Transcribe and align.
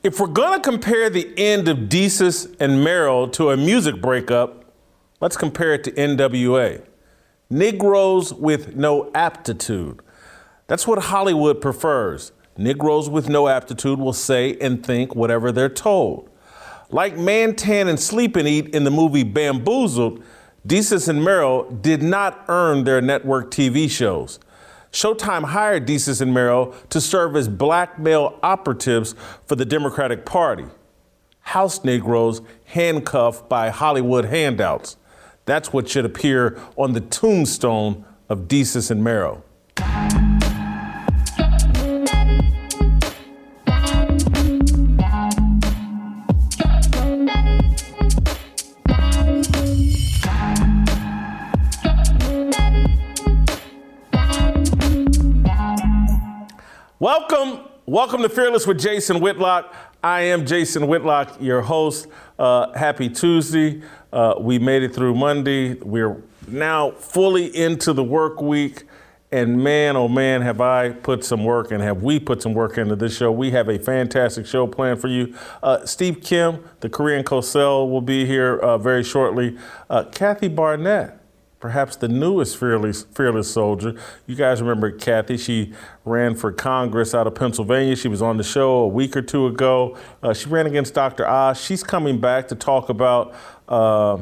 If 0.00 0.20
we're 0.20 0.28
gonna 0.28 0.60
compare 0.60 1.10
the 1.10 1.32
end 1.36 1.66
of 1.66 1.88
Desus 1.88 2.54
and 2.60 2.84
Mero 2.84 3.26
to 3.26 3.50
a 3.50 3.56
music 3.56 4.00
breakup, 4.00 4.64
let's 5.20 5.36
compare 5.36 5.74
it 5.74 5.82
to 5.84 5.90
NWA. 5.90 6.82
Negroes 7.50 8.32
with 8.32 8.76
no 8.76 9.10
aptitude. 9.12 10.00
That's 10.68 10.86
what 10.86 11.00
Hollywood 11.00 11.60
prefers. 11.60 12.30
Negroes 12.56 13.10
with 13.10 13.28
no 13.28 13.48
aptitude 13.48 13.98
will 13.98 14.12
say 14.12 14.56
and 14.60 14.86
think 14.86 15.16
whatever 15.16 15.50
they're 15.50 15.68
told. 15.68 16.30
Like 16.90 17.18
Mantan 17.18 17.88
and 17.88 17.98
Sleep 17.98 18.36
and 18.36 18.46
Eat 18.46 18.72
in 18.76 18.84
the 18.84 18.92
movie 18.92 19.24
Bamboozled, 19.24 20.22
Desus 20.64 21.08
and 21.08 21.24
Mero 21.24 21.68
did 21.72 22.04
not 22.04 22.44
earn 22.46 22.84
their 22.84 23.00
network 23.00 23.50
TV 23.50 23.90
shows. 23.90 24.38
Showtime 24.92 25.44
hired 25.44 25.86
Desus 25.86 26.20
and 26.20 26.32
Mero 26.32 26.74
to 26.90 27.00
serve 27.00 27.36
as 27.36 27.48
blackmail 27.48 28.38
operatives 28.42 29.14
for 29.46 29.54
the 29.54 29.64
Democratic 29.64 30.24
Party. 30.24 30.64
House 31.40 31.84
Negroes 31.84 32.42
handcuffed 32.66 33.48
by 33.48 33.70
Hollywood 33.70 34.26
handouts. 34.26 34.96
That's 35.44 35.72
what 35.72 35.88
should 35.88 36.04
appear 36.04 36.58
on 36.76 36.92
the 36.92 37.00
tombstone 37.00 38.04
of 38.28 38.48
Desus 38.48 38.90
and 38.90 39.02
Mero. 39.02 39.42
Welcome, 57.00 57.60
welcome 57.86 58.22
to 58.22 58.28
Fearless 58.28 58.66
with 58.66 58.80
Jason 58.80 59.20
Whitlock. 59.20 59.72
I 60.02 60.22
am 60.22 60.44
Jason 60.44 60.88
Whitlock, 60.88 61.40
your 61.40 61.62
host. 61.62 62.08
Uh, 62.36 62.76
happy 62.76 63.08
Tuesday. 63.08 63.82
Uh, 64.12 64.34
we 64.40 64.58
made 64.58 64.82
it 64.82 64.96
through 64.96 65.14
Monday. 65.14 65.74
We're 65.74 66.20
now 66.48 66.90
fully 66.90 67.56
into 67.56 67.92
the 67.92 68.02
work 68.02 68.42
week. 68.42 68.82
And 69.30 69.62
man, 69.62 69.94
oh 69.94 70.08
man, 70.08 70.42
have 70.42 70.60
I 70.60 70.90
put 70.90 71.22
some 71.22 71.44
work 71.44 71.70
and 71.70 71.80
have 71.84 72.02
we 72.02 72.18
put 72.18 72.42
some 72.42 72.52
work 72.52 72.78
into 72.78 72.96
this 72.96 73.16
show. 73.16 73.30
We 73.30 73.52
have 73.52 73.68
a 73.68 73.78
fantastic 73.78 74.44
show 74.44 74.66
planned 74.66 75.00
for 75.00 75.06
you. 75.06 75.36
Uh, 75.62 75.86
Steve 75.86 76.20
Kim, 76.20 76.64
the 76.80 76.88
Korean 76.88 77.22
Cosell, 77.22 77.88
will 77.88 78.00
be 78.00 78.26
here 78.26 78.58
uh, 78.58 78.76
very 78.76 79.04
shortly. 79.04 79.56
Uh, 79.88 80.02
Kathy 80.02 80.48
Barnette 80.48 81.17
perhaps 81.60 81.96
the 81.96 82.08
newest 82.08 82.56
fearless, 82.56 83.02
fearless 83.14 83.50
soldier. 83.50 83.94
You 84.26 84.34
guys 84.34 84.60
remember 84.60 84.90
Kathy? 84.90 85.36
She 85.36 85.72
ran 86.04 86.34
for 86.34 86.52
Congress 86.52 87.14
out 87.14 87.26
of 87.26 87.34
Pennsylvania. 87.34 87.96
She 87.96 88.08
was 88.08 88.22
on 88.22 88.36
the 88.36 88.44
show 88.44 88.78
a 88.78 88.88
week 88.88 89.16
or 89.16 89.22
two 89.22 89.46
ago. 89.46 89.96
Uh, 90.22 90.32
she 90.32 90.48
ran 90.48 90.66
against 90.66 90.94
Dr. 90.94 91.26
Oz. 91.26 91.60
She's 91.60 91.82
coming 91.82 92.20
back 92.20 92.48
to 92.48 92.54
talk 92.54 92.88
about. 92.88 93.34
Uh, 93.68 94.18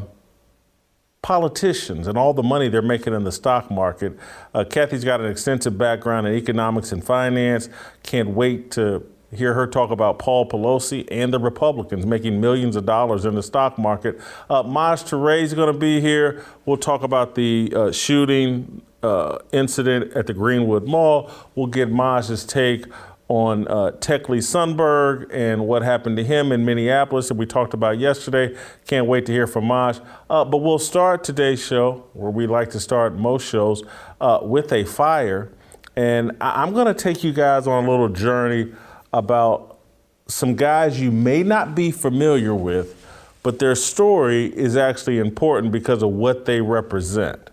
politicians 1.23 2.07
and 2.07 2.17
all 2.17 2.33
the 2.33 2.43
money 2.43 2.69
they're 2.69 2.81
making 2.81 3.13
in 3.13 3.25
the 3.25 3.33
stock 3.33 3.69
market. 3.69 4.17
Uh, 4.55 4.63
Kathy's 4.63 5.03
got 5.03 5.21
an 5.21 5.27
extensive 5.27 5.77
background 5.77 6.25
in 6.25 6.35
economics 6.35 6.93
and 6.93 7.03
finance. 7.03 7.69
Can't 8.05 8.29
wait 8.29 8.71
to 8.73 9.05
hear 9.33 9.55
her 9.55 9.67
talk 9.67 9.91
about 9.91 10.19
Paul 10.19 10.49
Pelosi 10.49 11.07
and 11.11 11.33
the 11.33 11.39
Republicans 11.39 12.07
making 12.07 12.41
millions 12.41 12.77
of 12.77 12.87
dollars 12.87 13.25
in 13.25 13.35
the 13.35 13.43
stock 13.43 13.79
market. 13.79 14.21
Uh, 14.49 14.63
Maj 14.63 15.03
Toure 15.03 15.43
is 15.43 15.55
going 15.55 15.73
to 15.73 15.79
be 15.79 16.01
here. 16.01 16.45
We'll 16.65 16.77
talk 16.77 17.03
about 17.03 17.35
the 17.35 17.73
uh, 17.75 17.93
shooting 17.93 18.83
uh, 19.03 19.39
incident 19.53 20.13
at 20.15 20.27
the 20.27 20.35
Greenwood 20.35 20.87
Mall. 20.87 21.31
We'll 21.55 21.67
get 21.67 21.91
Maj's 21.91 22.45
take 22.45 22.87
on 23.29 23.67
uh, 23.67 23.91
Tekle 23.99 24.39
Sundberg 24.39 25.27
and 25.33 25.67
what 25.67 25.83
happened 25.83 26.17
to 26.17 26.23
him 26.23 26.53
in 26.53 26.65
Minneapolis 26.65 27.27
that 27.27 27.35
we 27.35 27.45
talked 27.45 27.75
about 27.75 27.99
yesterday. 27.99 28.57
Can't 28.87 29.07
wait 29.07 29.27
to 29.27 29.33
hear 29.33 29.49
from 29.49 29.65
Maj. 29.65 29.99
Uh, 30.31 30.45
but 30.45 30.59
we'll 30.59 30.79
start 30.79 31.25
today's 31.25 31.65
show, 31.65 32.05
where 32.13 32.31
we 32.31 32.47
like 32.47 32.71
to 32.71 32.79
start 32.79 33.17
most 33.17 33.45
shows, 33.45 33.83
uh, 34.21 34.39
with 34.43 34.73
a 34.73 34.85
fire. 34.85 35.51
And 35.97 36.37
I- 36.41 36.63
I'm 36.63 36.73
going 36.73 36.87
to 36.87 36.95
take 36.95 37.25
you 37.25 37.33
guys 37.33 37.67
on 37.67 37.85
a 37.85 37.91
little 37.91 38.09
journey 38.09 38.73
about 39.17 39.79
some 40.27 40.55
guys 40.55 41.01
you 41.01 41.11
may 41.11 41.43
not 41.43 41.75
be 41.75 41.91
familiar 41.91 42.55
with, 42.55 43.03
but 43.43 43.59
their 43.59 43.75
story 43.75 44.47
is 44.47 44.77
actually 44.77 45.19
important 45.19 45.73
because 45.73 46.03
of 46.03 46.11
what 46.11 46.45
they 46.45 46.61
represent. 46.61 47.51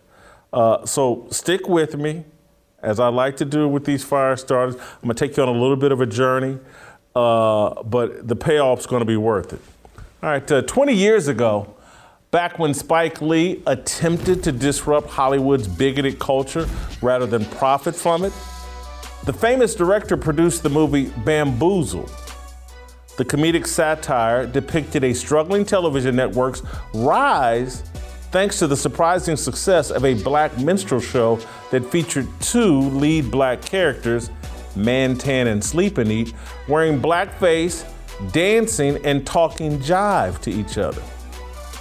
Uh, 0.52 0.86
so 0.86 1.26
stick 1.30 1.68
with 1.68 1.96
me, 1.96 2.26
as 2.82 3.00
I 3.00 3.08
like 3.08 3.38
to 3.38 3.46
do 3.46 3.68
with 3.68 3.86
these 3.86 4.04
fire 4.04 4.36
starters. 4.36 4.76
I'm 4.76 5.04
gonna 5.04 5.14
take 5.14 5.38
you 5.38 5.44
on 5.44 5.50
a 5.50 5.54
little 5.54 5.78
bit 5.78 5.92
of 5.92 6.02
a 6.02 6.06
journey, 6.06 6.60
uh, 7.16 7.82
but 7.84 8.28
the 8.28 8.36
payoff's 8.36 8.86
gonna 8.86 9.06
be 9.06 9.18
worth 9.18 9.54
it. 9.54 9.62
All 10.22 10.30
right, 10.30 10.52
uh, 10.52 10.62
20 10.64 10.94
years 10.94 11.28
ago, 11.30 11.74
back 12.32 12.60
when 12.60 12.74
Spike 12.74 13.22
Lee 13.22 13.62
attempted 13.68 14.44
to 14.44 14.52
disrupt 14.52 15.10
Hollywood's 15.10 15.68
bigoted 15.68 16.20
culture 16.20 16.68
rather 17.02 17.26
than 17.26 17.46
profit 17.46 17.96
from 17.96 18.26
it, 18.26 18.34
the 19.26 19.34
famous 19.34 19.74
director 19.74 20.18
produced 20.18 20.64
the 20.64 20.70
movie 20.70 21.06
Bamboozled. 21.24 22.12
The 23.16 23.24
comedic 23.24 23.68
satire 23.68 24.46
depicted 24.46 25.04
a 25.04 25.14
struggling 25.14 25.66
television 25.66 26.16
network's 26.16 26.62
rise 26.94 27.84
thanks 28.32 28.58
to 28.60 28.68
the 28.68 28.76
surprising 28.76 29.38
success 29.38 29.92
of 29.92 30.04
a 30.04 30.16
black 30.24 30.58
minstrel 30.58 31.00
show 31.00 31.40
that 31.70 31.86
featured 31.86 32.28
two 32.42 32.82
lead 32.90 33.30
black 33.30 33.62
characters, 33.62 34.30
Mantan 34.76 35.48
and 35.48 35.64
Sleep 35.64 36.00
and 36.00 36.12
Eat, 36.12 36.34
wearing 36.68 37.00
blackface, 37.00 37.86
dancing, 38.32 38.98
and 39.06 39.26
talking 39.26 39.78
jive 39.80 40.42
to 40.42 40.52
each 40.52 40.78
other. 40.78 41.02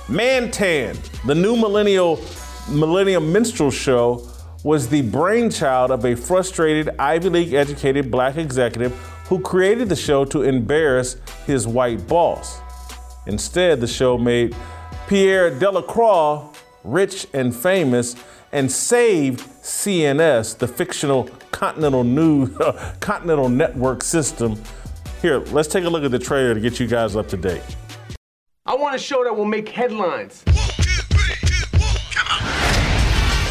Mantan, 0.09 0.98
the 1.26 1.34
new 1.34 1.56
millennial 1.56 2.22
millennium 2.69 3.32
minstrel 3.32 3.70
show, 3.70 4.28
was 4.64 4.88
the 4.88 5.02
brainchild 5.02 5.90
of 5.90 6.04
a 6.04 6.14
frustrated 6.14 6.90
Ivy 6.98 7.28
League 7.28 7.52
educated 7.52 8.10
black 8.10 8.36
executive 8.36 8.92
who 9.26 9.40
created 9.40 9.88
the 9.88 9.96
show 9.96 10.24
to 10.26 10.42
embarrass 10.42 11.16
his 11.46 11.66
white 11.66 12.06
boss. 12.06 12.60
Instead, 13.26 13.80
the 13.80 13.86
show 13.86 14.16
made 14.16 14.54
Pierre 15.08 15.50
Delacroix 15.50 16.48
rich 16.84 17.26
and 17.32 17.54
famous 17.54 18.14
and 18.52 18.70
saved 18.70 19.40
CNS, 19.40 20.58
the 20.58 20.68
fictional 20.68 21.24
Continental 21.50 22.04
News 22.04 22.50
Continental 23.00 23.48
Network 23.48 24.02
system. 24.02 24.60
Here, 25.20 25.38
let's 25.38 25.68
take 25.68 25.84
a 25.84 25.88
look 25.88 26.04
at 26.04 26.10
the 26.10 26.18
trailer 26.18 26.54
to 26.54 26.60
get 26.60 26.78
you 26.78 26.86
guys 26.86 27.16
up 27.16 27.28
to 27.28 27.36
date. 27.36 27.62
I 28.66 28.74
want 28.74 28.94
a 28.94 28.98
show 28.98 29.24
that 29.24 29.34
will 29.36 29.44
make 29.44 29.68
headlines. 29.68 30.44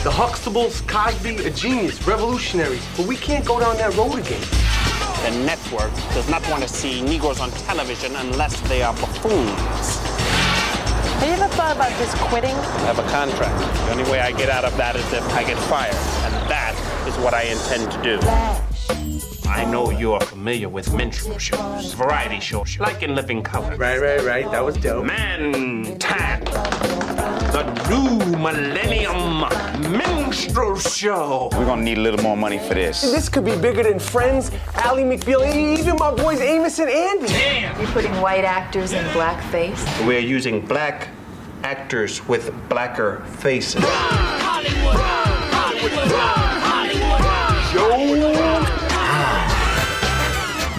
The 0.03 0.09
Huxtables, 0.09 0.81
Cosby, 0.87 1.45
a 1.45 1.51
genius, 1.51 2.07
revolutionaries. 2.07 2.83
But 2.97 3.05
we 3.05 3.15
can't 3.15 3.45
go 3.45 3.59
down 3.59 3.77
that 3.77 3.95
road 3.95 4.17
again. 4.17 4.41
The 5.21 5.45
network 5.45 5.93
does 6.15 6.27
not 6.27 6.41
want 6.49 6.63
to 6.63 6.67
see 6.67 7.03
Negroes 7.03 7.39
on 7.39 7.51
television 7.51 8.15
unless 8.15 8.59
they 8.61 8.81
are 8.81 8.95
buffoons. 8.95 9.99
Have 11.19 11.27
you 11.27 11.35
ever 11.35 11.53
thought 11.53 11.75
about 11.75 11.91
just 11.99 12.17
quitting? 12.17 12.49
I 12.49 12.79
have 12.89 12.97
a 12.97 13.07
contract. 13.11 13.55
The 13.85 13.91
only 13.91 14.11
way 14.11 14.21
I 14.21 14.31
get 14.31 14.49
out 14.49 14.65
of 14.65 14.75
that 14.77 14.95
is 14.95 15.05
if 15.13 15.23
I 15.35 15.43
get 15.43 15.59
fired. 15.69 15.93
And 15.93 16.33
that 16.49 16.73
is 17.07 17.15
what 17.19 17.35
I 17.35 17.43
intend 17.43 17.91
to 17.91 18.01
do. 18.01 19.40
I 19.51 19.65
know 19.65 19.91
you're 19.91 20.21
familiar 20.21 20.69
with 20.69 20.93
minstrel 20.93 21.37
shows, 21.37 21.93
variety 21.93 22.39
shows, 22.39 22.79
like 22.79 23.03
in 23.03 23.15
Living 23.15 23.43
Color. 23.43 23.75
Right, 23.75 23.99
right, 23.99 24.21
right. 24.21 24.49
That 24.49 24.63
was 24.63 24.77
dope. 24.77 25.05
Mantan, 25.05 26.45
the 27.51 27.63
new 27.89 28.37
millennium 28.37 29.41
minstrel 29.91 30.77
show. 30.77 31.49
We're 31.51 31.65
gonna 31.65 31.81
need 31.83 31.97
a 31.97 32.01
little 32.01 32.23
more 32.23 32.37
money 32.37 32.59
for 32.59 32.75
this. 32.75 33.01
This 33.01 33.27
could 33.27 33.43
be 33.43 33.57
bigger 33.57 33.83
than 33.83 33.99
Friends, 33.99 34.51
Ally 34.75 35.03
McBeal, 35.03 35.45
even 35.53 35.97
my 35.97 36.11
boys 36.11 36.39
Amos 36.39 36.79
and 36.79 36.89
Andy. 36.89 37.27
Damn. 37.27 37.77
You're 37.77 37.91
putting 37.91 38.21
white 38.21 38.45
actors 38.45 38.93
in 38.93 39.03
blackface? 39.07 40.07
We're 40.07 40.19
using 40.19 40.65
black 40.65 41.09
actors 41.63 42.25
with 42.25 42.53
blacker 42.69 43.19
faces. 43.39 43.83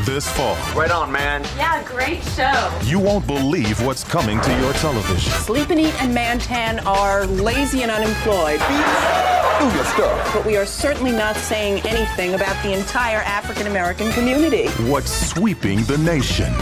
This 0.04 0.28
fall, 0.32 0.56
Right 0.75 0.90
on, 0.90 1.12
man. 1.12 1.44
Yeah, 1.56 1.81
great 1.84 2.25
show. 2.25 2.81
you 2.82 2.99
won't 2.99 3.25
believe 3.25 3.81
what's 3.87 4.02
coming 4.02 4.40
to 4.40 4.58
your 4.58 4.72
television. 4.75 5.32
Sleep 5.32 5.70
and 5.70 5.78
Eat 5.78 6.02
and 6.02 6.12
Mantan 6.12 6.81
are 6.81 7.25
lazy 7.26 7.82
and 7.82 7.90
unemployed. 7.90 8.58
Do 8.58 9.76
your 9.76 9.84
stuff. 9.84 10.34
But 10.34 10.44
we 10.44 10.56
are 10.56 10.66
certainly 10.66 11.12
not 11.12 11.37
saying 11.37 11.87
anything 11.87 12.34
about 12.34 12.60
the 12.64 12.72
entire 12.76 13.19
African 13.19 13.69
American 13.69 14.10
community. 14.10 14.66
What's 14.90 15.12
sweeping 15.12 15.84
the 15.84 15.99
nation? 15.99 16.52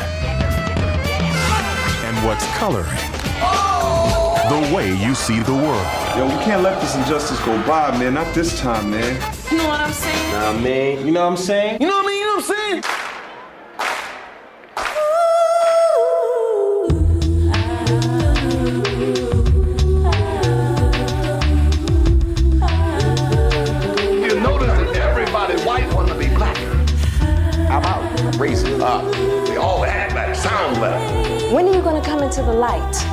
And 2.04 2.16
what's 2.26 2.44
coloring 2.58 2.98
the 4.50 4.74
way 4.74 4.92
you 4.96 5.14
see 5.14 5.38
the 5.40 5.54
world. 5.54 5.86
Yo, 6.16 6.26
we 6.26 6.44
can't 6.44 6.62
let 6.62 6.80
this 6.80 6.96
injustice 6.96 7.38
go 7.44 7.56
by, 7.68 7.96
man. 7.96 8.14
Not 8.14 8.34
this 8.34 8.60
time, 8.60 8.90
man. 8.90 9.14
You 9.50 9.58
know 9.58 9.68
what 9.68 9.80
I'm 9.80 9.92
saying? 9.92 10.32
Nah, 10.32 10.52
man. 10.60 11.06
You 11.06 11.12
know 11.12 11.24
what 11.24 11.30
I'm 11.30 11.36
saying? 11.36 11.80
You 11.80 11.86
know 11.86 11.99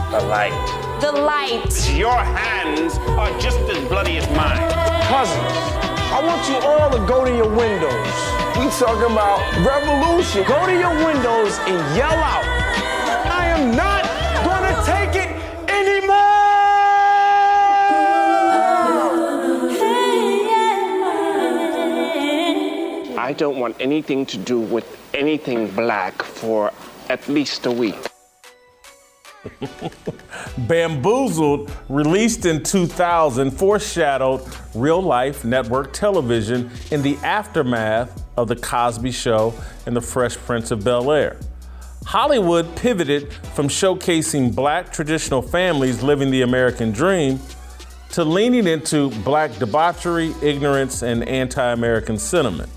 The 0.09 0.21
light. 0.21 0.99
The 1.01 1.11
light. 1.11 1.93
Your 1.93 2.15
hands 2.15 2.97
are 3.19 3.29
just 3.41 3.59
as 3.59 3.87
bloody 3.89 4.15
as 4.17 4.25
mine. 4.29 4.57
Cousins, 5.03 5.53
I 6.15 6.23
want 6.25 6.47
you 6.47 6.55
all 6.65 6.89
to 6.89 7.05
go 7.05 7.25
to 7.25 7.35
your 7.35 7.49
windows. 7.49 7.91
We 8.57 8.69
talking 8.79 9.11
about 9.11 9.43
revolution. 9.67 10.45
Go 10.47 10.65
to 10.65 10.71
your 10.71 10.95
windows 11.05 11.59
and 11.67 11.95
yell 11.97 12.09
out, 12.09 12.45
I 13.29 13.47
am 13.49 13.75
not 13.75 14.05
gonna 14.45 14.81
take 14.85 15.13
it 15.23 15.29
anymore. 15.69 16.15
I 23.19 23.33
don't 23.33 23.59
want 23.59 23.75
anything 23.81 24.25
to 24.27 24.37
do 24.37 24.57
with 24.57 24.87
anything 25.13 25.69
black 25.71 26.23
for 26.23 26.71
at 27.09 27.27
least 27.27 27.65
a 27.65 27.71
week. 27.71 28.06
Bamboozled, 30.57 31.71
released 31.89 32.45
in 32.45 32.63
2000, 32.63 33.51
foreshadowed 33.51 34.41
real 34.73 35.01
life 35.01 35.45
network 35.45 35.93
television 35.93 36.69
in 36.91 37.01
the 37.01 37.15
aftermath 37.17 38.23
of 38.37 38.47
The 38.47 38.55
Cosby 38.55 39.11
Show 39.11 39.53
and 39.85 39.95
The 39.95 40.01
Fresh 40.01 40.37
Prince 40.37 40.71
of 40.71 40.83
Bel 40.83 41.11
Air. 41.11 41.37
Hollywood 42.05 42.73
pivoted 42.77 43.33
from 43.53 43.67
showcasing 43.67 44.55
black 44.55 44.93
traditional 44.93 45.41
families 45.41 46.01
living 46.01 46.31
the 46.31 46.41
American 46.41 46.91
dream 46.91 47.39
to 48.11 48.23
leaning 48.23 48.65
into 48.65 49.09
black 49.23 49.53
debauchery, 49.57 50.33
ignorance, 50.41 51.01
and 51.01 51.27
anti 51.27 51.73
American 51.73 52.17
sentiment. 52.17 52.69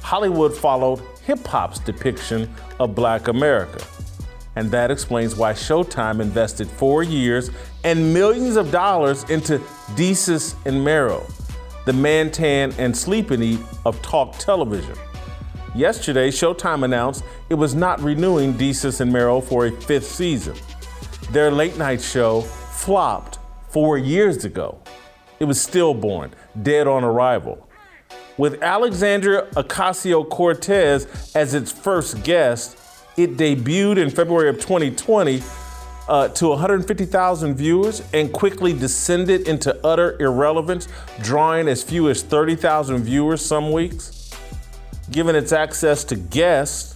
Hollywood 0.00 0.54
followed 0.56 1.02
hip 1.24 1.46
hop's 1.46 1.78
depiction 1.78 2.48
of 2.78 2.94
black 2.94 3.28
America. 3.28 3.84
And 4.56 4.70
that 4.70 4.90
explains 4.90 5.36
why 5.36 5.52
Showtime 5.52 6.20
invested 6.20 6.68
four 6.68 7.02
years 7.02 7.50
and 7.82 8.14
millions 8.14 8.56
of 8.56 8.70
dollars 8.70 9.24
into 9.30 9.58
Desus 9.96 10.54
and 10.64 10.84
Mero, 10.84 11.26
the 11.86 11.92
Mantan 11.92 12.72
and 12.78 12.96
Sleep 12.96 13.30
and 13.30 13.42
Eat 13.42 13.60
of 13.84 14.00
talk 14.02 14.38
television. 14.38 14.96
Yesterday, 15.74 16.30
Showtime 16.30 16.84
announced 16.84 17.24
it 17.50 17.54
was 17.54 17.74
not 17.74 18.00
renewing 18.00 18.54
Desus 18.54 19.00
and 19.00 19.12
Mero 19.12 19.40
for 19.40 19.66
a 19.66 19.72
fifth 19.72 20.06
season. 20.06 20.54
Their 21.32 21.50
late 21.50 21.76
night 21.76 22.00
show 22.00 22.42
flopped 22.42 23.38
four 23.70 23.98
years 23.98 24.44
ago. 24.44 24.78
It 25.40 25.46
was 25.46 25.60
stillborn, 25.60 26.32
dead 26.62 26.86
on 26.86 27.02
arrival. 27.02 27.68
With 28.36 28.62
Alexandria 28.62 29.48
Ocasio 29.56 30.28
Cortez 30.28 31.32
as 31.34 31.54
its 31.54 31.72
first 31.72 32.22
guest, 32.22 32.78
it 33.16 33.36
debuted 33.36 33.96
in 33.96 34.10
February 34.10 34.48
of 34.48 34.56
2020 34.56 35.42
uh, 36.08 36.28
to 36.28 36.48
150,000 36.48 37.54
viewers 37.54 38.02
and 38.12 38.32
quickly 38.32 38.72
descended 38.72 39.48
into 39.48 39.74
utter 39.86 40.20
irrelevance, 40.20 40.88
drawing 41.22 41.68
as 41.68 41.82
few 41.82 42.08
as 42.10 42.22
30,000 42.22 43.02
viewers 43.02 43.44
some 43.44 43.72
weeks. 43.72 44.30
Given 45.10 45.36
its 45.36 45.52
access 45.52 46.04
to 46.04 46.16
guests, 46.16 46.94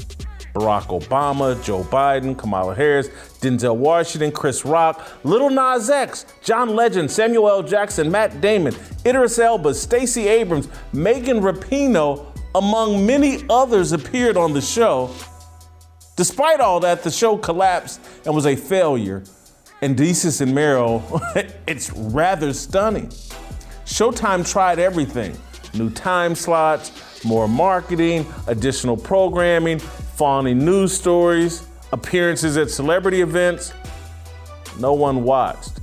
Barack 0.55 0.87
Obama, 0.87 1.63
Joe 1.63 1.85
Biden, 1.85 2.37
Kamala 2.37 2.75
Harris, 2.75 3.09
Denzel 3.41 3.77
Washington, 3.77 4.33
Chris 4.33 4.65
Rock, 4.65 5.07
Lil 5.25 5.51
Nas 5.51 5.89
X, 5.91 6.27
John 6.43 6.75
Legend, 6.75 7.11
Samuel 7.11 7.49
L. 7.49 7.63
Jackson, 7.63 8.11
Matt 8.11 8.41
Damon, 8.41 8.75
Idris 9.07 9.39
Elba, 9.39 9.75
Stacey 9.75 10.27
Abrams, 10.27 10.69
Megan 10.93 11.41
Rapinoe, 11.41 12.27
among 12.55 13.07
many 13.07 13.45
others 13.49 13.93
appeared 13.93 14.37
on 14.37 14.53
the 14.53 14.61
show. 14.61 15.15
Despite 16.19 16.59
all 16.59 16.81
that, 16.81 17.05
the 17.05 17.13
show 17.13 17.37
collapsed 17.37 18.01
and 18.27 18.35
was 18.35 18.45
a 18.45 18.57
failure. 18.57 19.23
And 19.83 19.97
Desus 19.97 20.41
and 20.41 20.53
Mero, 20.53 21.01
it's 21.69 21.93
rather 21.93 22.53
stunning. 22.53 23.07
Showtime 23.87 24.45
tried 24.51 24.81
everything 24.81 25.39
new 25.75 25.91
time 25.91 26.35
slots, 26.35 27.25
more 27.25 27.47
marketing, 27.47 28.27
additional 28.49 28.97
programming, 28.97 29.79
fawning 29.79 30.59
news 30.59 30.93
stories, 30.93 31.69
appearances 31.93 32.57
at 32.57 32.69
celebrity 32.69 33.21
events. 33.21 33.73
No 34.81 34.95
one 34.95 35.23
watched. 35.23 35.77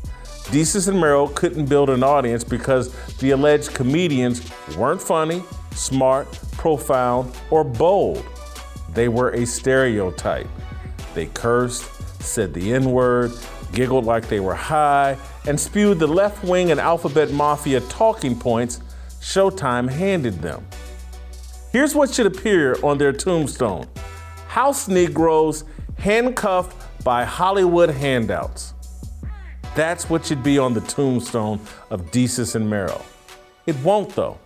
Desus 0.52 0.90
and 0.90 1.00
Mero 1.00 1.28
couldn't 1.30 1.68
build 1.68 1.90
an 1.90 2.04
audience 2.04 2.44
because 2.44 2.94
the 3.20 3.32
alleged 3.32 3.74
comedians 3.74 4.42
weren't 4.76 5.02
funny, 5.02 5.46
smart, 5.72 6.28
profound, 6.58 7.34
or 7.52 7.64
bold. 7.64 8.26
They 8.96 9.10
were 9.10 9.30
a 9.32 9.46
stereotype. 9.46 10.48
They 11.14 11.28
cursed, 11.28 11.84
said 12.22 12.54
the 12.54 12.74
N 12.74 12.92
word, 12.92 13.32
giggled 13.74 14.06
like 14.06 14.28
they 14.28 14.40
were 14.40 14.56
high, 14.56 15.18
and 15.46 15.60
spewed 15.60 16.00
the 16.00 16.08
left 16.08 16.44
wing 16.44 16.72
and 16.72 16.80
alphabet 16.80 17.32
mafia 17.32 17.82
talking 17.82 18.40
points 18.40 18.82
Showtime 19.20 19.90
handed 19.90 20.42
them. 20.42 20.66
Here's 21.72 21.96
what 21.96 22.14
should 22.14 22.28
appear 22.28 22.78
on 22.84 22.98
their 22.98 23.12
tombstone 23.12 23.88
House 24.48 24.88
Negroes 24.88 25.66
handcuffed 25.98 27.04
by 27.04 27.26
Hollywood 27.26 27.90
handouts. 27.90 28.74
That's 29.76 30.10
what 30.10 30.26
should 30.26 30.44
be 30.44 30.58
on 30.58 30.74
the 30.74 30.82
tombstone 30.82 31.60
of 31.90 32.12
Desus 32.12 32.56
and 32.56 32.70
Mero. 32.70 33.02
It 33.66 33.76
won't, 33.84 34.16
though. 34.16 34.38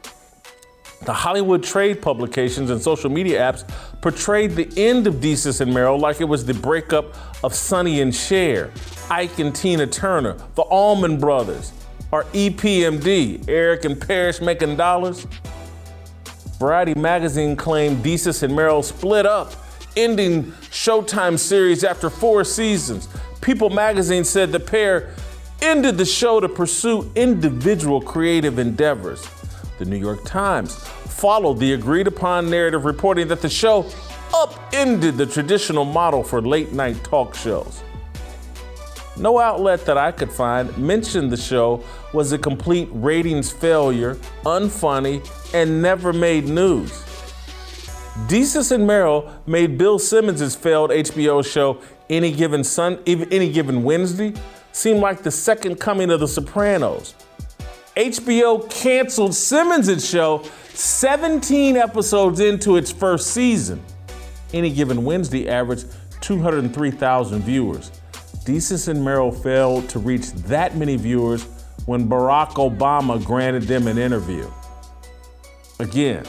The 1.05 1.13
Hollywood 1.13 1.63
trade 1.63 2.01
publications 2.01 2.69
and 2.69 2.81
social 2.81 3.09
media 3.09 3.39
apps 3.39 3.69
portrayed 4.01 4.51
the 4.51 4.71
end 4.77 5.07
of 5.07 5.15
Desus 5.15 5.61
and 5.61 5.73
Mero 5.73 5.95
like 5.95 6.21
it 6.21 6.25
was 6.25 6.45
the 6.45 6.53
breakup 6.53 7.15
of 7.43 7.53
Sonny 7.53 8.01
and 8.01 8.13
Cher, 8.13 8.71
Ike 9.09 9.39
and 9.39 9.55
Tina 9.55 9.87
Turner, 9.87 10.37
the 10.55 10.61
Allman 10.63 11.19
Brothers, 11.19 11.73
or 12.11 12.23
EPMD, 12.25 13.47
Eric 13.47 13.85
and 13.85 13.99
Parrish 13.99 14.41
making 14.41 14.77
dollars. 14.77 15.27
Variety 16.59 16.95
magazine 16.95 17.55
claimed 17.55 18.03
Desus 18.03 18.43
and 18.43 18.55
Mero 18.55 18.81
split 18.81 19.25
up, 19.25 19.53
ending 19.95 20.43
Showtime 20.71 21.37
series 21.37 21.83
after 21.83 22.09
four 22.09 22.43
seasons. 22.43 23.07
People 23.41 23.69
magazine 23.69 24.23
said 24.23 24.51
the 24.51 24.59
pair 24.59 25.13
ended 25.61 25.97
the 25.97 26.05
show 26.05 26.39
to 26.39 26.47
pursue 26.49 27.11
individual 27.15 28.01
creative 28.01 28.59
endeavors. 28.59 29.27
The 29.77 29.85
New 29.85 29.97
York 29.97 30.23
Times 30.25 30.85
followed 31.19 31.59
the 31.59 31.73
agreed 31.73 32.07
upon 32.07 32.49
narrative 32.49 32.85
reporting 32.85 33.27
that 33.27 33.41
the 33.41 33.49
show 33.49 33.85
upended 34.33 35.17
the 35.17 35.25
traditional 35.25 35.83
model 35.83 36.23
for 36.23 36.41
late 36.41 36.71
night 36.71 37.03
talk 37.03 37.35
shows. 37.35 37.83
No 39.17 39.37
outlet 39.37 39.85
that 39.85 39.97
I 39.97 40.13
could 40.13 40.31
find 40.31 40.75
mentioned 40.77 41.29
the 41.29 41.37
show 41.37 41.83
was 42.13 42.31
a 42.31 42.37
complete 42.37 42.87
ratings 42.93 43.51
failure, 43.51 44.15
unfunny, 44.45 45.19
and 45.53 45.81
never 45.81 46.13
made 46.13 46.45
news. 46.45 46.89
Desus 48.27 48.71
and 48.71 48.87
Mero 48.87 49.29
made 49.45 49.77
Bill 49.77 49.99
Simmons' 49.99 50.55
failed 50.55 50.91
HBO 50.91 51.45
show 51.45 51.81
Any 52.09 52.31
Given 52.31 52.63
Sun, 52.63 52.99
Any 53.05 53.51
Given 53.51 53.83
Wednesday 53.83 54.33
seem 54.71 54.97
like 54.97 55.23
the 55.23 55.31
second 55.31 55.81
coming 55.81 56.11
of 56.11 56.21
The 56.21 56.27
Sopranos. 56.27 57.13
HBO 57.97 58.69
canceled 58.69 59.35
Simmons' 59.35 60.07
show 60.09 60.43
17 60.79 61.75
episodes 61.75 62.39
into 62.39 62.77
its 62.77 62.89
first 62.89 63.31
season. 63.31 63.83
Any 64.53 64.69
Given 64.69 65.03
Wednesday 65.03 65.49
averaged 65.49 65.87
203,000 66.21 67.41
viewers. 67.41 67.91
Desus 68.45 68.87
and 68.87 69.03
Mero 69.03 69.29
failed 69.29 69.89
to 69.89 69.99
reach 69.99 70.31
that 70.31 70.77
many 70.77 70.95
viewers 70.95 71.43
when 71.85 72.07
Barack 72.07 72.51
Obama 72.51 73.23
granted 73.23 73.63
them 73.63 73.87
an 73.87 73.97
interview. 73.97 74.49
Again, 75.79 76.23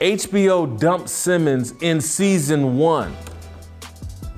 HBO 0.00 0.78
dumped 0.78 1.08
Simmons 1.08 1.74
in 1.82 2.00
season 2.00 2.78
one. 2.78 3.12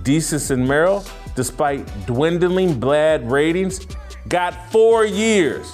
Desus 0.04 0.50
and 0.50 0.66
Mero, 0.66 1.04
despite 1.37 1.87
dwindling 2.07 2.81
bad 2.81 3.31
ratings, 3.31 3.87
got 4.28 4.73
four 4.73 5.04
years. 5.04 5.71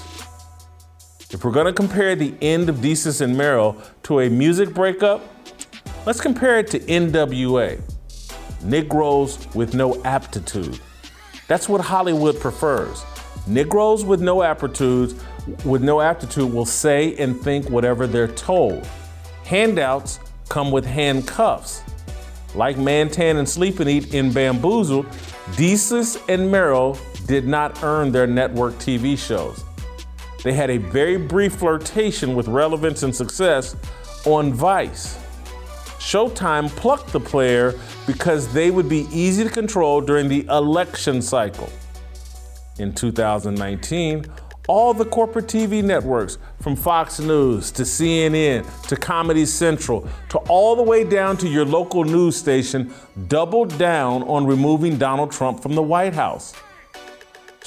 If 1.31 1.45
we're 1.45 1.53
gonna 1.53 1.75
compare 1.75 2.17
the 2.17 2.33
end 2.41 2.71
of 2.71 2.77
Desus 2.77 3.21
and 3.21 3.37
Mero 3.37 3.77
to 4.05 4.21
a 4.21 4.31
music 4.31 4.73
breakup, 4.73 5.21
let's 6.07 6.23
compare 6.23 6.59
it 6.59 6.69
to 6.69 6.79
NWA, 6.79 7.79
Negroes 8.65 9.47
with 9.55 9.75
no 9.75 10.03
aptitude. 10.05 10.81
That's 11.47 11.69
what 11.69 11.83
Hollywood 11.83 12.41
prefers. 12.41 13.05
Negroes 13.47 14.07
with 14.07 14.23
no 14.23 14.43
aptitudes, 14.43 15.17
with 15.67 15.83
no 15.83 16.01
aptitude 16.01 16.51
will 16.51 16.65
say 16.65 17.15
and 17.17 17.39
think 17.39 17.69
whatever 17.69 18.07
they're 18.07 18.29
told. 18.29 18.87
Handouts 19.45 20.21
come 20.49 20.71
with 20.71 20.87
handcuffs. 20.87 21.83
Like 22.55 22.79
Mantan 22.79 23.37
and 23.37 23.47
Sleep 23.47 23.81
and 23.81 23.91
Eat 23.91 24.15
in 24.15 24.33
Bamboozled, 24.33 25.05
Desus 25.57 26.17
and 26.31 26.51
Mero 26.51 26.97
did 27.27 27.47
not 27.47 27.83
earn 27.83 28.13
their 28.13 28.27
network 28.27 28.73
TV 28.77 29.19
shows. 29.19 29.63
They 30.43 30.53
had 30.53 30.71
a 30.71 30.79
very 30.79 31.17
brief 31.17 31.57
flirtation 31.57 32.35
with 32.35 32.49
relevance 32.49 33.03
and 33.03 33.15
success 33.15 33.77
on 34.25 34.53
Vice. 34.53 35.19
Showtime 35.99 36.69
plucked 36.71 37.13
the 37.13 37.21
player 37.21 37.75
because 38.07 38.53
they 38.53 38.71
would 38.71 38.89
be 38.89 39.09
easy 39.13 39.45
to 39.45 39.51
control 39.51 40.01
during 40.01 40.29
the 40.29 40.47
election 40.47 41.21
cycle. 41.21 41.69
In 42.79 42.95
2019, 42.95 44.25
all 44.69 44.95
the 44.95 45.05
corporate 45.05 45.47
TV 45.47 45.83
networks, 45.83 46.39
from 46.61 46.77
Fox 46.77 47.19
News 47.19 47.71
to 47.73 47.83
CNN 47.83 48.65
to 48.89 48.97
Comedy 48.97 49.47
Central 49.47 50.07
to 50.29 50.39
all 50.49 50.77
the 50.77 50.83
way 50.83 51.05
down 51.05 51.37
to 51.39 51.49
your 51.49 51.65
local 51.65 52.05
news 52.05 52.37
station, 52.37 52.93
doubled 53.27 53.77
down 53.79 54.23
on 54.25 54.47
removing 54.47 54.99
Donald 54.99 55.33
Trump 55.33 55.61
from 55.61 55.75
the 55.75 55.83
White 55.83 56.15
House. 56.15 56.55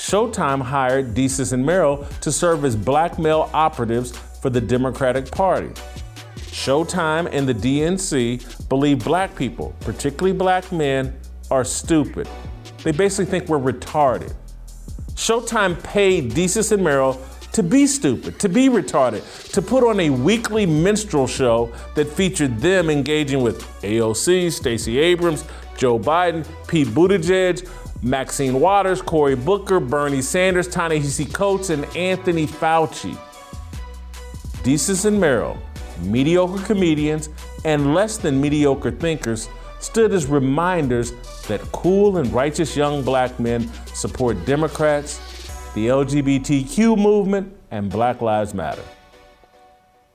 Showtime 0.02 0.64
hired 0.64 1.14
Desus 1.14 1.54
and 1.54 1.64
Mero 1.64 2.08
to 2.22 2.32
serve 2.32 2.66
as 2.66 2.76
blackmail 2.76 3.52
operatives 3.54 4.18
for 4.42 4.50
the 4.50 4.60
Democratic 4.60 5.30
Party. 5.30 5.70
Showtime 6.50 7.30
and 7.32 7.48
the 7.48 7.54
DNC 7.54 8.68
believe 8.68 9.06
black 9.06 9.36
people, 9.36 9.76
particularly 9.82 10.36
black 10.36 10.72
men, 10.72 11.16
are 11.52 11.64
stupid. 11.64 12.28
They 12.84 12.92
basically 12.92 13.26
think 13.26 13.48
we're 13.48 13.60
retarded. 13.60 14.34
Showtime 15.14 15.82
paid 15.84 16.32
Desus 16.32 16.72
and 16.72 16.84
Mero 16.84 17.20
to 17.52 17.62
be 17.62 17.86
stupid, 17.86 18.40
to 18.40 18.50
be 18.50 18.70
retarded, 18.70 19.52
to 19.52 19.62
put 19.62 19.84
on 19.88 20.00
a 20.00 20.10
weekly 20.10 20.66
minstrel 20.66 21.28
show 21.28 21.72
that 21.94 22.08
featured 22.08 22.58
them 22.58 22.90
engaging 22.90 23.44
with 23.44 23.62
AOC, 23.84 24.52
Stacey 24.52 24.98
Abrams, 24.98 25.46
Joe 25.78 26.00
Biden, 26.00 26.48
Pete 26.68 26.88
Buttigieg, 26.88 27.68
Maxine 28.04 28.60
Waters, 28.60 29.02
Cory 29.02 29.36
Booker, 29.36 29.80
Bernie 29.80 30.22
Sanders, 30.22 30.68
Ta-Nehisi 30.68 31.32
Coates, 31.32 31.70
and 31.70 31.86
Anthony 31.96 32.48
Fauci. 32.48 33.16
Desus 34.64 35.06
and 35.06 35.20
Mero, 35.20 35.58
mediocre 36.02 36.64
comedians 36.64 37.30
and 37.64 37.94
less 37.94 38.18
than 38.18 38.42
mediocre 38.42 38.92
thinkers, 38.92 39.50
stood 39.80 40.14
as 40.14 40.26
reminders 40.26 41.12
that 41.48 41.62
cool 41.72 42.18
and 42.18 42.32
righteous 42.34 42.76
young 42.76 43.04
black 43.04 43.40
men 43.40 43.70
support 43.94 44.46
Democrats, 44.46 45.18
the 45.74 45.88
LGBTQ 45.88 46.98
movement, 46.98 47.52
and 47.72 47.90
Black 47.90 48.22
Lives 48.22 48.54
Matter. 48.54 48.84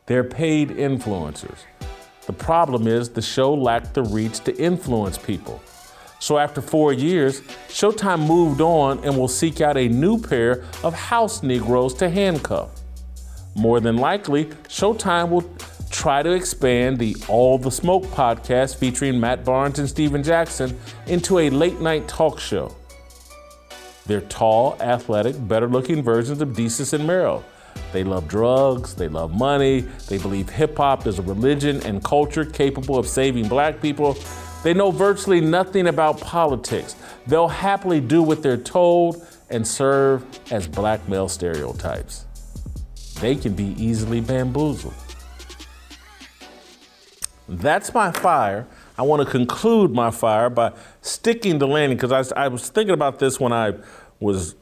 They're 0.06 0.24
paid 0.24 0.70
influencers. 0.70 1.58
The 2.26 2.32
problem 2.32 2.86
is 2.86 3.08
the 3.08 3.22
show 3.22 3.54
lacked 3.54 3.94
the 3.94 4.02
reach 4.02 4.40
to 4.40 4.56
influence 4.56 5.18
people. 5.18 5.60
So 6.18 6.38
after 6.38 6.60
four 6.60 6.92
years, 6.92 7.40
Showtime 7.68 8.26
moved 8.26 8.60
on 8.60 9.04
and 9.04 9.16
will 9.16 9.28
seek 9.28 9.60
out 9.60 9.76
a 9.76 9.88
new 9.88 10.20
pair 10.20 10.64
of 10.82 10.94
house 10.94 11.42
Negroes 11.42 11.94
to 11.94 12.08
handcuff. 12.08 12.70
More 13.54 13.80
than 13.80 13.96
likely, 13.96 14.46
Showtime 14.68 15.30
will 15.30 15.44
try 15.90 16.22
to 16.22 16.32
expand 16.32 16.98
the 16.98 17.16
All 17.28 17.58
the 17.58 17.70
Smoke 17.70 18.04
podcast 18.06 18.76
featuring 18.76 19.20
Matt 19.20 19.44
Barnes 19.44 19.78
and 19.78 19.88
Stephen 19.88 20.22
Jackson 20.22 20.78
into 21.06 21.38
a 21.38 21.50
late 21.50 21.80
night 21.80 22.08
talk 22.08 22.40
show. 22.40 22.74
They're 24.06 24.20
tall, 24.22 24.76
athletic, 24.80 25.36
better 25.48 25.68
looking 25.68 26.02
versions 26.02 26.40
of 26.40 26.50
Desus 26.50 26.92
and 26.92 27.06
Mero. 27.06 27.44
They 27.92 28.04
love 28.04 28.28
drugs, 28.28 28.94
they 28.94 29.08
love 29.08 29.34
money, 29.34 29.80
they 30.08 30.18
believe 30.18 30.48
hip 30.48 30.76
hop 30.76 31.06
is 31.06 31.18
a 31.18 31.22
religion 31.22 31.82
and 31.84 32.02
culture 32.04 32.44
capable 32.44 32.98
of 32.98 33.08
saving 33.08 33.48
black 33.48 33.80
people. 33.80 34.16
They 34.66 34.74
know 34.74 34.90
virtually 34.90 35.40
nothing 35.40 35.86
about 35.86 36.20
politics. 36.20 36.96
They'll 37.24 37.46
happily 37.46 38.00
do 38.00 38.20
what 38.20 38.42
they're 38.42 38.56
told 38.56 39.24
and 39.48 39.64
serve 39.64 40.24
as 40.50 40.66
black 40.66 41.08
male 41.08 41.28
stereotypes. 41.28 42.24
They 43.20 43.36
can 43.36 43.54
be 43.54 43.76
easily 43.80 44.20
bamboozled. 44.20 44.92
That's 47.48 47.94
my 47.94 48.10
fire. 48.10 48.66
I 48.98 49.02
want 49.02 49.22
to 49.22 49.30
conclude 49.30 49.92
my 49.92 50.10
fire 50.10 50.50
by 50.50 50.72
sticking 51.00 51.60
the 51.60 51.68
landing 51.68 51.96
because 51.96 52.32
I, 52.32 52.46
I, 52.46 52.48
was 52.48 52.68
thinking 52.68 52.94
about 52.94 53.20
this 53.20 53.38
when 53.38 53.52
I 53.52 53.74
was 54.18 54.56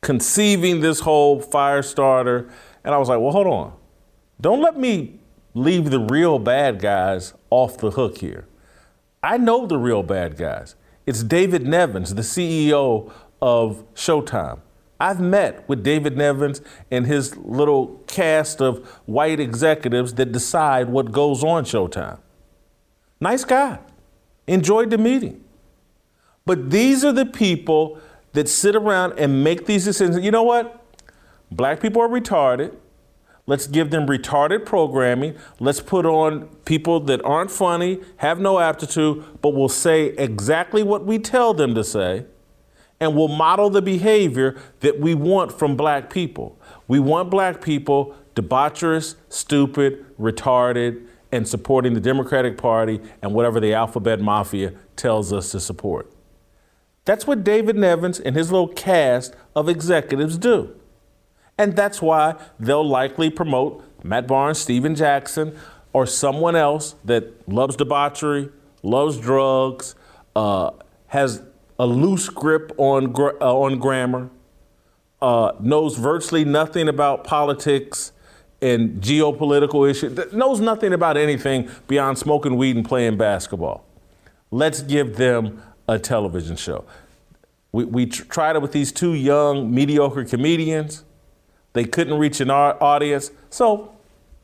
conceiving 0.00 0.80
this 0.80 1.00
whole 1.00 1.42
fire 1.42 1.82
starter, 1.82 2.48
and 2.82 2.94
I 2.94 2.96
was 2.96 3.10
like, 3.10 3.20
well, 3.20 3.32
hold 3.32 3.48
on. 3.48 3.74
Don't 4.40 4.62
let 4.62 4.78
me 4.78 5.20
leave 5.52 5.90
the 5.90 6.00
real 6.00 6.38
bad 6.38 6.80
guys 6.80 7.34
off 7.50 7.76
the 7.76 7.90
hook 7.90 8.16
here. 8.16 8.46
I 9.24 9.38
know 9.38 9.64
the 9.64 9.78
real 9.78 10.02
bad 10.02 10.36
guys. 10.36 10.74
It's 11.06 11.22
David 11.22 11.66
Nevins, 11.66 12.14
the 12.14 12.20
CEO 12.20 13.10
of 13.40 13.82
Showtime. 13.94 14.60
I've 15.00 15.18
met 15.18 15.66
with 15.66 15.82
David 15.82 16.18
Nevins 16.18 16.60
and 16.90 17.06
his 17.06 17.34
little 17.38 18.02
cast 18.06 18.60
of 18.60 18.86
white 19.06 19.40
executives 19.40 20.12
that 20.14 20.30
decide 20.30 20.90
what 20.90 21.10
goes 21.10 21.42
on 21.42 21.64
Showtime. 21.64 22.18
Nice 23.18 23.46
guy. 23.46 23.78
Enjoyed 24.46 24.90
the 24.90 24.98
meeting. 24.98 25.42
But 26.44 26.70
these 26.70 27.02
are 27.02 27.12
the 27.12 27.24
people 27.24 27.98
that 28.34 28.46
sit 28.46 28.76
around 28.76 29.18
and 29.18 29.42
make 29.42 29.64
these 29.64 29.86
decisions. 29.86 30.22
You 30.22 30.32
know 30.32 30.42
what? 30.42 30.84
Black 31.50 31.80
people 31.80 32.02
are 32.02 32.08
retarded. 32.08 32.76
Let's 33.46 33.66
give 33.66 33.90
them 33.90 34.06
retarded 34.06 34.64
programming. 34.64 35.36
Let's 35.60 35.80
put 35.80 36.06
on 36.06 36.46
people 36.64 37.00
that 37.00 37.22
aren't 37.24 37.50
funny, 37.50 38.00
have 38.18 38.40
no 38.40 38.58
aptitude, 38.58 39.24
but 39.42 39.50
will 39.50 39.68
say 39.68 40.06
exactly 40.16 40.82
what 40.82 41.04
we 41.04 41.18
tell 41.18 41.52
them 41.52 41.74
to 41.74 41.84
say 41.84 42.24
and 43.00 43.14
will 43.14 43.28
model 43.28 43.68
the 43.68 43.82
behavior 43.82 44.56
that 44.80 44.98
we 44.98 45.14
want 45.14 45.52
from 45.52 45.76
black 45.76 46.08
people. 46.08 46.58
We 46.88 47.00
want 47.00 47.30
black 47.30 47.60
people 47.60 48.14
debaucherous, 48.34 49.16
stupid, 49.28 50.04
retarded, 50.18 51.06
and 51.30 51.46
supporting 51.46 51.94
the 51.94 52.00
Democratic 52.00 52.56
Party 52.56 53.00
and 53.20 53.34
whatever 53.34 53.60
the 53.60 53.74
alphabet 53.74 54.20
mafia 54.20 54.72
tells 54.96 55.32
us 55.32 55.50
to 55.50 55.60
support. 55.60 56.10
That's 57.04 57.26
what 57.26 57.44
David 57.44 57.76
Nevins 57.76 58.18
and 58.18 58.34
his 58.34 58.50
little 58.50 58.68
cast 58.68 59.34
of 59.54 59.68
executives 59.68 60.38
do. 60.38 60.74
And 61.58 61.76
that's 61.76 62.02
why 62.02 62.34
they'll 62.58 62.86
likely 62.86 63.30
promote 63.30 63.84
Matt 64.02 64.26
Barnes, 64.26 64.58
Stephen 64.58 64.94
Jackson, 64.94 65.56
or 65.92 66.06
someone 66.06 66.56
else 66.56 66.96
that 67.04 67.48
loves 67.48 67.76
debauchery, 67.76 68.50
loves 68.82 69.18
drugs, 69.18 69.94
uh, 70.34 70.72
has 71.06 71.42
a 71.78 71.86
loose 71.86 72.28
grip 72.28 72.72
on, 72.76 73.14
uh, 73.16 73.56
on 73.56 73.78
grammar, 73.78 74.30
uh, 75.22 75.52
knows 75.60 75.96
virtually 75.96 76.44
nothing 76.44 76.88
about 76.88 77.24
politics 77.24 78.12
and 78.60 79.00
geopolitical 79.00 79.88
issues, 79.88 80.32
knows 80.32 80.60
nothing 80.60 80.92
about 80.92 81.16
anything 81.16 81.68
beyond 81.86 82.18
smoking 82.18 82.56
weed 82.56 82.76
and 82.76 82.86
playing 82.86 83.16
basketball. 83.16 83.84
Let's 84.50 84.82
give 84.82 85.16
them 85.16 85.62
a 85.88 85.98
television 85.98 86.56
show. 86.56 86.84
We, 87.72 87.84
we 87.84 88.06
tr- 88.06 88.24
tried 88.24 88.56
it 88.56 88.62
with 88.62 88.72
these 88.72 88.92
two 88.92 89.14
young, 89.14 89.72
mediocre 89.72 90.24
comedians. 90.24 91.04
They 91.74 91.84
couldn't 91.84 92.18
reach 92.18 92.40
an 92.40 92.50
audience, 92.50 93.30
so 93.50 93.92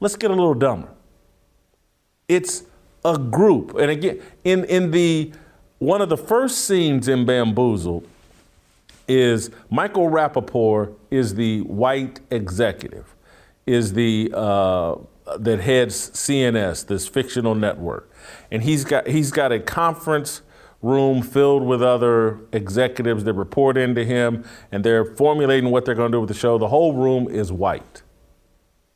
let's 0.00 0.16
get 0.16 0.30
a 0.30 0.34
little 0.34 0.54
dumber. 0.54 0.88
It's 2.28 2.64
a 3.04 3.16
group, 3.16 3.74
and 3.76 3.90
again, 3.90 4.20
in, 4.44 4.64
in 4.64 4.90
the 4.90 5.32
one 5.78 6.02
of 6.02 6.10
the 6.10 6.16
first 6.18 6.66
scenes 6.66 7.08
in 7.08 7.24
Bamboozled 7.24 8.06
is 9.08 9.50
Michael 9.70 10.10
Rapaport 10.10 10.94
is 11.10 11.34
the 11.34 11.62
white 11.62 12.20
executive, 12.30 13.14
is 13.64 13.94
the 13.94 14.30
uh, 14.34 14.96
that 15.38 15.60
heads 15.60 16.10
CNS, 16.10 16.86
this 16.86 17.08
fictional 17.08 17.54
network, 17.54 18.10
and 18.50 18.62
he's 18.62 18.84
got 18.84 19.06
he's 19.06 19.30
got 19.30 19.52
a 19.52 19.60
conference 19.60 20.42
room 20.82 21.22
filled 21.22 21.62
with 21.62 21.82
other 21.82 22.38
executives 22.52 23.24
that 23.24 23.34
report 23.34 23.76
into 23.76 24.04
him, 24.04 24.44
and 24.72 24.84
they're 24.84 25.04
formulating 25.04 25.70
what 25.70 25.84
they're 25.84 25.94
going 25.94 26.10
to 26.10 26.16
do 26.16 26.20
with 26.20 26.28
the 26.28 26.34
show. 26.34 26.58
The 26.58 26.68
whole 26.68 26.94
room 26.94 27.28
is 27.28 27.52
white. 27.52 28.02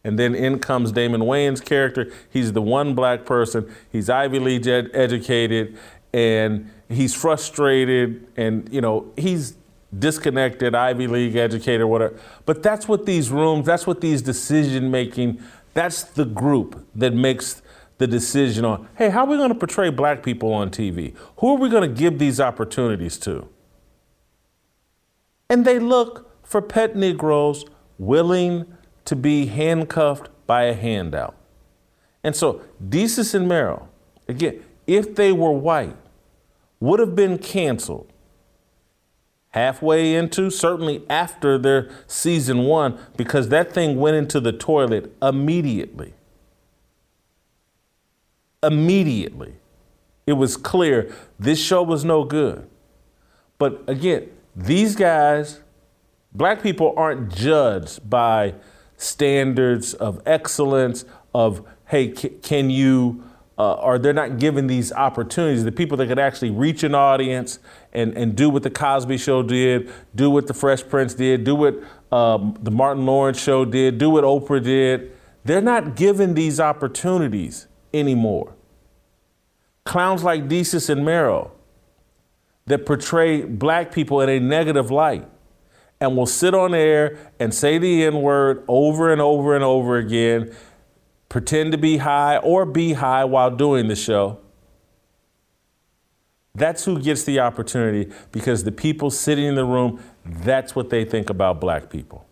And 0.02 0.18
then 0.18 0.34
in 0.34 0.58
comes 0.58 0.92
Damon 0.92 1.22
Wayans' 1.22 1.64
character. 1.64 2.12
He's 2.30 2.52
the 2.52 2.60
one 2.60 2.94
black 2.94 3.24
person. 3.24 3.70
He's 3.90 4.10
Ivy 4.10 4.38
League 4.38 4.66
ed- 4.66 4.90
educated, 4.92 5.78
and 6.12 6.70
he's 6.88 7.14
frustrated 7.14 8.26
and 8.36 8.68
you 8.72 8.80
know 8.80 9.12
he's 9.16 9.56
disconnected 9.96 10.74
ivy 10.74 11.06
league 11.06 11.36
educated, 11.36 11.86
whatever 11.86 12.18
but 12.46 12.62
that's 12.62 12.88
what 12.88 13.06
these 13.06 13.30
rooms 13.30 13.66
that's 13.66 13.86
what 13.86 14.00
these 14.00 14.22
decision 14.22 14.90
making 14.90 15.40
that's 15.72 16.02
the 16.02 16.24
group 16.24 16.86
that 16.94 17.12
makes 17.12 17.62
the 17.98 18.06
decision 18.06 18.64
on 18.64 18.88
hey 18.96 19.08
how 19.10 19.20
are 19.20 19.28
we 19.28 19.36
going 19.36 19.50
to 19.50 19.54
portray 19.54 19.88
black 19.88 20.22
people 20.22 20.52
on 20.52 20.70
tv 20.70 21.14
who 21.38 21.54
are 21.54 21.58
we 21.58 21.68
going 21.68 21.88
to 21.88 21.94
give 21.94 22.18
these 22.18 22.40
opportunities 22.40 23.18
to? 23.18 23.48
And 25.48 25.64
they 25.64 25.78
look 25.78 26.30
for 26.44 26.60
pet 26.62 26.96
negroes 26.96 27.64
willing 27.98 28.66
to 29.04 29.14
be 29.14 29.46
handcuffed 29.46 30.28
by 30.46 30.64
a 30.64 30.74
handout. 30.74 31.36
And 32.22 32.34
so 32.34 32.62
desus 32.82 33.34
and 33.34 33.48
mero 33.48 33.88
again 34.26 34.64
if 34.86 35.14
they 35.14 35.32
were 35.32 35.52
white 35.52 35.96
would 36.80 37.00
have 37.00 37.14
been 37.14 37.38
canceled 37.38 38.10
halfway 39.50 40.16
into, 40.16 40.50
certainly 40.50 41.04
after 41.08 41.56
their 41.56 41.88
season 42.08 42.64
one, 42.64 42.98
because 43.16 43.48
that 43.50 43.72
thing 43.72 43.96
went 44.00 44.16
into 44.16 44.40
the 44.40 44.52
toilet 44.52 45.14
immediately. 45.22 46.12
Immediately. 48.64 49.54
It 50.26 50.35
was 50.35 50.56
clear 50.56 51.14
this 51.38 51.62
show 51.62 51.83
was 51.83 52.04
no 52.04 52.25
good. 52.25 52.68
But 53.59 53.83
again, 53.87 54.30
these 54.56 54.97
guys, 54.97 55.61
black 56.33 56.62
people 56.62 56.94
aren't 56.97 57.35
judged 57.35 58.09
by 58.09 58.54
standards 58.97 59.94
of 59.94 60.23
excellence, 60.26 61.04
of, 61.35 61.66
hey, 61.87 62.09
can 62.09 62.71
you, 62.71 63.25
uh, 63.59 63.75
or 63.75 63.99
they're 63.99 64.12
not 64.12 64.38
given 64.38 64.66
these 64.66 64.92
opportunities. 64.92 65.64
The 65.64 65.73
people 65.73 65.97
that 65.99 66.06
could 66.06 66.18
actually 66.18 66.50
reach 66.50 66.83
an 66.83 66.94
audience 66.94 67.59
and, 67.92 68.16
and 68.16 68.35
do 68.35 68.49
what 68.50 68.62
the 68.62 68.71
Cosby 68.71 69.18
Show 69.18 69.42
did, 69.42 69.92
do 70.14 70.30
what 70.30 70.47
the 70.47 70.54
Fresh 70.54 70.88
Prince 70.88 71.14
did, 71.14 71.44
do 71.44 71.54
what 71.54 71.76
um, 72.11 72.56
the 72.62 72.71
Martin 72.71 73.06
Lawrence 73.06 73.40
Show 73.40 73.64
did, 73.64 73.99
do 73.99 74.11
what 74.11 74.25
Oprah 74.25 74.62
did. 74.62 75.12
They're 75.44 75.61
not 75.61 75.94
given 75.94 76.35
these 76.35 76.59
opportunities 76.59 77.66
anymore. 77.94 78.54
Clowns 79.84 80.22
like 80.22 80.48
Desus 80.48 80.90
and 80.90 81.04
Mero 81.04 81.52
that 82.66 82.86
portray 82.86 83.42
black 83.42 83.92
people 83.92 84.20
in 84.20 84.28
a 84.28 84.40
negative 84.40 84.90
light 84.90 85.28
and 86.00 86.16
will 86.16 86.26
sit 86.26 86.54
on 86.54 86.74
air 86.74 87.18
and 87.38 87.54
say 87.54 87.78
the 87.78 88.04
N 88.04 88.20
word 88.20 88.64
over 88.68 89.12
and 89.12 89.20
over 89.20 89.54
and 89.54 89.64
over 89.64 89.96
again, 89.96 90.54
pretend 91.28 91.72
to 91.72 91.78
be 91.78 91.98
high 91.98 92.36
or 92.38 92.64
be 92.64 92.94
high 92.94 93.24
while 93.24 93.50
doing 93.50 93.88
the 93.88 93.96
show. 93.96 94.38
That's 96.54 96.84
who 96.84 97.00
gets 97.00 97.24
the 97.24 97.40
opportunity 97.40 98.12
because 98.30 98.64
the 98.64 98.72
people 98.72 99.10
sitting 99.10 99.44
in 99.44 99.56
the 99.56 99.64
room, 99.64 100.02
that's 100.24 100.76
what 100.76 100.90
they 100.90 101.04
think 101.04 101.28
about 101.28 101.60
black 101.60 101.90
people. 101.90 102.26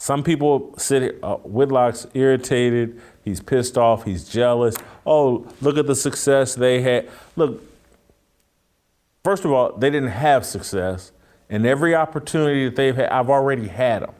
Some 0.00 0.22
people 0.22 0.72
sit, 0.78 1.18
uh, 1.22 1.36
Whitlock's 1.36 2.06
irritated, 2.14 3.02
he's 3.22 3.42
pissed 3.42 3.76
off, 3.76 4.04
he's 4.04 4.26
jealous. 4.26 4.74
Oh, 5.04 5.46
look 5.60 5.76
at 5.76 5.86
the 5.86 5.94
success 5.94 6.54
they 6.54 6.80
had. 6.80 7.10
Look, 7.36 7.62
first 9.22 9.44
of 9.44 9.52
all, 9.52 9.76
they 9.76 9.90
didn't 9.90 10.08
have 10.08 10.46
success, 10.46 11.12
and 11.50 11.66
every 11.66 11.94
opportunity 11.94 12.64
that 12.64 12.76
they've 12.76 12.96
had, 12.96 13.10
I've 13.10 13.28
already 13.28 13.68
had 13.68 14.00
them. 14.02 14.14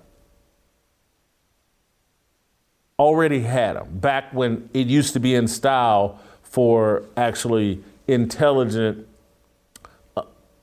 Already 2.99 3.41
had 3.41 3.77
them. 3.77 3.89
Back 4.01 4.35
when 4.35 4.69
it 4.75 4.87
used 4.87 5.15
to 5.15 5.19
be 5.19 5.35
in 5.35 5.49
style 5.49 6.21
for 6.43 7.05
actually 7.17 7.83
intelligent 8.07 9.09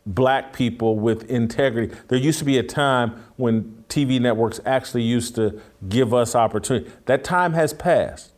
black 0.08 0.54
people 0.54 0.98
with 0.98 1.30
integrity. 1.30 1.94
There 2.08 2.18
used 2.18 2.40
to 2.40 2.46
be 2.46 2.58
a 2.58 2.64
time 2.64 3.24
when 3.36 3.84
TV 3.90 4.20
networks 4.20 4.60
actually 4.66 5.04
used 5.04 5.36
to 5.36 5.62
give 5.88 6.14
us 6.14 6.34
opportunity. 6.34 6.90
That 7.06 7.24
time 7.24 7.54
has 7.54 7.74
passed. 7.74 8.32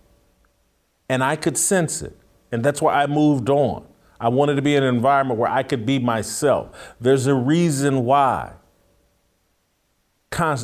And 1.08 1.24
I 1.24 1.36
could 1.36 1.58
sense 1.58 2.02
it. 2.02 2.18
And 2.52 2.64
that's 2.64 2.82
why 2.82 3.02
I 3.02 3.08
moved 3.08 3.50
on. 3.50 3.86
I 4.20 4.30
wanted 4.30 4.56
to 4.56 4.62
be 4.62 4.76
in 4.76 4.84
an 4.84 4.94
environment 4.94 5.40
where 5.40 5.50
I 5.50 5.64
could 5.64 5.86
be 5.86 6.00
myself. 6.00 6.96
There's 7.00 7.26
a 7.26 7.36
reason 7.36 8.04
why 8.04 8.54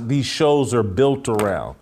these 0.03 0.25
shows 0.25 0.74
are 0.74 0.83
built 0.83 1.27
around 1.27 1.75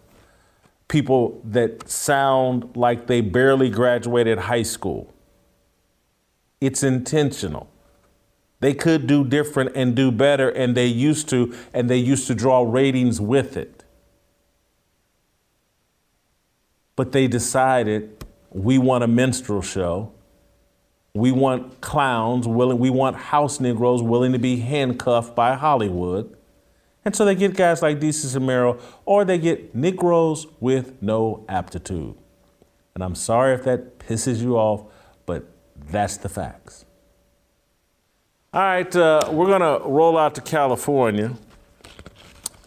people 0.87 1.41
that 1.43 1.87
sound 1.89 2.75
like 2.75 3.07
they 3.07 3.21
barely 3.21 3.69
graduated 3.69 4.37
high 4.37 4.63
school. 4.63 5.13
It's 6.59 6.83
intentional. 6.83 7.69
They 8.63 8.73
could 8.73 9.07
do 9.07 9.25
different 9.25 9.75
and 9.75 9.93
do 9.93 10.09
better, 10.09 10.47
and 10.47 10.73
they 10.73 10.85
used 10.85 11.27
to, 11.27 11.53
and 11.73 11.89
they 11.89 11.97
used 11.97 12.27
to 12.27 12.33
draw 12.33 12.61
ratings 12.61 13.19
with 13.19 13.57
it. 13.57 13.83
But 16.95 17.11
they 17.11 17.27
decided 17.27 18.23
we 18.51 18.77
want 18.77 19.03
a 19.03 19.07
minstrel 19.07 19.61
show. 19.61 20.13
We 21.13 21.33
want 21.33 21.81
clowns 21.81 22.47
willing, 22.47 22.79
we 22.79 22.89
want 22.89 23.17
house 23.17 23.59
Negroes 23.59 24.01
willing 24.01 24.31
to 24.31 24.39
be 24.39 24.55
handcuffed 24.55 25.35
by 25.35 25.55
Hollywood. 25.55 26.33
And 27.03 27.13
so 27.13 27.25
they 27.25 27.35
get 27.35 27.57
guys 27.57 27.81
like 27.81 27.99
Desus 27.99 28.33
and 28.33 28.47
Mero, 28.47 28.79
or 29.03 29.25
they 29.25 29.39
get 29.39 29.75
Negroes 29.75 30.47
with 30.61 31.03
no 31.03 31.43
aptitude. 31.49 32.15
And 32.95 33.03
I'm 33.03 33.15
sorry 33.15 33.55
if 33.55 33.65
that 33.65 33.99
pisses 33.99 34.41
you 34.41 34.55
off, 34.55 34.85
but 35.25 35.43
that's 35.75 36.15
the 36.15 36.29
facts. 36.29 36.85
All 38.53 38.61
right, 38.61 38.95
uh, 38.95 39.31
we're 39.31 39.47
going 39.47 39.61
to 39.61 39.83
roll 39.83 40.15
out 40.15 40.35
to 40.35 40.41
California 40.41 41.33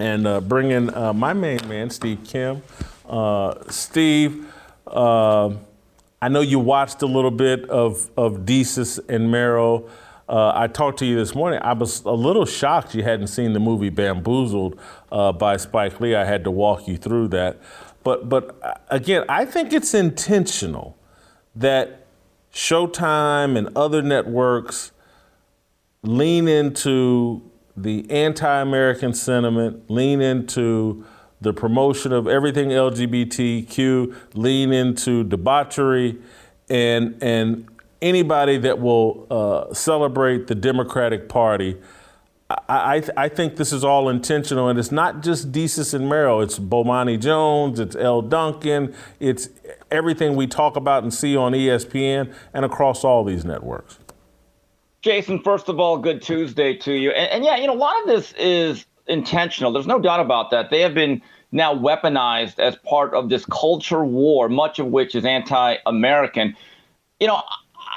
and 0.01 0.27
uh, 0.27 0.41
bring 0.41 0.73
in 0.73 0.93
uh, 0.93 1.13
my 1.13 1.33
main 1.33 1.61
man, 1.69 1.91
Steve 1.91 2.25
Kim. 2.25 2.61
Uh, 3.09 3.55
Steve, 3.71 4.53
um, 4.89 5.61
I 6.21 6.29
know 6.29 6.41
you 6.41 6.59
watched 6.59 7.03
a 7.03 7.07
little 7.07 7.31
bit 7.31 7.71
of, 7.71 8.11
of 8.17 8.39
Desus 8.39 8.99
and 9.09 9.31
Mero. 9.31 9.89
Uh, 10.29 10.51
I 10.57 10.67
talked 10.67 10.99
to 10.99 11.07
you 11.07 11.15
this 11.15 11.37
morning. 11.37 11.61
I 11.63 11.73
was 11.73 12.03
a 12.03 12.11
little 12.11 12.47
shocked 12.47 12.97
you 12.97 13.05
hadn't 13.05 13.29
seen 13.29 13.53
the 13.53 13.61
movie 13.61 13.91
Bamboozled 13.91 14.81
uh, 15.13 15.31
by 15.31 15.57
Spike 15.57 16.01
Lee. 16.01 16.17
I 16.17 16.25
had 16.25 16.43
to 16.43 16.51
walk 16.51 16.89
you 16.89 16.97
through 16.97 17.29
that. 17.29 17.59
But, 18.03 18.29
but 18.29 18.85
again, 18.91 19.25
I 19.29 19.45
think 19.45 19.73
it's 19.73 19.95
intentional 19.95 20.99
that 21.55 22.09
Showtime 22.53 23.57
and 23.57 23.69
other 23.77 24.03
networks 24.03 24.91
lean 26.07 26.49
into 26.49 27.43
the 27.77 28.11
anti 28.11 28.61
American 28.61 29.13
sentiment, 29.13 29.91
lean 29.91 30.21
into 30.21 31.05
the 31.41 31.53
promotion 31.53 32.13
of 32.13 32.27
everything 32.27 32.71
LGBTQ, 32.71 34.15
lean 34.35 34.73
into 34.73 35.25
debauchery, 35.25 36.19
and, 36.71 37.23
and 37.23 37.69
anybody 38.01 38.57
that 38.59 38.81
will 38.81 39.27
uh, 39.31 39.75
celebrate 39.75 40.47
the 40.47 40.55
Democratic 40.55 41.29
Party. 41.29 41.77
I, 42.49 42.57
I, 42.69 43.03
I, 43.17 43.29
think 43.29 43.57
this 43.57 43.73
is 43.73 43.85
all 43.85 44.09
intentional, 44.09 44.69
and 44.69 44.79
it's 44.79 44.93
not 44.93 45.23
just 45.23 45.53
Desus 45.53 45.93
and 45.93 46.09
Mero. 46.09 46.41
It's 46.41 46.59
Bomani 46.59 47.21
Jones, 47.21 47.81
it's 47.81 47.97
Elle 47.97 48.23
Duncan, 48.23 48.95
it's 49.19 49.51
everything 49.91 50.37
we 50.37 50.47
talk 50.47 50.77
about 50.77 51.03
and 51.03 51.13
see 51.13 51.37
on 51.37 51.53
ESPN 51.53 52.33
and 52.55 52.65
across 52.65 53.03
all 53.05 53.25
these 53.25 53.45
networks. 53.45 53.99
Jason, 55.07 55.39
first 55.39 55.69
of 55.69 55.79
all, 55.79 55.99
good 55.99 56.21
Tuesday 56.21 56.75
to 56.79 56.93
you. 56.93 57.13
And, 57.13 57.31
and 57.31 57.45
yeah, 57.45 57.57
you 57.59 57.69
know, 57.69 57.75
a 57.75 57.79
lot 57.79 57.95
of 58.01 58.09
this 58.09 58.33
is 58.33 58.87
intentional. 59.07 59.73
There's 59.73 59.87
no 59.87 60.01
doubt 60.01 60.19
about 60.19 60.51
that. 60.51 60.71
They 60.71 60.81
have 60.81 60.95
been 60.95 61.23
now 61.53 61.73
weaponized 61.73 62.59
as 62.59 62.75
part 62.75 63.15
of 63.15 63.29
this 63.29 63.47
culture 63.47 64.05
war, 64.05 64.49
much 64.49 64.81
of 64.81 64.87
which 64.89 65.15
is 65.15 65.25
anti 65.25 65.77
American. 65.87 66.57
You 67.21 67.29
know, 67.29 67.41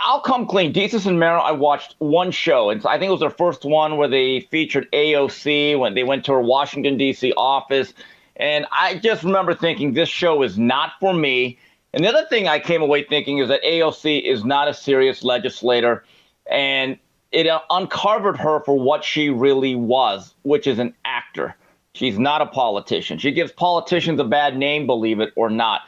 I'll 0.03 0.21
come 0.21 0.45
clean. 0.45 0.71
Desus 0.71 1.07
and 1.07 1.19
Mero, 1.19 1.39
I 1.39 1.51
watched 1.51 1.95
one 1.97 2.29
show. 2.29 2.69
And 2.69 2.85
I 2.85 2.99
think 2.99 3.09
it 3.09 3.13
was 3.13 3.21
their 3.21 3.31
first 3.31 3.65
one 3.65 3.97
where 3.97 4.07
they 4.07 4.41
featured 4.51 4.87
AOC 4.91 5.79
when 5.79 5.95
they 5.95 6.03
went 6.03 6.25
to 6.25 6.33
her 6.33 6.41
Washington, 6.41 6.95
D.C. 6.95 7.33
office. 7.35 7.91
And 8.35 8.67
I 8.71 8.99
just 8.99 9.23
remember 9.23 9.55
thinking, 9.55 9.93
this 9.93 10.09
show 10.09 10.43
is 10.43 10.59
not 10.59 10.91
for 10.99 11.15
me. 11.15 11.57
And 11.91 12.03
the 12.03 12.09
other 12.09 12.27
thing 12.29 12.47
I 12.47 12.59
came 12.59 12.83
away 12.83 13.03
thinking 13.03 13.39
is 13.39 13.47
that 13.47 13.63
AOC 13.63 14.21
is 14.23 14.45
not 14.45 14.67
a 14.67 14.75
serious 14.75 15.23
legislator. 15.23 16.03
And 16.49 16.97
it 17.31 17.47
uncovered 17.69 18.37
her 18.37 18.61
for 18.63 18.77
what 18.77 19.03
she 19.03 19.29
really 19.29 19.75
was, 19.75 20.33
which 20.43 20.67
is 20.67 20.79
an 20.79 20.95
actor. 21.05 21.55
She's 21.93 22.17
not 22.17 22.41
a 22.41 22.45
politician. 22.45 23.17
She 23.19 23.31
gives 23.31 23.51
politicians 23.51 24.19
a 24.19 24.23
bad 24.23 24.57
name, 24.57 24.85
believe 24.85 25.19
it 25.19 25.33
or 25.35 25.49
not. 25.49 25.81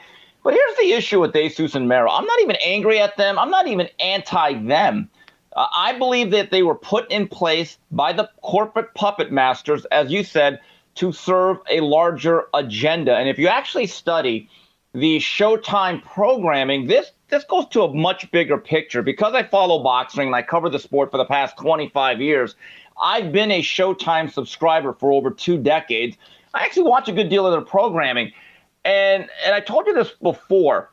But 0.44 0.54
here's 0.54 0.78
the 0.78 0.94
issue 0.94 1.20
with 1.22 1.34
Desus 1.34 1.76
and 1.76 1.88
Mero. 1.88 2.10
I'm 2.10 2.26
not 2.26 2.42
even 2.42 2.58
angry 2.64 3.00
at 3.00 3.18
them. 3.18 3.38
I'm 3.38 3.52
not 3.52 3.68
even 3.68 3.88
anti 4.00 4.54
them. 4.66 5.10
Uh, 5.56 5.68
I 5.74 5.98
believe 5.98 6.32
that 6.32 6.52
they 6.52 6.64
were 6.64 6.76
put 6.76 7.12
in 7.12 7.28
place 7.28 7.78
by 7.92 8.14
the 8.14 8.30
corporate 8.42 8.94
puppet 8.96 9.32
masters, 9.32 9.86
as 9.86 10.12
you 10.12 10.24
said, 10.24 10.60
to 10.96 11.12
serve 11.12 11.58
a 11.70 11.82
larger 11.82 12.46
agenda. 12.54 13.16
And 13.16 13.30
if 13.30 13.38
you 13.38 13.48
actually 13.48 13.88
study 13.88 14.50
the 14.94 15.18
Showtime 15.18 16.04
programming, 16.04 16.88
this 16.88 17.12
this 17.32 17.44
goes 17.46 17.66
to 17.70 17.84
a 17.84 17.94
much 17.94 18.30
bigger 18.30 18.58
picture. 18.58 19.02
Because 19.02 19.34
I 19.34 19.44
follow 19.44 19.82
boxing 19.82 20.28
and 20.28 20.36
I 20.36 20.44
cover 20.44 20.70
the 20.70 20.80
sport 20.80 21.10
for 21.10 21.18
the 21.18 21.26
past 21.26 21.58
25 21.58 22.22
years, 22.22 22.56
I've 23.02 23.32
been 23.32 23.50
a 23.52 23.62
Showtime 23.62 24.32
subscriber 24.32 24.94
for 24.94 25.12
over 25.12 25.32
two 25.32 25.58
decades. 25.58 26.18
I 26.54 26.64
actually 26.64 26.84
watch 26.84 27.08
a 27.10 27.14
good 27.14 27.30
deal 27.30 27.48
of 27.48 27.54
their 27.54 27.62
programming. 27.62 28.32
And 28.84 29.28
and 29.46 29.56
I 29.56 29.62
told 29.62 29.88
you 29.88 29.94
this 29.94 30.12
before. 30.22 30.92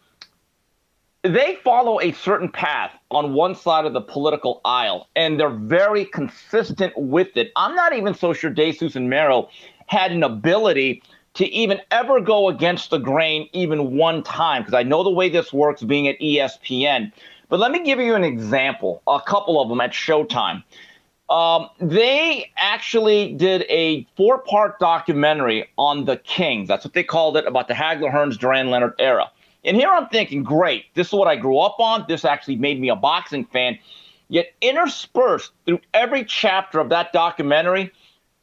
They 1.25 1.57
follow 1.65 2.01
a 2.01 2.13
certain 2.13 2.49
path 2.49 2.93
on 3.11 3.35
one 3.35 3.57
side 3.57 3.85
of 3.85 3.93
the 3.93 4.01
political 4.01 4.61
aisle, 4.65 5.09
and 5.17 5.39
they're 5.39 5.51
very 5.51 6.05
consistent 6.05 6.93
with 6.97 7.37
it. 7.37 7.51
I'm 7.57 7.75
not 7.75 7.93
even 7.93 8.15
so 8.15 8.33
sure 8.33 8.53
Desus 8.53 8.95
and 8.95 9.11
Mero 9.11 9.49
had 9.87 10.13
an 10.13 10.23
ability 10.23 11.03
to 11.35 11.47
even 11.47 11.81
ever 11.91 12.21
go 12.21 12.49
against 12.49 12.91
the 12.91 12.99
grain 12.99 13.49
even 13.53 13.97
one 13.97 14.23
time, 14.23 14.63
because 14.63 14.75
I 14.75 14.83
know 14.83 15.05
the 15.05 15.11
way 15.11 15.29
this 15.29 15.53
works 15.53 15.83
being 15.83 16.09
at 16.09 16.19
ESPN. 16.19 17.13
But 17.49 17.61
let 17.61 17.71
me 17.71 17.83
give 17.83 17.99
you 17.99 18.15
an 18.15 18.25
example, 18.25 19.03
a 19.07 19.21
couple 19.21 19.61
of 19.61 19.69
them 19.69 19.81
at 19.81 19.93
Showtime. 19.93 20.63
Um, 21.31 21.69
they 21.79 22.51
actually 22.57 23.35
did 23.35 23.65
a 23.69 24.07
four 24.17 24.39
part 24.39 24.79
documentary 24.79 25.69
on 25.77 26.07
the 26.07 26.17
Kings. 26.17 26.69
That's 26.69 26.85
what 26.85 26.95
they 26.95 27.05
called 27.05 27.37
it 27.37 27.47
about 27.47 27.69
the 27.69 27.75
Hagler 27.75 28.13
Hearns 28.13 28.39
Duran 28.39 28.71
Leonard 28.71 28.95
era. 28.99 29.31
And 29.65 29.77
here 29.77 29.91
I'm 29.91 30.09
thinking, 30.09 30.43
great, 30.43 30.87
this 30.95 31.09
is 31.09 31.13
what 31.13 31.29
I 31.29 31.37
grew 31.37 31.59
up 31.59 31.77
on. 31.79 32.05
This 32.09 32.25
actually 32.25 32.57
made 32.57 32.81
me 32.81 32.89
a 32.89 32.97
boxing 32.97 33.45
fan. 33.45 33.79
Yet 34.29 34.53
interspersed 34.61 35.53
through 35.67 35.81
every 35.95 36.25
chapter 36.25 36.81
of 36.81 36.91
that 36.91 37.13
documentary 37.13 37.93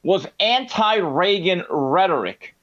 was 0.04 0.28
anti-Reagan 0.40 1.64
rhetoric. 1.70 2.55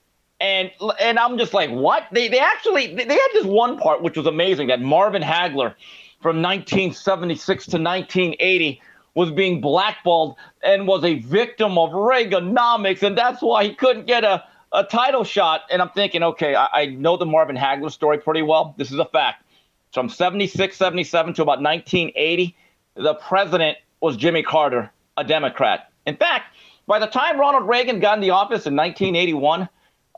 And 0.42 0.72
and 1.00 1.20
I'm 1.20 1.38
just 1.38 1.54
like, 1.54 1.70
what? 1.70 2.08
They 2.10 2.26
they 2.26 2.40
actually 2.40 2.92
they 2.96 3.14
had 3.14 3.28
this 3.32 3.46
one 3.46 3.78
part 3.78 4.02
which 4.02 4.16
was 4.16 4.26
amazing 4.26 4.66
that 4.66 4.80
Marvin 4.80 5.22
Hagler 5.22 5.74
from 6.20 6.42
1976 6.42 7.66
to 7.66 7.78
1980 7.78 8.82
was 9.14 9.30
being 9.30 9.60
blackballed 9.60 10.34
and 10.64 10.88
was 10.88 11.04
a 11.04 11.20
victim 11.20 11.78
of 11.78 11.90
Reaganomics, 11.90 13.04
and 13.04 13.16
that's 13.16 13.40
why 13.40 13.64
he 13.64 13.74
couldn't 13.74 14.06
get 14.06 14.24
a, 14.24 14.42
a 14.72 14.82
title 14.82 15.22
shot. 15.22 15.60
And 15.70 15.80
I'm 15.80 15.90
thinking, 15.90 16.24
okay, 16.24 16.56
I, 16.56 16.66
I 16.72 16.86
know 16.86 17.16
the 17.16 17.26
Marvin 17.26 17.56
Hagler 17.56 17.92
story 17.92 18.18
pretty 18.18 18.42
well. 18.42 18.74
This 18.78 18.90
is 18.90 18.98
a 18.98 19.04
fact. 19.04 19.44
From 19.92 20.08
76, 20.08 20.76
77 20.76 21.34
to 21.34 21.42
about 21.42 21.62
1980, 21.62 22.56
the 22.96 23.14
president 23.14 23.78
was 24.00 24.16
Jimmy 24.16 24.42
Carter, 24.42 24.90
a 25.16 25.22
Democrat. 25.22 25.92
In 26.04 26.16
fact, 26.16 26.56
by 26.88 26.98
the 26.98 27.06
time 27.06 27.38
Ronald 27.38 27.68
Reagan 27.68 28.00
got 28.00 28.16
in 28.16 28.22
the 28.22 28.30
office 28.30 28.66
in 28.66 28.74
1981, 28.74 29.68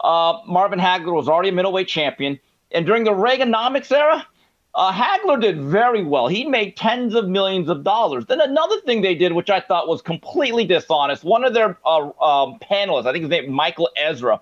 uh, 0.00 0.40
Marvin 0.46 0.78
Hagler 0.78 1.14
was 1.14 1.28
already 1.28 1.50
a 1.50 1.52
middleweight 1.52 1.88
champion. 1.88 2.38
And 2.70 2.86
during 2.86 3.04
the 3.04 3.12
Reaganomics 3.12 3.92
era, 3.92 4.26
uh, 4.74 4.92
Hagler 4.92 5.40
did 5.40 5.60
very 5.60 6.02
well. 6.02 6.26
He 6.26 6.44
made 6.44 6.76
tens 6.76 7.14
of 7.14 7.28
millions 7.28 7.68
of 7.68 7.84
dollars. 7.84 8.26
Then 8.26 8.40
another 8.40 8.80
thing 8.80 9.02
they 9.02 9.14
did, 9.14 9.32
which 9.32 9.50
I 9.50 9.60
thought 9.60 9.86
was 9.86 10.02
completely 10.02 10.64
dishonest, 10.64 11.22
one 11.22 11.44
of 11.44 11.54
their 11.54 11.78
uh, 11.86 12.10
um, 12.20 12.58
panelists, 12.58 13.06
I 13.06 13.12
think 13.12 13.22
his 13.22 13.30
name 13.30 13.52
Michael 13.52 13.88
Ezra, 13.96 14.40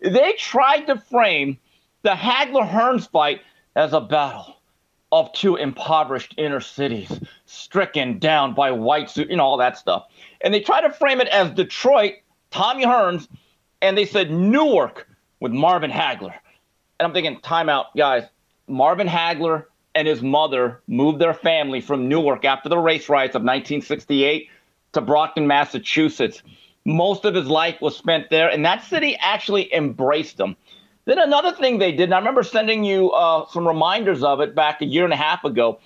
they 0.00 0.32
tried 0.38 0.86
to 0.86 0.98
frame 0.98 1.58
the 2.02 2.10
Hagler 2.10 2.68
Hearns 2.68 3.10
fight 3.10 3.42
as 3.74 3.92
a 3.92 4.00
battle 4.00 4.56
of 5.12 5.32
two 5.32 5.56
impoverished 5.56 6.34
inner 6.36 6.60
cities 6.60 7.20
stricken 7.44 8.18
down 8.18 8.54
by 8.54 8.70
white 8.70 9.10
suit, 9.10 9.30
you 9.30 9.36
know, 9.36 9.44
all 9.44 9.56
that 9.58 9.76
stuff. 9.76 10.06
And 10.40 10.52
they 10.52 10.60
tried 10.60 10.82
to 10.82 10.90
frame 10.90 11.20
it 11.20 11.28
as 11.28 11.50
Detroit, 11.50 12.14
Tommy 12.50 12.84
Hearns, 12.84 13.28
and 13.82 13.96
they 13.96 14.06
said 14.06 14.30
Newark 14.30 15.08
with 15.40 15.52
Marvin 15.52 15.90
Hagler. 15.90 16.34
And 16.98 17.06
I'm 17.06 17.12
thinking, 17.12 17.38
timeout, 17.40 17.86
guys. 17.96 18.24
Marvin 18.68 19.06
Hagler 19.06 19.64
and 19.94 20.08
his 20.08 20.22
mother 20.22 20.80
moved 20.86 21.20
their 21.20 21.34
family 21.34 21.80
from 21.80 22.08
Newark 22.08 22.44
after 22.44 22.68
the 22.68 22.78
race 22.78 23.08
riots 23.08 23.34
of 23.34 23.42
1968 23.42 24.48
to 24.92 25.00
Brockton, 25.00 25.46
Massachusetts. 25.46 26.42
Most 26.84 27.24
of 27.24 27.34
his 27.34 27.46
life 27.46 27.80
was 27.80 27.96
spent 27.96 28.30
there, 28.30 28.48
and 28.48 28.64
that 28.64 28.84
city 28.84 29.16
actually 29.20 29.72
embraced 29.74 30.38
him. 30.38 30.56
Then 31.04 31.18
another 31.18 31.52
thing 31.52 31.78
they 31.78 31.92
did, 31.92 32.04
and 32.04 32.14
I 32.14 32.18
remember 32.18 32.42
sending 32.42 32.84
you 32.84 33.10
uh, 33.12 33.46
some 33.48 33.66
reminders 33.66 34.22
of 34.22 34.40
it 34.40 34.54
back 34.54 34.82
a 34.82 34.86
year 34.86 35.04
and 35.04 35.12
a 35.12 35.16
half 35.16 35.44
ago. 35.44 35.78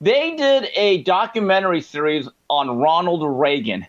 They 0.00 0.36
did 0.36 0.68
a 0.74 1.02
documentary 1.02 1.80
series 1.80 2.28
on 2.50 2.78
Ronald 2.78 3.22
Reagan. 3.24 3.86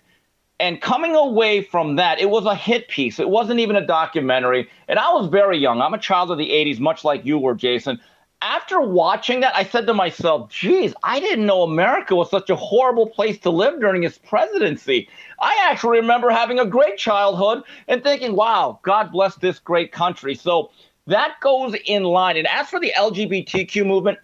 And 0.60 0.82
coming 0.82 1.16
away 1.16 1.62
from 1.62 1.98
that, 1.98 2.20
it 2.20 2.30
was 2.30 2.46
a 2.46 2.56
hit 2.56 2.88
piece. 2.88 3.20
It 3.20 3.30
wasn't 3.30 3.60
even 3.60 3.76
a 3.76 3.86
documentary. 3.86 4.68
And 4.88 4.98
I 4.98 5.12
was 5.12 5.28
very 5.28 5.58
young. 5.60 5.82
I'm 5.82 5.94
a 5.94 6.00
child 6.00 6.32
of 6.32 6.40
the 6.40 6.50
80s, 6.50 6.80
much 6.80 7.04
like 7.04 7.26
you 7.26 7.38
were, 7.38 7.54
Jason. 7.54 8.00
After 8.42 8.82
watching 8.82 9.40
that, 9.42 9.56
I 9.56 9.64
said 9.64 9.88
to 9.88 9.94
myself, 9.94 10.50
geez, 10.50 10.94
I 11.04 11.20
didn't 11.20 11.46
know 11.46 11.64
America 11.64 12.16
was 12.16 12.30
such 12.30 12.50
a 12.50 12.56
horrible 12.56 13.08
place 13.08 13.40
to 13.40 13.50
live 13.50 13.80
during 13.80 14.02
his 14.02 14.18
presidency. 14.18 15.10
I 15.40 15.58
actually 15.70 16.00
remember 16.00 16.30
having 16.30 16.60
a 16.60 16.66
great 16.66 16.98
childhood 16.98 17.64
and 17.88 18.04
thinking, 18.04 18.36
wow, 18.36 18.80
God 18.84 19.12
bless 19.12 19.36
this 19.36 19.60
great 19.60 19.92
country. 19.92 20.36
So 20.36 20.72
that 21.08 21.36
goes 21.42 21.76
in 21.86 22.04
line. 22.04 22.38
And 22.38 22.48
as 22.48 22.70
for 22.70 22.80
the 22.80 22.94
LGBTQ 22.96 23.86
movement, 23.86 24.20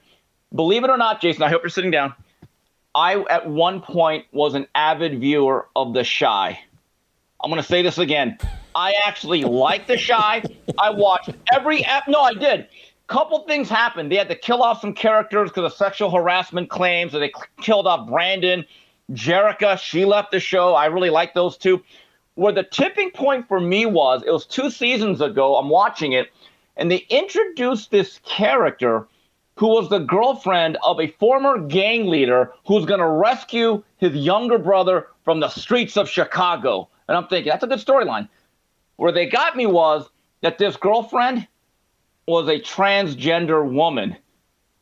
believe 0.53 0.83
it 0.83 0.89
or 0.89 0.97
not, 0.97 1.21
Jason, 1.21 1.43
I 1.43 1.49
hope 1.49 1.63
you're 1.63 1.69
sitting 1.69 1.91
down. 1.91 2.13
I, 2.95 3.23
at 3.29 3.49
one 3.49 3.81
point, 3.81 4.25
was 4.31 4.53
an 4.53 4.67
avid 4.75 5.19
viewer 5.19 5.67
of 5.75 5.93
The 5.93 6.03
Chi. 6.03 6.59
I'm 7.43 7.49
going 7.49 7.61
to 7.61 7.67
say 7.67 7.81
this 7.81 7.97
again. 7.97 8.37
I 8.75 8.93
actually 9.05 9.43
liked 9.43 9.87
The 9.87 9.97
Chi. 9.97 10.43
I 10.77 10.89
watched 10.91 11.31
every 11.51 11.83
ep. 11.85 12.03
No, 12.07 12.21
I 12.21 12.33
did. 12.33 12.67
Couple 13.07 13.39
things 13.39 13.67
happened. 13.67 14.11
They 14.11 14.15
had 14.15 14.29
to 14.29 14.35
kill 14.35 14.63
off 14.63 14.81
some 14.81 14.93
characters 14.93 15.49
because 15.49 15.71
of 15.71 15.77
sexual 15.77 16.09
harassment 16.09 16.69
claims. 16.69 17.11
So 17.11 17.19
they 17.19 17.31
killed 17.61 17.85
off 17.85 18.07
Brandon, 18.07 18.65
Jerrika. 19.11 19.77
She 19.77 20.05
left 20.05 20.31
the 20.31 20.39
show. 20.39 20.73
I 20.73 20.85
really 20.85 21.09
like 21.09 21.33
those 21.33 21.57
two. 21.57 21.83
Where 22.35 22.53
the 22.53 22.63
tipping 22.63 23.11
point 23.11 23.47
for 23.47 23.59
me 23.59 23.85
was, 23.85 24.23
it 24.25 24.31
was 24.31 24.45
two 24.45 24.69
seasons 24.71 25.21
ago. 25.21 25.57
I'm 25.57 25.69
watching 25.69 26.13
it, 26.13 26.31
and 26.77 26.89
they 26.89 27.05
introduced 27.09 27.91
this 27.91 28.19
character 28.23 29.07
who 29.55 29.67
was 29.67 29.89
the 29.89 29.99
girlfriend 29.99 30.77
of 30.83 30.99
a 30.99 31.07
former 31.07 31.59
gang 31.59 32.07
leader 32.07 32.51
who's 32.65 32.85
going 32.85 32.99
to 32.99 33.07
rescue 33.07 33.83
his 33.97 34.15
younger 34.15 34.57
brother 34.57 35.07
from 35.23 35.39
the 35.39 35.49
streets 35.49 35.95
of 35.95 36.09
Chicago. 36.09 36.89
And 37.07 37.15
I'm 37.15 37.27
thinking, 37.27 37.49
that's 37.51 37.63
a 37.63 37.67
good 37.67 37.79
storyline. 37.79 38.27
Where 38.95 39.11
they 39.11 39.27
got 39.27 39.55
me 39.55 39.65
was 39.65 40.09
that 40.41 40.57
this 40.57 40.75
girlfriend 40.75 41.47
was 42.27 42.47
a 42.47 42.59
transgender 42.59 43.69
woman. 43.69 44.15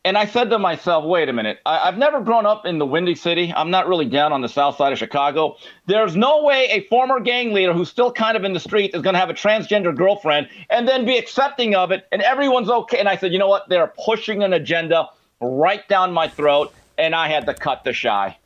And 0.03 0.17
I 0.17 0.25
said 0.25 0.49
to 0.49 0.57
myself, 0.57 1.05
wait 1.05 1.29
a 1.29 1.33
minute. 1.33 1.59
I, 1.63 1.85
have 1.85 1.97
never 1.97 2.21
grown 2.21 2.47
up 2.47 2.65
in 2.65 2.79
the 2.79 2.85
Windy 2.87 3.13
City. 3.13 3.53
I'm 3.55 3.69
not 3.69 3.87
really 3.87 4.05
down 4.05 4.33
on 4.33 4.41
the 4.41 4.49
south 4.49 4.77
side 4.77 4.91
of 4.91 4.97
Chicago. 4.97 5.57
There's 5.85 6.15
no 6.15 6.43
way 6.43 6.67
a 6.71 6.87
former 6.87 7.19
gang 7.19 7.53
leader 7.53 7.71
who's 7.71 7.89
still 7.89 8.11
kind 8.11 8.35
of 8.35 8.43
in 8.43 8.53
the 8.53 8.59
street 8.59 8.95
is 8.95 9.03
going 9.03 9.13
to 9.13 9.19
have 9.19 9.29
a 9.29 9.35
transgender 9.35 9.95
girlfriend 9.95 10.49
and 10.71 10.87
then 10.87 11.05
be 11.05 11.19
accepting 11.19 11.75
of 11.75 11.91
it 11.91 12.07
and 12.11 12.23
everyone's 12.23 12.69
okay. 12.69 12.97
And 12.97 13.07
I 13.07 13.15
said, 13.15 13.31
you 13.31 13.37
know 13.37 13.47
what? 13.47 13.69
They're 13.69 13.93
pushing 14.03 14.41
an 14.41 14.53
agenda 14.53 15.07
right 15.39 15.87
down 15.87 16.11
my 16.13 16.27
throat. 16.27 16.73
And 16.97 17.13
I 17.15 17.29
had 17.29 17.45
to 17.45 17.53
cut 17.53 17.83
the 17.83 17.93
Chi. 17.93 18.37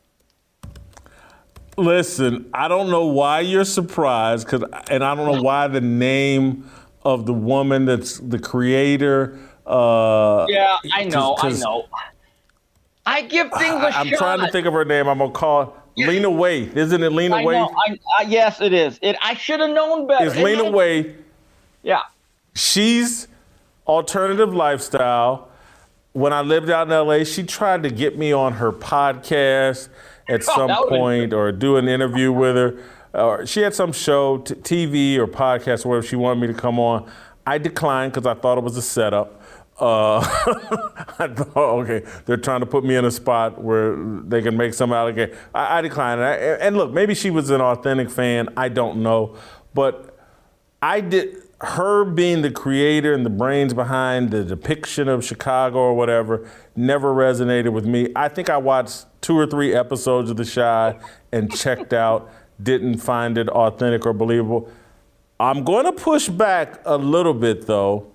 Listen, 1.78 2.48
I 2.54 2.68
don't 2.68 2.90
know 2.90 3.06
why 3.06 3.40
you're 3.40 3.66
surprised, 3.66 4.48
cause, 4.48 4.62
and 4.88 5.04
I 5.04 5.14
don't 5.14 5.30
know 5.30 5.42
why 5.42 5.68
the 5.68 5.82
name 5.82 6.70
of 7.02 7.26
the 7.26 7.34
woman 7.34 7.84
that's 7.84 8.18
the 8.18 8.38
creator. 8.38 9.38
Uh, 9.66 10.46
yeah, 10.48 10.78
I 10.92 11.04
know, 11.04 11.36
I 11.38 11.50
know. 11.50 11.86
I 13.04 13.22
give 13.22 13.50
things 13.52 13.82
a 13.82 13.96
I, 13.96 14.00
am 14.00 14.08
trying 14.10 14.40
to 14.40 14.48
think 14.48 14.66
of 14.66 14.72
her 14.72 14.84
name. 14.84 15.08
I'm 15.08 15.18
gonna 15.18 15.32
call. 15.32 15.76
Lena 15.96 16.28
Waithe. 16.28 16.76
Isn't 16.76 17.02
it 17.02 17.10
Lena 17.10 17.36
Waithe? 17.36 17.74
I, 18.18 18.22
yes, 18.22 18.60
it 18.60 18.74
is. 18.74 18.98
It. 19.00 19.16
I 19.22 19.34
should 19.34 19.60
have 19.60 19.70
known 19.70 20.06
better. 20.06 20.26
It's 20.26 20.36
Lena 20.36 20.64
Waithe. 20.64 21.14
Yeah. 21.82 22.02
She's 22.54 23.28
alternative 23.86 24.52
lifestyle. 24.52 25.48
When 26.12 26.32
I 26.32 26.42
lived 26.42 26.68
out 26.70 26.90
in 26.90 27.06
LA, 27.06 27.24
she 27.24 27.44
tried 27.44 27.82
to 27.84 27.90
get 27.90 28.18
me 28.18 28.32
on 28.32 28.54
her 28.54 28.72
podcast 28.72 29.88
at 30.28 30.42
oh, 30.48 30.54
some 30.54 30.88
point 30.88 31.32
or 31.32 31.52
do 31.52 31.76
an 31.76 31.88
interview 31.88 32.32
with 32.32 32.56
her 32.56 32.78
or 33.16 33.46
she 33.46 33.60
had 33.60 33.74
some 33.74 33.92
show, 33.92 34.38
t- 34.38 34.54
TV 34.54 35.16
or 35.16 35.26
podcast 35.26 35.84
or 35.84 35.90
whatever 35.90 36.06
she 36.06 36.16
wanted 36.16 36.40
me 36.40 36.46
to 36.48 36.54
come 36.54 36.78
on. 36.78 37.10
I 37.46 37.58
declined 37.58 38.12
because 38.12 38.26
I 38.26 38.34
thought 38.34 38.58
it 38.58 38.64
was 38.64 38.76
a 38.76 38.82
setup. 38.82 39.40
Uh, 39.78 40.20
I 41.18 41.28
thought, 41.28 41.56
okay, 41.56 42.06
they're 42.24 42.38
trying 42.38 42.60
to 42.60 42.66
put 42.66 42.84
me 42.84 42.96
in 42.96 43.04
a 43.04 43.10
spot 43.10 43.62
where 43.62 43.96
they 44.22 44.40
can 44.40 44.56
make 44.56 44.72
some 44.72 44.92
allegation. 44.92 45.36
I, 45.54 45.78
I 45.78 45.80
declined. 45.82 46.20
And, 46.20 46.28
I, 46.28 46.34
and 46.66 46.76
look, 46.76 46.92
maybe 46.92 47.14
she 47.14 47.30
was 47.30 47.50
an 47.50 47.60
authentic 47.60 48.10
fan. 48.10 48.48
I 48.56 48.68
don't 48.68 49.02
know, 49.02 49.36
but 49.74 50.18
I 50.80 51.00
did. 51.00 51.42
Her 51.58 52.04
being 52.04 52.42
the 52.42 52.50
creator 52.50 53.14
and 53.14 53.24
the 53.24 53.30
brains 53.30 53.72
behind 53.72 54.30
the 54.30 54.44
depiction 54.44 55.08
of 55.08 55.24
Chicago 55.24 55.78
or 55.78 55.94
whatever 55.94 56.46
never 56.76 57.14
resonated 57.14 57.72
with 57.72 57.86
me. 57.86 58.12
I 58.14 58.28
think 58.28 58.50
I 58.50 58.58
watched 58.58 59.06
two 59.22 59.38
or 59.38 59.46
three 59.46 59.74
episodes 59.74 60.28
of 60.28 60.36
The 60.36 60.44
Chi 60.44 60.98
and 61.32 61.50
checked 61.50 61.94
out 61.94 62.30
didn't 62.62 62.98
find 62.98 63.38
it 63.38 63.48
authentic 63.48 64.04
or 64.04 64.12
believable. 64.12 64.70
I'm 65.40 65.64
going 65.64 65.84
to 65.84 65.92
push 65.92 66.28
back 66.28 66.80
a 66.84 66.96
little 66.96 67.34
bit 67.34 67.66
though 67.66 68.06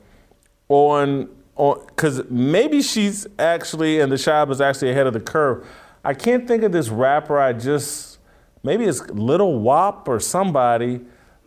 on 0.70 1.30
because 1.62 2.24
maybe 2.30 2.82
she's 2.82 3.28
actually 3.38 4.00
and 4.00 4.12
the 4.12 4.18
Chi 4.18 4.44
is 4.50 4.62
actually 4.62 4.92
ahead 4.92 5.06
of 5.06 5.14
the 5.14 5.20
curve. 5.20 5.68
I 6.04 6.16
can't 6.16 6.48
think 6.48 6.64
of 6.64 6.72
this 6.72 6.90
rapper. 6.90 7.40
I 7.40 7.54
just 7.54 8.18
maybe 8.64 8.86
it's 8.86 9.02
Little 9.10 9.60
Wop 9.60 10.08
or 10.08 10.20
somebody 10.20 11.02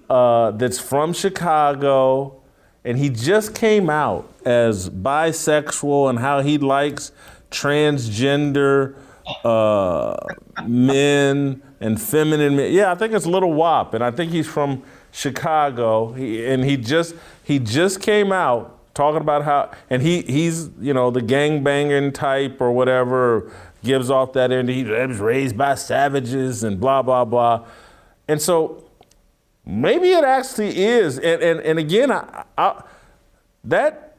uh, 0.09 0.53
that's 0.53 0.79
from 0.79 1.12
Chicago, 1.12 2.40
and 2.85 2.98
he 2.98 3.11
just 3.11 3.55
came 3.55 3.90
out 3.90 4.33
as 4.44 4.88
bisexual 4.88 6.11
and 6.11 6.20
how 6.20 6.40
he 6.42 6.59
likes 6.59 7.11
transgender 7.50 8.96
uh, 9.44 10.16
men 10.64 11.61
and 11.81 12.00
feminine 12.00 12.55
men. 12.55 12.72
Yeah, 12.72 12.92
I 12.92 12.94
think 12.94 13.12
it's 13.14 13.27
Little 13.27 13.53
Wop, 13.53 13.94
and 13.94 14.05
I 14.05 14.12
think 14.12 14.31
he's 14.31 14.46
from 14.46 14.85
Chicago. 15.11 16.12
He, 16.12 16.46
and 16.46 16.64
he 16.64 16.77
just 16.77 17.16
he 17.42 17.59
just 17.59 18.00
came 18.00 18.31
out 18.31 18.73
talking 18.94 19.20
about 19.20 19.44
how, 19.44 19.70
and 19.90 20.00
he 20.02 20.22
he's 20.22 20.70
you 20.80 20.94
know 20.94 21.11
the 21.11 21.22
gang 21.22 21.62
banging 21.62 22.12
type 22.12 22.61
or 22.61 22.72
whatever, 22.72 23.52
gives 23.83 24.11
off 24.11 24.33
that 24.35 24.52
end. 24.52 24.68
He 24.68 24.85
was 24.85 25.18
raised 25.18 25.59
by 25.59 25.74
savages 25.74 26.64
and 26.64 26.80
blah 26.80 27.02
blah 27.02 27.24
blah, 27.24 27.66
and 28.28 28.40
so 28.40 28.85
maybe 29.66 30.11
it 30.11 30.24
actually 30.24 30.78
is. 30.78 31.18
And 31.18 31.42
and, 31.42 31.61
and 31.61 31.78
again, 31.78 32.11
I, 32.11 32.44
I, 32.57 32.83
that 33.64 34.16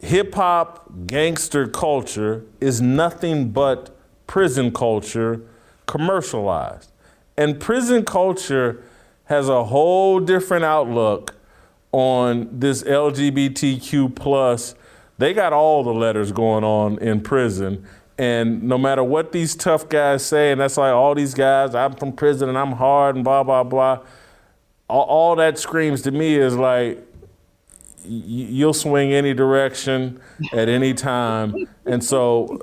hip 0.00 0.34
hop 0.34 1.06
gangster 1.06 1.66
culture 1.66 2.44
is 2.60 2.80
nothing 2.80 3.50
but 3.50 3.96
prison 4.26 4.72
culture 4.72 5.42
commercialized. 5.86 6.92
And 7.36 7.58
prison 7.58 8.04
culture 8.04 8.82
has 9.24 9.48
a 9.48 9.64
whole 9.64 10.20
different 10.20 10.64
outlook 10.64 11.34
on 11.92 12.48
this 12.52 12.82
LGBTQ 12.82 14.14
plus. 14.14 14.74
They 15.18 15.34
got 15.34 15.52
all 15.52 15.82
the 15.82 15.92
letters 15.92 16.32
going 16.32 16.64
on 16.64 16.98
in 16.98 17.20
prison. 17.20 17.86
And 18.18 18.64
no 18.64 18.78
matter 18.78 19.04
what 19.04 19.32
these 19.32 19.54
tough 19.54 19.88
guys 19.88 20.24
say, 20.24 20.50
and 20.52 20.60
that's 20.60 20.76
like 20.76 20.92
all 20.92 21.14
these 21.14 21.34
guys, 21.34 21.74
I'm 21.74 21.94
from 21.94 22.12
prison 22.12 22.48
and 22.48 22.58
I'm 22.58 22.72
hard 22.72 23.14
and 23.14 23.24
blah, 23.24 23.42
blah, 23.42 23.62
blah. 23.62 24.00
All, 24.88 25.04
all 25.04 25.36
that 25.36 25.58
screams 25.58 26.02
to 26.02 26.10
me 26.10 26.34
is 26.34 26.56
like, 26.56 27.04
you'll 28.04 28.74
swing 28.74 29.12
any 29.12 29.34
direction 29.34 30.20
at 30.52 30.68
any 30.68 30.94
time. 30.94 31.68
And 31.84 32.02
so 32.02 32.58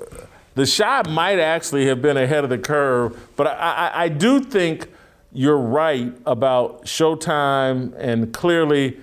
the 0.54 0.66
shot 0.66 1.08
might 1.08 1.38
actually 1.38 1.86
have 1.86 2.02
been 2.02 2.16
ahead 2.16 2.44
of 2.44 2.50
the 2.50 2.58
curve, 2.58 3.28
but 3.36 3.46
I, 3.46 3.52
I, 3.52 4.02
I 4.04 4.08
do 4.08 4.40
think 4.40 4.88
you're 5.32 5.58
right 5.58 6.14
about 6.24 6.84
Showtime 6.84 7.94
and 7.98 8.32
clearly, 8.32 8.98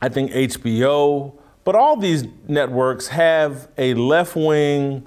I 0.00 0.08
think 0.08 0.30
HBO, 0.30 1.34
but 1.64 1.74
all 1.74 1.96
these 1.96 2.24
networks 2.46 3.08
have 3.08 3.68
a 3.76 3.94
left 3.94 4.36
wing, 4.36 5.06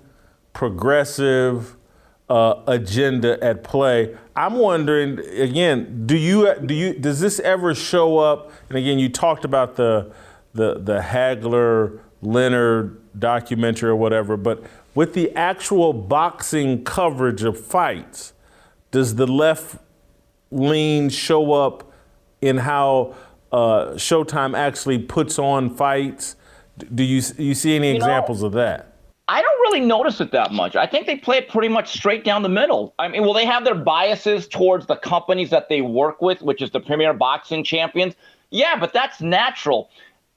progressive 0.54 1.78
uh, 2.30 2.62
agenda 2.68 3.44
at 3.44 3.64
play. 3.64 4.16
I'm 4.36 4.56
wondering 4.56 5.20
again, 5.20 6.06
do 6.06 6.18
you 6.18 6.56
do 6.66 6.74
you 6.74 6.94
does 6.94 7.20
this 7.20 7.40
ever 7.40 7.76
show 7.76 8.20
up? 8.20 8.52
And 8.70 8.78
again, 8.78 9.00
you 9.00 9.10
talked 9.10 9.44
about 9.44 9.76
the 9.76 10.12
the 10.54 10.76
the 10.76 11.00
Hagler 11.00 12.00
Leonard 12.22 12.98
documentary 13.20 13.90
or 13.90 13.96
whatever, 13.96 14.38
but 14.38 14.64
with 14.96 15.14
the 15.14 15.32
actual 15.36 15.94
boxing 15.94 16.84
coverage 16.84 17.44
of 17.44 17.60
fights, 17.60 18.34
does 18.92 19.16
the 19.16 19.28
left 19.28 19.78
lean 20.52 21.10
show 21.10 21.54
up 21.54 21.92
in 22.42 22.58
how 22.58 23.16
uh, 23.52 23.92
Showtime 23.96 24.58
actually 24.58 25.00
puts 25.00 25.40
on 25.40 25.70
fights? 25.76 26.36
Do 26.96 27.04
you 27.04 27.22
you 27.38 27.54
see 27.54 27.76
any 27.76 27.90
you 27.90 27.96
examples 27.96 28.42
know, 28.42 28.48
of 28.48 28.54
that? 28.54 28.92
I 29.28 29.42
don't 29.42 29.60
really 29.62 29.80
notice 29.80 30.20
it 30.20 30.32
that 30.32 30.52
much. 30.52 30.76
I 30.76 30.86
think 30.86 31.06
they 31.06 31.16
play 31.16 31.38
it 31.38 31.48
pretty 31.48 31.70
much 31.70 31.94
straight 31.94 32.26
down 32.26 32.44
the 32.44 32.50
middle. 32.50 32.94
I 33.00 33.08
mean, 33.08 33.22
well, 33.22 33.34
they 33.34 33.46
have 33.46 33.64
their 33.64 33.76
biases 33.76 34.46
towards 34.48 34.88
the 34.88 34.98
companies 34.98 35.50
that 35.52 35.70
they 35.70 35.82
work 35.82 36.22
with, 36.22 36.42
which 36.42 36.62
is 36.62 36.72
the 36.72 36.82
Premier 36.82 37.14
Boxing 37.14 37.64
Champions. 37.64 38.16
Yeah, 38.50 38.78
but 38.78 38.92
that's 38.92 39.22
natural. 39.22 39.90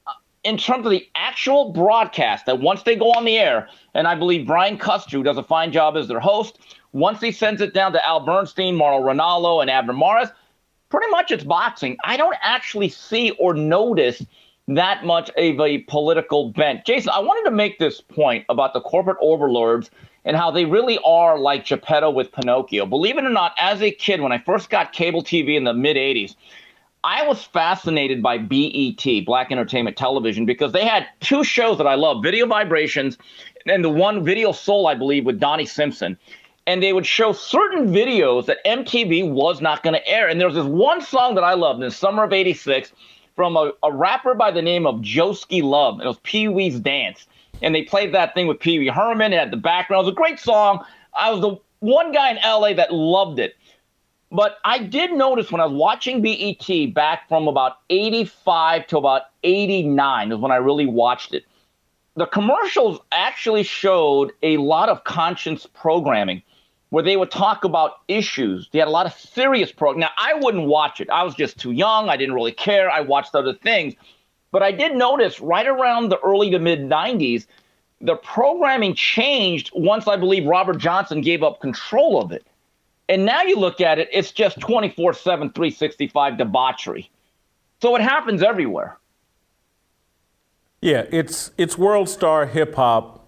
Uh, 0.06 0.12
in 0.44 0.56
terms 0.56 0.86
of 0.86 0.92
the 0.92 1.08
actual 1.16 1.72
broadcast, 1.72 2.46
that 2.46 2.60
once 2.60 2.84
they 2.84 2.94
go 2.94 3.10
on 3.12 3.24
the 3.24 3.36
air, 3.36 3.68
and 3.94 4.06
I 4.06 4.14
believe 4.14 4.46
Brian 4.46 4.78
Custer 4.78 5.22
does 5.24 5.38
a 5.38 5.42
fine 5.42 5.72
job 5.72 5.96
as 5.96 6.06
their 6.06 6.20
host, 6.20 6.60
once 6.92 7.20
he 7.20 7.32
sends 7.32 7.60
it 7.60 7.74
down 7.74 7.92
to 7.94 8.06
Al 8.06 8.20
Bernstein, 8.20 8.76
Mauro 8.76 9.04
Ranallo, 9.04 9.60
and 9.60 9.68
Abner 9.68 9.92
Mares, 9.92 10.28
pretty 10.94 11.10
much 11.10 11.30
it's 11.30 11.44
boxing. 11.44 11.96
I 12.04 12.16
don't 12.16 12.36
actually 12.42 12.88
see 12.88 13.30
or 13.32 13.54
notice– 13.54 14.24
that 14.68 15.04
much 15.04 15.30
of 15.36 15.60
a 15.60 15.78
political 15.78 16.50
bent. 16.50 16.86
Jason, 16.86 17.10
I 17.10 17.18
wanted 17.18 17.48
to 17.48 17.54
make 17.54 17.78
this 17.78 18.00
point 18.00 18.44
about 18.48 18.72
the 18.72 18.80
corporate 18.80 19.18
overlords 19.20 19.90
and 20.24 20.36
how 20.36 20.50
they 20.50 20.64
really 20.64 20.98
are 21.04 21.38
like 21.38 21.66
Geppetto 21.66 22.10
with 22.10 22.32
Pinocchio. 22.32 22.86
Believe 22.86 23.18
it 23.18 23.24
or 23.24 23.30
not, 23.30 23.52
as 23.58 23.82
a 23.82 23.90
kid, 23.90 24.22
when 24.22 24.32
I 24.32 24.38
first 24.38 24.70
got 24.70 24.92
cable 24.92 25.22
TV 25.22 25.56
in 25.56 25.64
the 25.64 25.74
mid 25.74 25.96
80s, 25.96 26.34
I 27.02 27.26
was 27.26 27.44
fascinated 27.44 28.22
by 28.22 28.38
BET, 28.38 29.04
Black 29.26 29.52
Entertainment 29.52 29.98
Television, 29.98 30.46
because 30.46 30.72
they 30.72 30.86
had 30.86 31.06
two 31.20 31.44
shows 31.44 31.76
that 31.76 31.86
I 31.86 31.96
love 31.96 32.22
Video 32.22 32.46
Vibrations 32.46 33.18
and 33.66 33.84
the 33.84 33.90
one 33.90 34.24
Video 34.24 34.52
Soul, 34.52 34.86
I 34.86 34.94
believe, 34.94 35.26
with 35.26 35.38
Donnie 35.38 35.66
Simpson. 35.66 36.18
And 36.66 36.82
they 36.82 36.92
would 36.92 37.06
show 37.06 37.32
certain 37.32 37.88
videos 37.88 38.46
that 38.46 38.64
MTV 38.64 39.30
was 39.30 39.60
not 39.60 39.82
going 39.82 39.94
to 39.94 40.06
air. 40.08 40.28
And 40.28 40.40
there 40.40 40.48
was 40.48 40.56
this 40.56 40.64
one 40.64 41.02
song 41.02 41.34
that 41.34 41.44
I 41.44 41.54
loved 41.54 41.82
in 41.82 41.88
the 41.88 41.94
summer 41.94 42.24
of 42.24 42.32
86 42.32 42.92
from 43.36 43.56
a, 43.56 43.72
a 43.82 43.92
rapper 43.92 44.34
by 44.34 44.50
the 44.50 44.62
name 44.62 44.86
of 44.86 44.96
Joeski 44.96 45.62
Love. 45.62 46.00
It 46.00 46.06
was 46.06 46.18
Pee 46.22 46.48
Wee's 46.48 46.80
Dance. 46.80 47.26
And 47.62 47.74
they 47.74 47.82
played 47.82 48.14
that 48.14 48.34
thing 48.34 48.46
with 48.46 48.60
Pee 48.60 48.78
Wee 48.78 48.88
Herman. 48.88 49.32
Had 49.32 49.50
the 49.50 49.56
background. 49.56 50.02
It 50.02 50.06
was 50.06 50.12
a 50.12 50.16
great 50.16 50.40
song. 50.40 50.84
I 51.14 51.30
was 51.30 51.40
the 51.40 51.56
one 51.80 52.12
guy 52.12 52.30
in 52.30 52.36
LA 52.36 52.72
that 52.74 52.92
loved 52.92 53.38
it. 53.38 53.56
But 54.30 54.58
I 54.64 54.78
did 54.78 55.12
notice 55.12 55.52
when 55.52 55.60
I 55.60 55.66
was 55.66 55.74
watching 55.74 56.20
BET 56.20 56.92
back 56.92 57.28
from 57.28 57.46
about 57.46 57.78
85 57.90 58.86
to 58.88 58.98
about 58.98 59.22
89 59.44 60.32
is 60.32 60.38
when 60.38 60.50
I 60.50 60.56
really 60.56 60.86
watched 60.86 61.34
it. 61.34 61.44
The 62.16 62.26
commercials 62.26 62.98
actually 63.12 63.62
showed 63.62 64.32
a 64.42 64.56
lot 64.56 64.88
of 64.88 65.04
conscience 65.04 65.66
programming 65.72 66.42
where 66.94 67.02
they 67.02 67.16
would 67.16 67.32
talk 67.32 67.64
about 67.64 68.02
issues. 68.06 68.68
They 68.70 68.78
had 68.78 68.86
a 68.86 68.92
lot 68.92 69.04
of 69.04 69.12
serious 69.14 69.72
programs. 69.72 70.02
Now, 70.02 70.10
I 70.16 70.34
wouldn't 70.34 70.68
watch 70.68 71.00
it. 71.00 71.10
I 71.10 71.24
was 71.24 71.34
just 71.34 71.58
too 71.58 71.72
young. 71.72 72.08
I 72.08 72.16
didn't 72.16 72.36
really 72.36 72.52
care. 72.52 72.88
I 72.88 73.00
watched 73.00 73.34
other 73.34 73.52
things. 73.52 73.94
But 74.52 74.62
I 74.62 74.70
did 74.70 74.94
notice 74.94 75.40
right 75.40 75.66
around 75.66 76.10
the 76.10 76.20
early 76.20 76.50
to 76.50 76.60
mid 76.60 76.82
90s, 76.82 77.46
the 78.00 78.14
programming 78.14 78.94
changed 78.94 79.72
once 79.74 80.06
I 80.06 80.14
believe 80.14 80.46
Robert 80.46 80.78
Johnson 80.78 81.20
gave 81.20 81.42
up 81.42 81.60
control 81.60 82.22
of 82.22 82.30
it. 82.30 82.46
And 83.08 83.26
now 83.26 83.42
you 83.42 83.56
look 83.56 83.80
at 83.80 83.98
it, 83.98 84.08
it's 84.12 84.30
just 84.30 84.60
24 84.60 85.14
7, 85.14 85.50
365 85.50 86.38
debauchery. 86.38 87.10
So 87.82 87.96
it 87.96 88.02
happens 88.02 88.40
everywhere. 88.40 88.98
Yeah, 90.80 91.06
it's 91.10 91.50
it's 91.58 91.76
world 91.76 92.08
star 92.08 92.46
hip 92.46 92.76
hop 92.76 93.23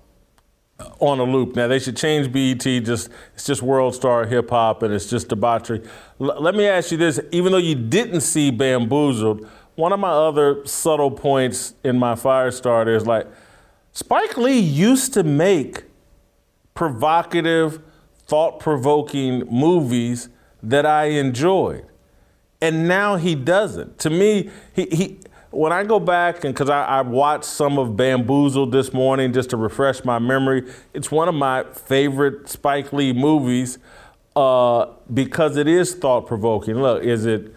on 0.99 1.21
a 1.21 1.25
loop. 1.25 1.57
Now 1.57 1.69
they 1.69 1.79
should 1.79 1.97
change 1.97 2.31
BET. 2.33 2.62
Just 2.62 3.09
it's 3.35 3.45
just 3.45 3.62
World 3.62 3.95
Star 3.95 4.27
Hip 4.27 4.51
Hop 4.51 4.83
and 4.83 4.93
it's 4.93 5.09
just 5.09 5.29
debauchery. 5.29 5.83
L- 6.21 6.41
let 6.41 6.55
me 6.55 6.67
ask 6.67 6.91
you 6.91 6.97
this: 6.97 7.21
even 7.33 7.53
though 7.53 7.59
you 7.59 7.75
didn't 7.75 8.21
see 8.21 8.51
Bamboozled, 8.51 9.47
one 9.75 9.93
of 9.93 10.01
my 10.01 10.11
other 10.11 10.67
subtle 10.67 11.11
points 11.11 11.75
in 11.85 11.99
my 11.99 12.15
fire 12.15 12.51
starter 12.51 12.95
is 12.95 13.07
like 13.07 13.27
Spike 13.93 14.37
Lee 14.37 14.59
used 14.59 15.15
to 15.15 15.23
make 15.23 15.85
provocative, 16.75 17.81
thought-provoking 18.27 19.47
movies 19.51 20.29
that 20.62 20.85
I 20.85 21.07
enjoyed, 21.07 21.87
and 22.61 22.87
now 22.87 23.17
he 23.17 23.35
doesn't. 23.35 23.99
To 24.01 24.11
me, 24.11 24.51
he 24.75 24.87
he 24.91 25.19
when 25.57 25.73
I 25.73 25.85
go 25.85 25.99
back 25.99 26.45
and 26.45 26.53
because 26.53 26.69
I, 26.69 26.85
I, 26.85 27.01
watched 27.01 27.45
some 27.45 27.79
of 27.79 27.97
Bamboozled 27.97 28.73
this 28.73 28.92
morning 28.92 29.33
just 29.33 29.51
to 29.51 29.57
refresh 29.57 30.05
my 30.05 30.19
memory, 30.19 30.71
it's 30.92 31.11
one 31.11 31.29
of 31.29 31.35
my 31.35 31.64
favorite 31.73 32.49
Spike 32.49 32.92
Lee 32.92 33.12
movies 33.12 33.79
uh, 34.35 34.87
because 35.12 35.57
it 35.57 35.66
is 35.66 35.95
thought 35.95 36.27
provoking. 36.27 36.75
Look, 36.77 37.03
is 37.03 37.25
it 37.25 37.55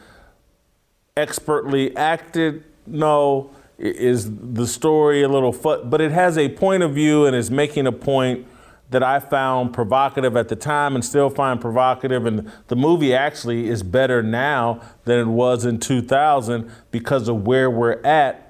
expertly 1.18 1.96
acted? 1.98 2.64
No. 2.88 3.52
Is 3.78 4.30
the 4.34 4.68
story 4.68 5.24
a 5.24 5.30
little 5.30 5.54
fun? 5.54 5.90
But 5.90 6.02
it 6.02 6.12
has 6.12 6.38
a 6.38 6.50
point 6.50 6.84
of 6.84 6.94
view 6.94 7.26
and 7.26 7.36
is 7.36 7.52
making 7.52 7.88
a 7.88 7.92
point 7.92 8.46
that 8.90 9.04
I 9.04 9.20
found 9.20 9.74
provocative 9.74 10.36
at 10.36 10.48
the 10.48 10.56
time 10.56 10.96
and 10.96 11.06
still 11.06 11.30
find 11.30 11.62
provocative. 11.62 12.26
And 12.26 12.52
the 12.68 12.76
movie 12.76 13.14
actually 13.14 13.70
is 13.70 13.84
better 13.84 14.24
now 14.24 14.82
than 15.06 15.20
it 15.20 15.28
was 15.28 15.66
in 15.66 15.80
2000 15.80 16.72
because 16.92 17.28
of 17.28 17.46
where 17.46 17.70
we're 17.70 18.02
at. 18.04 18.46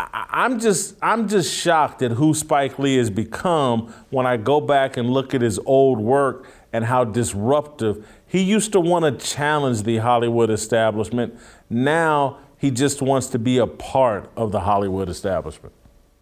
I'm 0.00 0.58
just 0.58 0.96
I'm 1.02 1.28
just 1.28 1.54
shocked 1.54 2.02
at 2.02 2.12
who 2.12 2.34
Spike 2.34 2.78
Lee 2.80 2.96
has 2.96 3.10
become 3.10 3.94
when 4.10 4.26
I 4.26 4.36
go 4.36 4.60
back 4.60 4.96
and 4.96 5.08
look 5.08 5.34
at 5.34 5.40
his 5.40 5.58
old 5.60 6.00
work 6.00 6.48
and 6.72 6.84
how 6.84 7.04
disruptive. 7.04 8.04
He 8.26 8.42
used 8.42 8.72
to 8.72 8.80
want 8.80 9.04
to 9.04 9.24
challenge 9.24 9.84
the 9.84 9.98
Hollywood 9.98 10.50
establishment. 10.50 11.38
Now 11.70 12.38
he 12.58 12.72
just 12.72 13.02
wants 13.02 13.28
to 13.28 13.38
be 13.38 13.58
a 13.58 13.68
part 13.68 14.30
of 14.36 14.50
the 14.50 14.60
Hollywood 14.60 15.08
establishment. 15.08 15.72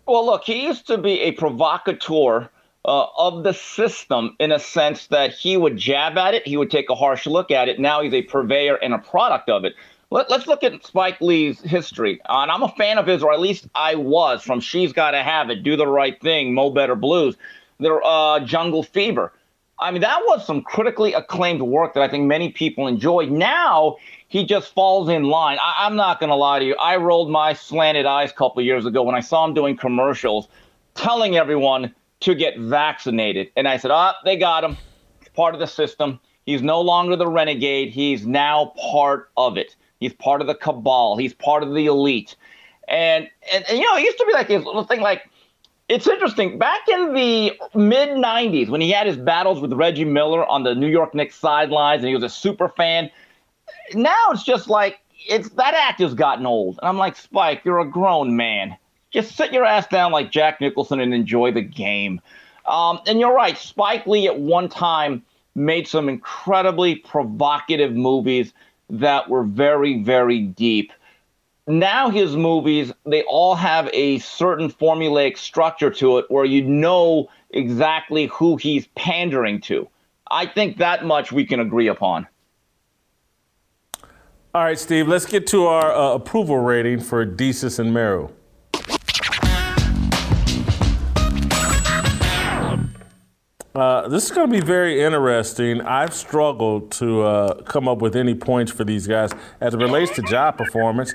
Well, 0.06 0.26
look, 0.26 0.44
he 0.44 0.64
used 0.64 0.86
to 0.88 0.98
be 0.98 1.20
a 1.20 1.32
provocateur 1.32 2.50
uh, 2.84 3.06
of 3.16 3.44
the 3.44 3.52
system 3.52 4.36
in 4.38 4.52
a 4.52 4.58
sense 4.58 5.06
that 5.08 5.32
he 5.32 5.56
would 5.56 5.76
jab 5.76 6.18
at 6.18 6.34
it, 6.34 6.46
he 6.46 6.56
would 6.56 6.70
take 6.70 6.90
a 6.90 6.94
harsh 6.94 7.26
look 7.26 7.50
at 7.50 7.68
it. 7.68 7.78
Now 7.78 8.02
he's 8.02 8.12
a 8.12 8.22
purveyor 8.22 8.76
and 8.76 8.92
a 8.92 8.98
product 8.98 9.48
of 9.48 9.64
it. 9.64 9.74
Let, 10.10 10.30
us 10.30 10.46
look 10.46 10.62
at 10.62 10.84
Spike 10.84 11.20
Lee's 11.20 11.60
history. 11.60 12.20
Uh, 12.28 12.40
and 12.42 12.50
I'm 12.50 12.62
a 12.62 12.68
fan 12.68 12.98
of 12.98 13.06
his, 13.06 13.22
or 13.22 13.32
at 13.32 13.40
least 13.40 13.66
I 13.74 13.94
was, 13.94 14.42
from 14.42 14.60
She's 14.60 14.92
Gotta 14.92 15.22
Have 15.22 15.48
It, 15.48 15.62
Do 15.62 15.76
the 15.76 15.86
Right 15.86 16.20
Thing, 16.20 16.52
Mo 16.52 16.70
Better 16.70 16.94
Blues, 16.94 17.36
their 17.78 18.02
uh, 18.04 18.40
Jungle 18.40 18.82
Fever. 18.82 19.32
I 19.78 19.90
mean, 19.90 20.02
that 20.02 20.20
was 20.26 20.46
some 20.46 20.62
critically 20.62 21.14
acclaimed 21.14 21.62
work 21.62 21.94
that 21.94 22.02
I 22.02 22.08
think 22.08 22.26
many 22.26 22.50
people 22.50 22.86
enjoyed. 22.86 23.30
Now 23.30 23.96
he 24.28 24.44
just 24.44 24.74
falls 24.74 25.08
in 25.08 25.24
line. 25.24 25.58
I, 25.62 25.86
am 25.86 25.96
not 25.96 26.20
going 26.20 26.30
to 26.30 26.36
lie 26.36 26.58
to 26.58 26.64
you. 26.64 26.76
I 26.76 26.96
rolled 26.96 27.30
my 27.30 27.54
slanted 27.54 28.06
eyes 28.06 28.30
a 28.30 28.34
couple 28.34 28.62
years 28.62 28.86
ago 28.86 29.02
when 29.02 29.14
I 29.14 29.20
saw 29.20 29.44
him 29.44 29.54
doing 29.54 29.76
commercials 29.76 30.46
telling 30.94 31.36
everyone 31.36 31.94
to 32.22 32.34
get 32.34 32.58
vaccinated. 32.58 33.50
And 33.56 33.68
I 33.68 33.76
said, 33.76 33.90
oh, 33.92 34.12
they 34.24 34.36
got 34.36 34.64
him. 34.64 34.76
Part 35.34 35.54
of 35.54 35.60
the 35.60 35.66
system. 35.66 36.20
He's 36.44 36.62
no 36.62 36.80
longer 36.80 37.16
the 37.16 37.26
renegade. 37.26 37.90
He's 37.90 38.26
now 38.26 38.72
part 38.90 39.30
of 39.36 39.56
it. 39.56 39.76
He's 40.00 40.12
part 40.12 40.40
of 40.40 40.46
the 40.46 40.54
cabal. 40.54 41.16
He's 41.16 41.32
part 41.32 41.62
of 41.62 41.74
the 41.74 41.86
elite. 41.86 42.36
And, 42.88 43.28
and, 43.52 43.64
and 43.68 43.78
you 43.78 43.84
know, 43.84 43.96
it 43.96 44.02
used 44.02 44.18
to 44.18 44.26
be 44.26 44.32
like 44.32 44.48
this 44.48 44.64
little 44.64 44.84
thing 44.84 45.00
like, 45.00 45.30
It's 45.88 46.06
interesting. 46.06 46.58
Back 46.58 46.88
in 46.88 47.14
the 47.14 47.52
mid 47.74 48.10
90s, 48.10 48.68
when 48.68 48.80
he 48.80 48.90
had 48.90 49.06
his 49.06 49.16
battles 49.16 49.60
with 49.60 49.72
Reggie 49.72 50.04
Miller 50.04 50.44
on 50.46 50.64
the 50.64 50.74
New 50.74 50.88
York 50.88 51.14
Knicks 51.14 51.36
sidelines 51.36 52.02
and 52.02 52.08
he 52.08 52.14
was 52.14 52.24
a 52.24 52.28
super 52.28 52.68
fan, 52.68 53.10
now 53.94 54.30
it's 54.30 54.42
just 54.42 54.68
like 54.68 54.98
it's 55.28 55.50
that 55.50 55.74
act 55.74 56.00
has 56.00 56.14
gotten 56.14 56.46
old. 56.46 56.78
And 56.80 56.88
I'm 56.88 56.98
like, 56.98 57.16
Spike, 57.16 57.62
you're 57.64 57.80
a 57.80 57.88
grown 57.88 58.36
man. 58.36 58.76
Just 59.12 59.36
sit 59.36 59.52
your 59.52 59.64
ass 59.64 59.86
down 59.86 60.10
like 60.10 60.30
Jack 60.30 60.60
Nicholson 60.60 61.00
and 61.00 61.12
enjoy 61.12 61.52
the 61.52 61.60
game. 61.60 62.20
Um, 62.66 63.00
and 63.06 63.20
you're 63.20 63.34
right. 63.34 63.56
Spike 63.58 64.06
Lee 64.06 64.26
at 64.26 64.38
one 64.38 64.68
time 64.68 65.22
made 65.54 65.86
some 65.86 66.08
incredibly 66.08 66.96
provocative 66.96 67.92
movies 67.92 68.52
that 68.88 69.28
were 69.28 69.44
very, 69.44 70.02
very 70.02 70.40
deep. 70.40 70.92
Now 71.66 72.10
his 72.10 72.34
movies, 72.34 72.92
they 73.06 73.22
all 73.24 73.54
have 73.54 73.88
a 73.92 74.18
certain 74.18 74.70
formulaic 74.70 75.36
structure 75.36 75.90
to 75.90 76.18
it 76.18 76.26
where 76.28 76.44
you 76.44 76.64
know 76.64 77.28
exactly 77.50 78.26
who 78.26 78.56
he's 78.56 78.86
pandering 78.96 79.60
to. 79.62 79.88
I 80.30 80.46
think 80.46 80.78
that 80.78 81.04
much 81.04 81.30
we 81.30 81.44
can 81.44 81.60
agree 81.60 81.88
upon. 81.88 82.26
All 84.54 84.62
right, 84.62 84.78
Steve, 84.78 85.08
let's 85.08 85.26
get 85.26 85.46
to 85.48 85.66
our 85.66 85.92
uh, 85.92 86.14
approval 86.14 86.58
rating 86.58 87.00
for 87.00 87.24
Desus 87.24 87.78
and 87.78 87.94
Mero. 87.94 88.32
Uh, 93.74 94.06
this 94.08 94.26
is 94.26 94.30
going 94.30 94.50
to 94.50 94.60
be 94.60 94.64
very 94.64 95.00
interesting. 95.00 95.80
I've 95.80 96.12
struggled 96.12 96.90
to 96.92 97.22
uh, 97.22 97.62
come 97.62 97.88
up 97.88 98.02
with 98.02 98.14
any 98.16 98.34
points 98.34 98.70
for 98.70 98.84
these 98.84 99.06
guys 99.06 99.30
as 99.60 99.72
it 99.72 99.78
relates 99.78 100.14
to 100.16 100.22
job 100.22 100.58
performance. 100.58 101.12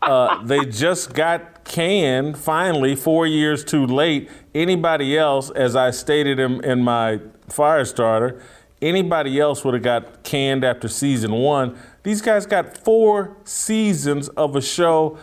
Uh, 0.00 0.42
they 0.42 0.64
just 0.64 1.12
got 1.12 1.64
canned 1.64 2.38
finally, 2.38 2.96
four 2.96 3.26
years 3.26 3.62
too 3.62 3.84
late. 3.84 4.30
Anybody 4.54 5.18
else, 5.18 5.50
as 5.50 5.76
I 5.76 5.90
stated 5.90 6.38
in, 6.38 6.64
in 6.64 6.82
my 6.82 7.20
fire 7.50 7.84
starter, 7.84 8.40
anybody 8.80 9.38
else 9.38 9.62
would 9.64 9.74
have 9.74 9.82
got 9.82 10.22
canned 10.22 10.64
after 10.64 10.88
season 10.88 11.32
one. 11.32 11.78
These 12.04 12.22
guys 12.22 12.46
got 12.46 12.78
four 12.78 13.36
seasons 13.44 14.28
of 14.30 14.56
a 14.56 14.62
show. 14.62 15.18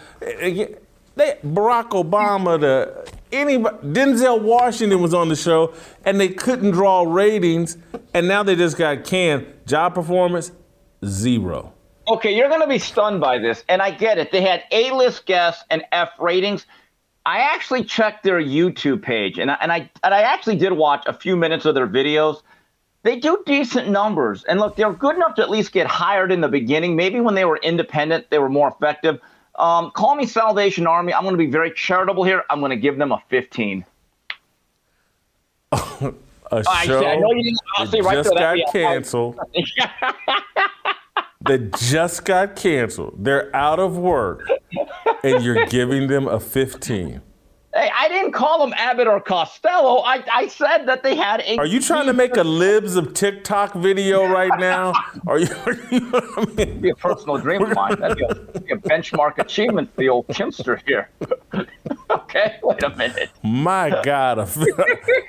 They, 1.15 1.37
Barack 1.45 1.91
Obama, 1.91 2.59
the 2.59 3.09
anybody, 3.31 3.77
Denzel 3.87 4.41
Washington 4.41 5.01
was 5.01 5.13
on 5.13 5.29
the 5.29 5.35
show, 5.35 5.73
and 6.03 6.19
they 6.19 6.29
couldn't 6.29 6.71
draw 6.71 7.03
ratings, 7.03 7.77
and 8.13 8.27
now 8.27 8.43
they 8.43 8.55
just 8.55 8.77
got 8.77 9.05
canned. 9.05 9.47
Job 9.65 9.95
performance, 9.95 10.51
zero. 11.05 11.73
Okay, 12.07 12.35
you're 12.35 12.49
going 12.49 12.61
to 12.61 12.67
be 12.67 12.79
stunned 12.79 13.19
by 13.19 13.39
this, 13.39 13.63
and 13.67 13.81
I 13.81 13.91
get 13.91 14.17
it. 14.17 14.31
They 14.31 14.41
had 14.41 14.63
A-list 14.71 15.25
guests 15.25 15.63
and 15.69 15.83
F 15.91 16.11
ratings. 16.19 16.65
I 17.25 17.39
actually 17.39 17.83
checked 17.83 18.23
their 18.23 18.39
YouTube 18.39 19.01
page, 19.01 19.39
and 19.39 19.49
I, 19.49 19.57
and 19.61 19.71
I 19.71 19.89
and 20.03 20.13
I 20.13 20.21
actually 20.21 20.57
did 20.57 20.73
watch 20.73 21.05
a 21.07 21.13
few 21.13 21.35
minutes 21.35 21.65
of 21.65 21.73
their 21.73 21.87
videos. 21.87 22.41
They 23.01 23.19
do 23.19 23.41
decent 23.45 23.89
numbers, 23.89 24.43
and 24.43 24.59
look, 24.59 24.75
they're 24.75 24.93
good 24.93 25.15
enough 25.15 25.35
to 25.35 25.41
at 25.41 25.49
least 25.49 25.71
get 25.71 25.87
hired 25.87 26.31
in 26.31 26.41
the 26.41 26.47
beginning. 26.47 26.95
Maybe 26.95 27.19
when 27.21 27.35
they 27.35 27.45
were 27.45 27.57
independent, 27.57 28.29
they 28.29 28.37
were 28.37 28.49
more 28.49 28.67
effective. 28.67 29.19
Um, 29.57 29.91
call 29.91 30.15
me 30.15 30.25
Salvation 30.25 30.85
Army. 30.85 31.13
I'm 31.13 31.23
going 31.23 31.33
to 31.33 31.37
be 31.37 31.49
very 31.49 31.71
charitable 31.71 32.23
here. 32.23 32.43
I'm 32.49 32.59
going 32.59 32.71
to 32.71 32.75
give 32.75 32.97
them 32.97 33.11
a 33.11 33.21
15. 33.29 33.85
a 35.71 36.63
show 36.63 37.03
I, 37.03 37.13
I 37.13 37.15
know 37.15 37.31
you 37.31 37.55
didn't, 37.77 38.05
right 38.05 38.15
just 38.15 38.33
got 38.35 38.57
canceled. 38.71 39.39
that 41.41 41.73
just 41.79 42.25
got 42.25 42.55
canceled. 42.55 43.15
They're 43.17 43.55
out 43.55 43.79
of 43.79 43.97
work, 43.97 44.47
and 45.23 45.43
you're 45.43 45.65
giving 45.67 46.07
them 46.07 46.27
a 46.27 46.39
15. 46.39 47.21
Hey, 47.75 47.91
I 47.93 48.07
didn't 48.07 48.31
call 48.31 48.59
them 48.59 48.73
Abbott 48.77 49.05
or 49.05 49.19
Costello. 49.19 49.97
I, 49.97 50.23
I 50.33 50.47
said 50.47 50.85
that 50.85 51.03
they 51.03 51.13
had 51.13 51.41
a. 51.41 51.57
Are 51.57 51.65
you 51.65 51.81
trying 51.81 52.05
to 52.05 52.13
make 52.13 52.37
a 52.37 52.43
libs 52.43 52.95
of 52.95 53.13
TikTok 53.13 53.73
video 53.73 54.25
right 54.25 54.57
now? 54.57 54.93
Are 55.27 55.39
you? 55.39 55.49
Are 55.65 55.73
you 55.73 56.09
I 56.13 56.45
mean, 56.55 56.79
be 56.79 56.91
a 56.91 56.95
personal 56.95 57.37
dream 57.37 57.63
of 57.63 57.75
mine. 57.75 57.99
That'd 57.99 58.17
be 58.17 58.23
a, 58.23 58.33
be 58.33 58.71
a 58.71 58.77
benchmark 58.77 59.39
achievement 59.39 59.93
for 59.93 59.99
the 59.99 60.07
old 60.07 60.25
Kimster 60.29 60.81
here. 60.87 61.09
okay, 62.09 62.59
wait 62.63 62.81
a 62.81 62.95
minute. 62.95 63.31
My 63.43 64.01
God, 64.03 64.49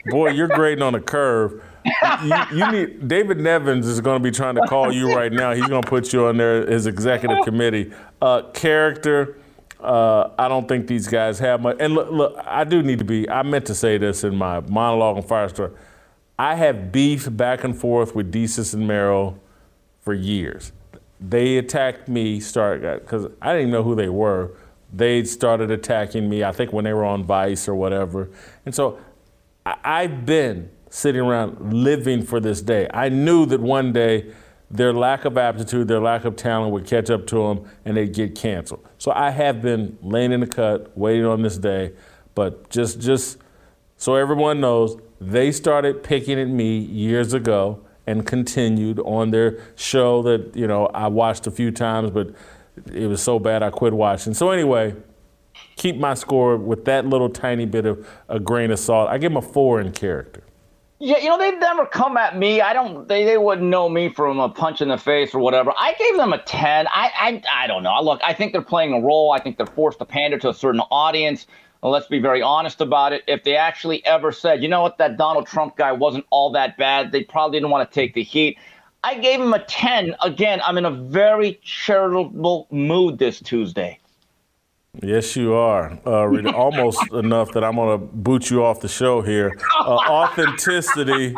boy, 0.06 0.30
you're 0.30 0.46
grading 0.46 0.82
on 0.82 0.94
a 0.94 1.00
curve. 1.00 1.60
You, 2.22 2.42
you, 2.52 2.70
need 2.70 3.08
David 3.08 3.40
Nevins 3.40 3.88
is 3.88 4.00
going 4.00 4.22
to 4.22 4.22
be 4.22 4.30
trying 4.30 4.54
to 4.54 4.62
call 4.68 4.92
you 4.92 5.12
right 5.12 5.32
now. 5.32 5.52
He's 5.52 5.66
going 5.66 5.82
to 5.82 5.88
put 5.88 6.12
you 6.12 6.26
on 6.26 6.36
there 6.36 6.64
his 6.64 6.86
executive 6.86 7.44
committee. 7.44 7.92
Uh, 8.22 8.42
character 8.52 9.36
uh, 9.80 10.30
I 10.38 10.48
don't 10.48 10.66
think 10.68 10.86
these 10.86 11.06
guys 11.06 11.38
have 11.38 11.60
much. 11.60 11.76
And 11.80 11.94
look, 11.94 12.10
look, 12.10 12.36
I 12.44 12.64
do 12.64 12.82
need 12.82 12.98
to 12.98 13.04
be. 13.04 13.28
I 13.28 13.42
meant 13.42 13.66
to 13.66 13.74
say 13.74 13.98
this 13.98 14.24
in 14.24 14.36
my 14.36 14.60
monologue 14.60 15.16
on 15.16 15.22
Firestar. 15.22 15.72
I 16.38 16.54
have 16.54 16.92
beef 16.92 17.34
back 17.34 17.64
and 17.64 17.76
forth 17.76 18.14
with 18.14 18.32
Desus 18.32 18.74
and 18.74 18.86
Mero 18.86 19.38
for 20.00 20.14
years. 20.14 20.72
They 21.20 21.56
attacked 21.56 22.08
me, 22.08 22.40
started 22.40 23.00
because 23.00 23.26
I 23.40 23.52
didn't 23.52 23.68
even 23.68 23.72
know 23.72 23.82
who 23.82 23.94
they 23.94 24.08
were. 24.08 24.52
They 24.92 25.24
started 25.24 25.70
attacking 25.70 26.28
me. 26.28 26.44
I 26.44 26.52
think 26.52 26.72
when 26.72 26.84
they 26.84 26.92
were 26.92 27.04
on 27.04 27.24
Vice 27.24 27.68
or 27.68 27.74
whatever. 27.74 28.30
And 28.64 28.74
so 28.74 28.98
I, 29.64 29.76
I've 29.82 30.26
been 30.26 30.70
sitting 30.90 31.20
around 31.20 31.72
living 31.72 32.22
for 32.22 32.40
this 32.40 32.62
day. 32.62 32.88
I 32.92 33.08
knew 33.08 33.46
that 33.46 33.60
one 33.60 33.92
day 33.92 34.32
their 34.70 34.92
lack 34.92 35.24
of 35.24 35.38
aptitude, 35.38 35.88
their 35.88 36.00
lack 36.00 36.24
of 36.24 36.36
talent 36.36 36.72
would 36.72 36.86
catch 36.86 37.10
up 37.10 37.26
to 37.28 37.36
them 37.36 37.70
and 37.84 37.96
they'd 37.96 38.12
get 38.12 38.34
canceled. 38.34 38.86
So 38.98 39.12
I 39.12 39.30
have 39.30 39.62
been 39.62 39.96
laying 40.02 40.32
in 40.32 40.40
the 40.40 40.46
cut, 40.46 40.96
waiting 40.96 41.24
on 41.24 41.42
this 41.42 41.58
day, 41.58 41.92
but 42.34 42.68
just 42.68 43.00
just 43.00 43.38
so 43.96 44.14
everyone 44.14 44.60
knows, 44.60 44.98
they 45.20 45.52
started 45.52 46.02
picking 46.02 46.38
at 46.38 46.48
me 46.48 46.78
years 46.78 47.32
ago 47.32 47.80
and 48.06 48.26
continued 48.26 49.00
on 49.00 49.30
their 49.30 49.60
show 49.74 50.22
that, 50.22 50.54
you 50.54 50.66
know, 50.66 50.86
I 50.86 51.08
watched 51.08 51.46
a 51.46 51.50
few 51.50 51.70
times, 51.70 52.10
but 52.10 52.34
it 52.92 53.06
was 53.06 53.22
so 53.22 53.38
bad 53.38 53.62
I 53.62 53.70
quit 53.70 53.94
watching. 53.94 54.34
So 54.34 54.50
anyway, 54.50 54.94
keep 55.76 55.96
my 55.96 56.14
score 56.14 56.56
with 56.56 56.84
that 56.84 57.06
little 57.06 57.28
tiny 57.28 57.64
bit 57.64 57.86
of 57.86 58.06
a 58.28 58.38
grain 58.38 58.70
of 58.70 58.78
salt. 58.78 59.08
I 59.08 59.18
give 59.18 59.32
them 59.32 59.38
a 59.38 59.42
four 59.42 59.80
in 59.80 59.92
character. 59.92 60.42
Yeah, 60.98 61.18
you 61.18 61.28
know, 61.28 61.36
they've 61.38 61.58
never 61.58 61.84
come 61.84 62.16
at 62.16 62.38
me. 62.38 62.62
I 62.62 62.72
don't. 62.72 63.06
They, 63.06 63.24
they 63.24 63.36
wouldn't 63.36 63.68
know 63.68 63.88
me 63.88 64.08
from 64.08 64.38
a 64.40 64.48
punch 64.48 64.80
in 64.80 64.88
the 64.88 64.96
face 64.96 65.34
or 65.34 65.40
whatever. 65.40 65.72
I 65.78 65.92
gave 65.94 66.16
them 66.16 66.32
a 66.32 66.38
ten. 66.42 66.86
I 66.88 67.10
I 67.14 67.42
I 67.64 67.66
don't 67.66 67.82
know. 67.82 68.00
Look, 68.02 68.20
I 68.24 68.32
think 68.32 68.52
they're 68.52 68.62
playing 68.62 68.94
a 68.94 69.00
role. 69.00 69.30
I 69.32 69.38
think 69.38 69.58
they're 69.58 69.66
forced 69.66 69.98
to 69.98 70.06
pander 70.06 70.38
to 70.38 70.48
a 70.48 70.54
certain 70.54 70.80
audience. 70.90 71.46
Well, 71.82 71.92
let's 71.92 72.06
be 72.06 72.18
very 72.18 72.40
honest 72.40 72.80
about 72.80 73.12
it. 73.12 73.22
If 73.28 73.44
they 73.44 73.56
actually 73.56 74.04
ever 74.06 74.32
said, 74.32 74.62
you 74.62 74.68
know 74.68 74.80
what, 74.80 74.96
that 74.96 75.18
Donald 75.18 75.46
Trump 75.46 75.76
guy 75.76 75.92
wasn't 75.92 76.24
all 76.30 76.50
that 76.52 76.78
bad, 76.78 77.12
they 77.12 77.24
probably 77.24 77.58
didn't 77.58 77.70
want 77.70 77.88
to 77.88 77.94
take 77.94 78.14
the 78.14 78.22
heat. 78.22 78.58
I 79.04 79.18
gave 79.18 79.40
him 79.40 79.52
a 79.52 79.62
10. 79.62 80.16
Again, 80.22 80.60
I'm 80.64 80.78
in 80.78 80.86
a 80.86 80.90
very 80.90 81.60
charitable 81.62 82.66
mood 82.70 83.18
this 83.18 83.38
Tuesday. 83.40 84.00
Yes, 85.02 85.36
you 85.36 85.54
are. 85.54 85.98
Uh, 86.06 86.50
almost 86.54 87.12
enough 87.12 87.52
that 87.52 87.64
I'm 87.64 87.76
going 87.76 87.98
to 87.98 88.06
boot 88.06 88.50
you 88.50 88.64
off 88.64 88.80
the 88.80 88.88
show 88.88 89.20
here. 89.22 89.52
Uh, 89.78 89.96
authenticity. 90.08 91.34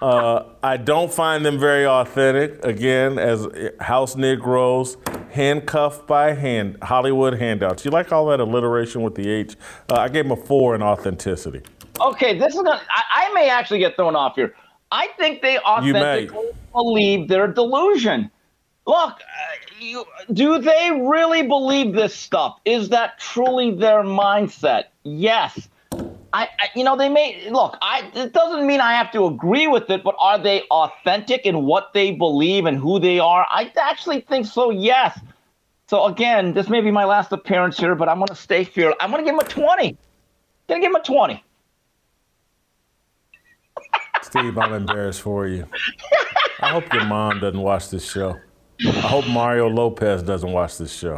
Uh, 0.00 0.44
I 0.62 0.76
don't 0.76 1.12
find 1.12 1.44
them 1.46 1.58
very 1.58 1.86
authentic. 1.86 2.62
Again, 2.64 3.18
as 3.18 3.46
house 3.80 4.16
Negroes, 4.16 4.98
handcuffed 5.30 6.06
by 6.06 6.34
hand, 6.34 6.76
Hollywood 6.82 7.38
handouts. 7.38 7.84
You 7.84 7.90
like 7.90 8.12
all 8.12 8.26
that 8.26 8.40
alliteration 8.40 9.02
with 9.02 9.14
the 9.14 9.28
H? 9.28 9.56
Uh, 9.90 9.94
I 9.94 10.08
gave 10.08 10.28
them 10.28 10.32
a 10.32 10.36
four 10.36 10.74
in 10.74 10.82
authenticity. 10.82 11.62
Okay, 12.00 12.38
this 12.38 12.54
is 12.54 12.60
gonna. 12.60 12.82
I, 12.90 13.28
I 13.28 13.34
may 13.34 13.48
actually 13.48 13.78
get 13.78 13.96
thrown 13.96 14.14
off 14.14 14.34
here. 14.34 14.54
I 14.90 15.08
think 15.18 15.42
they 15.42 15.58
authentically 15.58 16.50
believe 16.72 17.28
their 17.28 17.48
delusion. 17.48 18.30
Look, 18.86 19.14
uh, 19.14 19.80
you, 19.80 20.04
do 20.32 20.58
they 20.58 20.90
really 21.02 21.42
believe 21.42 21.94
this 21.94 22.14
stuff? 22.14 22.58
Is 22.64 22.90
that 22.90 23.18
truly 23.18 23.74
their 23.74 24.02
mindset? 24.02 24.84
Yes. 25.04 25.68
I, 26.34 26.48
I, 26.60 26.68
you 26.74 26.82
know, 26.84 26.96
they 26.96 27.08
may 27.08 27.48
look. 27.48 27.78
I 27.80 28.10
it 28.14 28.32
doesn't 28.32 28.66
mean 28.66 28.80
I 28.80 28.94
have 28.94 29.12
to 29.12 29.26
agree 29.26 29.68
with 29.68 29.88
it, 29.88 30.02
but 30.02 30.16
are 30.18 30.38
they 30.38 30.62
authentic 30.62 31.46
in 31.46 31.64
what 31.64 31.92
they 31.94 32.10
believe 32.10 32.66
and 32.66 32.76
who 32.76 32.98
they 32.98 33.20
are? 33.20 33.46
I 33.48 33.72
actually 33.80 34.20
think 34.20 34.46
so. 34.46 34.70
Yes. 34.70 35.18
So 35.86 36.06
again, 36.06 36.52
this 36.52 36.68
may 36.68 36.80
be 36.80 36.90
my 36.90 37.04
last 37.04 37.30
appearance 37.30 37.78
here, 37.78 37.94
but 37.94 38.08
I'm 38.08 38.18
going 38.18 38.28
to 38.28 38.34
stay 38.34 38.64
here. 38.64 38.92
I'm 39.00 39.12
going 39.12 39.24
to 39.24 39.30
give 39.30 39.38
him 39.38 39.46
a 39.46 39.48
20. 39.48 39.88
I'm 39.88 39.96
going 40.66 40.80
to 40.80 40.86
give 40.86 40.90
him 40.90 40.96
a 40.96 41.04
20. 41.04 41.44
Steve, 44.22 44.58
I'm 44.58 44.72
embarrassed 44.72 45.20
for 45.20 45.46
you. 45.46 45.68
I 46.60 46.70
hope 46.70 46.92
your 46.92 47.04
mom 47.04 47.40
doesn't 47.40 47.60
watch 47.60 47.90
this 47.90 48.10
show. 48.10 48.36
I 48.80 48.90
hope 48.90 49.26
Mario 49.28 49.68
Lopez 49.68 50.22
doesn't 50.22 50.50
watch 50.50 50.78
this 50.78 50.92
show. 50.92 51.16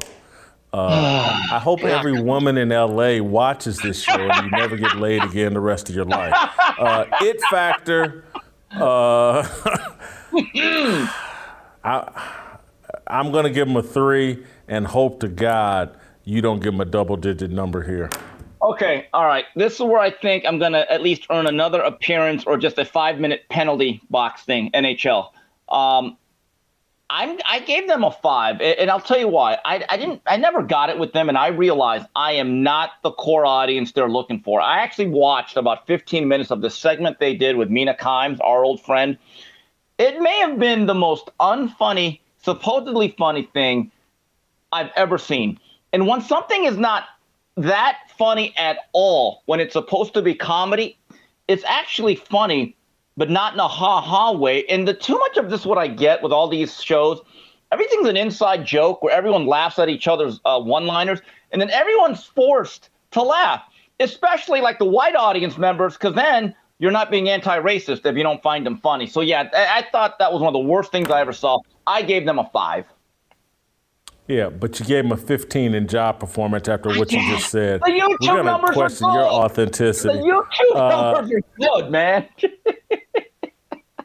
Uh, 0.72 1.46
I 1.52 1.58
hope 1.58 1.84
every 1.84 2.20
woman 2.20 2.58
in 2.58 2.68
LA 2.70 3.18
watches 3.22 3.78
this 3.78 4.02
show 4.02 4.18
and 4.18 4.44
you 4.44 4.50
never 4.50 4.76
get 4.76 4.96
laid 4.96 5.22
again 5.22 5.54
the 5.54 5.60
rest 5.60 5.88
of 5.88 5.94
your 5.94 6.04
life. 6.04 6.34
Uh, 6.78 7.06
it 7.20 7.40
Factor. 7.50 8.24
Uh, 8.72 9.46
I, 11.84 12.42
I'm 13.06 13.32
going 13.32 13.44
to 13.44 13.50
give 13.50 13.68
him 13.68 13.76
a 13.76 13.82
three 13.82 14.44
and 14.68 14.86
hope 14.86 15.20
to 15.20 15.28
God 15.28 15.96
you 16.24 16.42
don't 16.42 16.60
give 16.60 16.74
him 16.74 16.80
a 16.80 16.84
double 16.84 17.16
digit 17.16 17.50
number 17.50 17.82
here. 17.82 18.10
Okay, 18.60 19.06
all 19.14 19.26
right. 19.26 19.44
This 19.54 19.74
is 19.74 19.80
where 19.80 20.00
I 20.00 20.10
think 20.10 20.44
I'm 20.44 20.58
gonna 20.58 20.86
at 20.90 21.00
least 21.00 21.26
earn 21.30 21.46
another 21.46 21.80
appearance 21.80 22.44
or 22.44 22.56
just 22.58 22.78
a 22.78 22.84
five 22.84 23.20
minute 23.20 23.44
penalty 23.48 24.02
box 24.10 24.42
thing. 24.42 24.70
NHL. 24.72 25.30
Um, 25.68 26.16
I'm 27.08 27.38
I 27.48 27.60
gave 27.60 27.86
them 27.86 28.02
a 28.02 28.10
five, 28.10 28.60
and 28.60 28.90
I'll 28.90 29.00
tell 29.00 29.18
you 29.18 29.28
why. 29.28 29.58
I, 29.64 29.84
I 29.88 29.96
didn't 29.96 30.22
I 30.26 30.36
never 30.36 30.62
got 30.62 30.90
it 30.90 30.98
with 30.98 31.12
them, 31.12 31.28
and 31.28 31.38
I 31.38 31.48
realized 31.48 32.06
I 32.16 32.32
am 32.32 32.62
not 32.62 32.90
the 33.02 33.12
core 33.12 33.46
audience 33.46 33.92
they're 33.92 34.08
looking 34.08 34.40
for. 34.40 34.60
I 34.60 34.80
actually 34.80 35.08
watched 35.08 35.56
about 35.56 35.86
15 35.86 36.26
minutes 36.26 36.50
of 36.50 36.62
the 36.62 36.70
segment 36.70 37.20
they 37.20 37.34
did 37.34 37.56
with 37.56 37.70
Mina 37.70 37.94
Kimes, 37.94 38.38
our 38.40 38.64
old 38.64 38.82
friend. 38.82 39.16
It 39.98 40.20
may 40.20 40.40
have 40.40 40.58
been 40.58 40.86
the 40.86 40.94
most 40.94 41.30
unfunny, 41.40 42.20
supposedly 42.42 43.14
funny 43.16 43.48
thing 43.52 43.92
I've 44.72 44.90
ever 44.96 45.16
seen. 45.16 45.58
And 45.92 46.06
when 46.06 46.20
something 46.20 46.64
is 46.64 46.76
not 46.76 47.04
that 47.56 47.98
funny 48.18 48.52
at 48.56 48.78
all, 48.92 49.42
when 49.46 49.60
it's 49.60 49.72
supposed 49.72 50.12
to 50.14 50.22
be 50.22 50.34
comedy, 50.34 50.98
it's 51.48 51.64
actually 51.64 52.16
funny 52.16 52.75
but 53.16 53.30
not 53.30 53.54
in 53.54 53.60
a 53.60 53.68
ha 53.68 54.00
ha 54.00 54.32
way. 54.32 54.64
And 54.66 54.86
the 54.86 54.94
too 54.94 55.18
much 55.18 55.36
of 55.36 55.50
this, 55.50 55.64
what 55.64 55.78
I 55.78 55.86
get 55.86 56.22
with 56.22 56.32
all 56.32 56.48
these 56.48 56.82
shows, 56.82 57.20
everything's 57.72 58.08
an 58.08 58.16
inside 58.16 58.64
joke 58.64 59.02
where 59.02 59.14
everyone 59.14 59.46
laughs 59.46 59.78
at 59.78 59.88
each 59.88 60.06
other's 60.06 60.40
uh, 60.44 60.60
one 60.60 60.86
liners, 60.86 61.20
and 61.52 61.60
then 61.60 61.70
everyone's 61.70 62.24
forced 62.24 62.90
to 63.12 63.22
laugh, 63.22 63.62
especially 64.00 64.60
like 64.60 64.78
the 64.78 64.84
white 64.84 65.16
audience 65.16 65.56
members, 65.56 65.94
because 65.94 66.14
then 66.14 66.54
you're 66.78 66.90
not 66.90 67.10
being 67.10 67.28
anti 67.28 67.58
racist 67.58 68.04
if 68.04 68.16
you 68.16 68.22
don't 68.22 68.42
find 68.42 68.66
them 68.66 68.78
funny. 68.78 69.06
So, 69.06 69.20
yeah, 69.20 69.48
I-, 69.52 69.78
I 69.78 69.86
thought 69.90 70.18
that 70.18 70.32
was 70.32 70.42
one 70.42 70.48
of 70.48 70.60
the 70.60 70.68
worst 70.68 70.92
things 70.92 71.10
I 71.10 71.20
ever 71.20 71.32
saw. 71.32 71.58
I 71.86 72.02
gave 72.02 72.26
them 72.26 72.38
a 72.38 72.50
five. 72.52 72.84
Yeah, 74.28 74.48
but 74.48 74.80
you 74.80 74.86
gave 74.86 75.04
him 75.04 75.12
a 75.12 75.16
15 75.16 75.74
in 75.74 75.86
job 75.86 76.18
performance 76.18 76.66
after 76.68 76.88
what 76.88 77.12
you 77.12 77.20
just 77.30 77.48
said. 77.48 77.80
The 77.80 77.92
YouTube 77.92 78.16
We're 78.22 78.26
gonna 78.26 78.42
numbers 78.42 78.74
question 78.74 79.12
your 79.12 79.22
authenticity. 79.22 80.18
The 80.18 80.24
YouTube 80.24 80.74
Uh, 80.74 81.12
numbers 81.12 81.32
are 81.32 81.40
good, 81.60 81.90
man. 81.92 82.26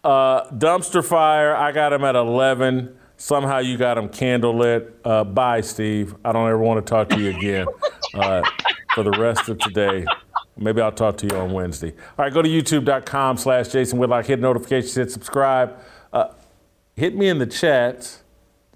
Uh, 0.04 0.50
dumpster 0.52 1.06
fire, 1.06 1.56
I 1.56 1.72
got 1.72 1.94
him 1.94 2.04
at 2.04 2.16
11. 2.16 2.98
Somehow 3.18 3.60
you 3.60 3.78
got 3.78 3.98
him 3.98 4.10
candlelit. 4.10 4.92
Uh, 5.06 5.24
bye, 5.24 5.62
Steve. 5.62 6.16
I 6.26 6.32
don't 6.32 6.48
ever 6.48 6.58
want 6.58 6.84
to 6.84 6.90
talk 6.90 7.10
to 7.10 7.20
you 7.20 7.30
again 7.30 7.68
uh, 8.16 8.42
for 8.96 9.04
the 9.04 9.12
rest 9.12 9.48
of 9.48 9.60
today. 9.60 10.06
Maybe 10.58 10.82
I'll 10.82 10.92
talk 10.92 11.18
to 11.18 11.28
you 11.28 11.36
on 11.38 11.52
Wednesday. 11.52 11.92
All 12.18 12.26
right, 12.26 12.34
go 12.34 12.42
to 12.42 12.50
youtube.com 12.50 13.38
slash 13.38 13.68
Jason 13.70 14.00
Whitlock. 14.00 14.26
Hit 14.26 14.40
notifications, 14.40 14.96
hit 14.96 15.12
subscribe. 15.12 15.78
Uh, 16.12 16.30
hit 16.96 17.16
me 17.16 17.30
in 17.30 17.38
the 17.38 17.46
chat. 17.46 18.22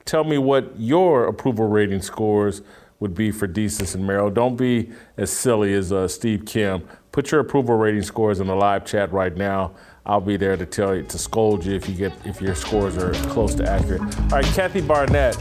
Tell 0.05 0.23
me 0.23 0.37
what 0.37 0.79
your 0.79 1.25
approval 1.25 1.67
rating 1.67 2.01
scores 2.01 2.61
would 2.99 3.15
be 3.15 3.31
for 3.31 3.47
Desus 3.47 3.95
and 3.95 4.05
Mero. 4.05 4.29
Don't 4.29 4.55
be 4.55 4.91
as 5.17 5.31
silly 5.31 5.73
as 5.73 5.91
uh, 5.91 6.07
Steve 6.07 6.45
Kim. 6.45 6.87
Put 7.11 7.31
your 7.31 7.41
approval 7.41 7.75
rating 7.75 8.03
scores 8.03 8.39
in 8.39 8.47
the 8.47 8.55
live 8.55 8.85
chat 8.85 9.11
right 9.11 9.35
now. 9.35 9.73
I'll 10.07 10.21
be 10.21 10.37
there 10.37 10.55
to 10.55 10.67
tell 10.67 10.95
you 10.95 11.01
to 11.03 11.17
scold 11.17 11.65
you 11.65 11.73
if 11.73 11.89
you 11.89 11.95
get 11.95 12.13
if 12.25 12.39
your 12.39 12.53
scores 12.53 12.95
are 12.95 13.13
close 13.29 13.55
to 13.55 13.67
accurate. 13.67 14.01
All 14.01 14.27
right, 14.29 14.45
Kathy 14.45 14.81
Barnette. 14.81 15.35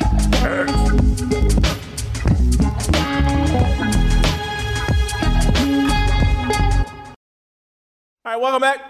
All 8.24 8.32
right, 8.32 8.40
welcome 8.40 8.62
back. 8.62 8.80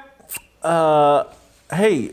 Uh, 0.62 1.24
hey, 1.72 2.12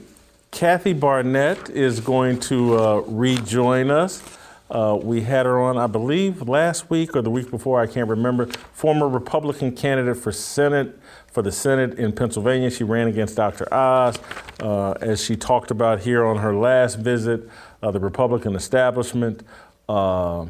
Kathy 0.50 0.94
Barnette 0.94 1.70
is 1.70 2.00
going 2.00 2.40
to 2.40 2.80
uh, 2.80 2.96
rejoin 3.06 3.92
us. 3.92 4.24
Uh, 4.72 4.98
we 5.00 5.22
had 5.22 5.46
her 5.46 5.62
on, 5.62 5.78
I 5.78 5.86
believe, 5.86 6.48
last 6.48 6.90
week 6.90 7.16
or 7.16 7.22
the 7.22 7.30
week 7.30 7.52
before, 7.52 7.80
I 7.80 7.88
can't 7.88 8.10
remember. 8.10 8.48
Former 8.74 9.08
Republican 9.08 9.76
candidate 9.76 10.18
for 10.18 10.32
Senate, 10.32 10.98
for 11.32 11.42
the 11.42 11.52
Senate 11.52 11.98
in 11.98 12.12
Pennsylvania. 12.12 12.70
She 12.70 12.84
ran 12.84 13.08
against 13.08 13.36
Dr. 13.36 13.74
Oz. 13.74 14.20
Uh, 14.60 14.92
as 15.02 15.24
she 15.24 15.36
talked 15.36 15.72
about 15.72 16.02
here 16.02 16.26
on 16.26 16.38
her 16.38 16.54
last 16.54 17.00
visit, 17.00 17.50
uh, 17.82 17.92
the 17.92 18.00
Republican 18.00 18.56
establishment 18.56 19.44
uh, 19.90 20.46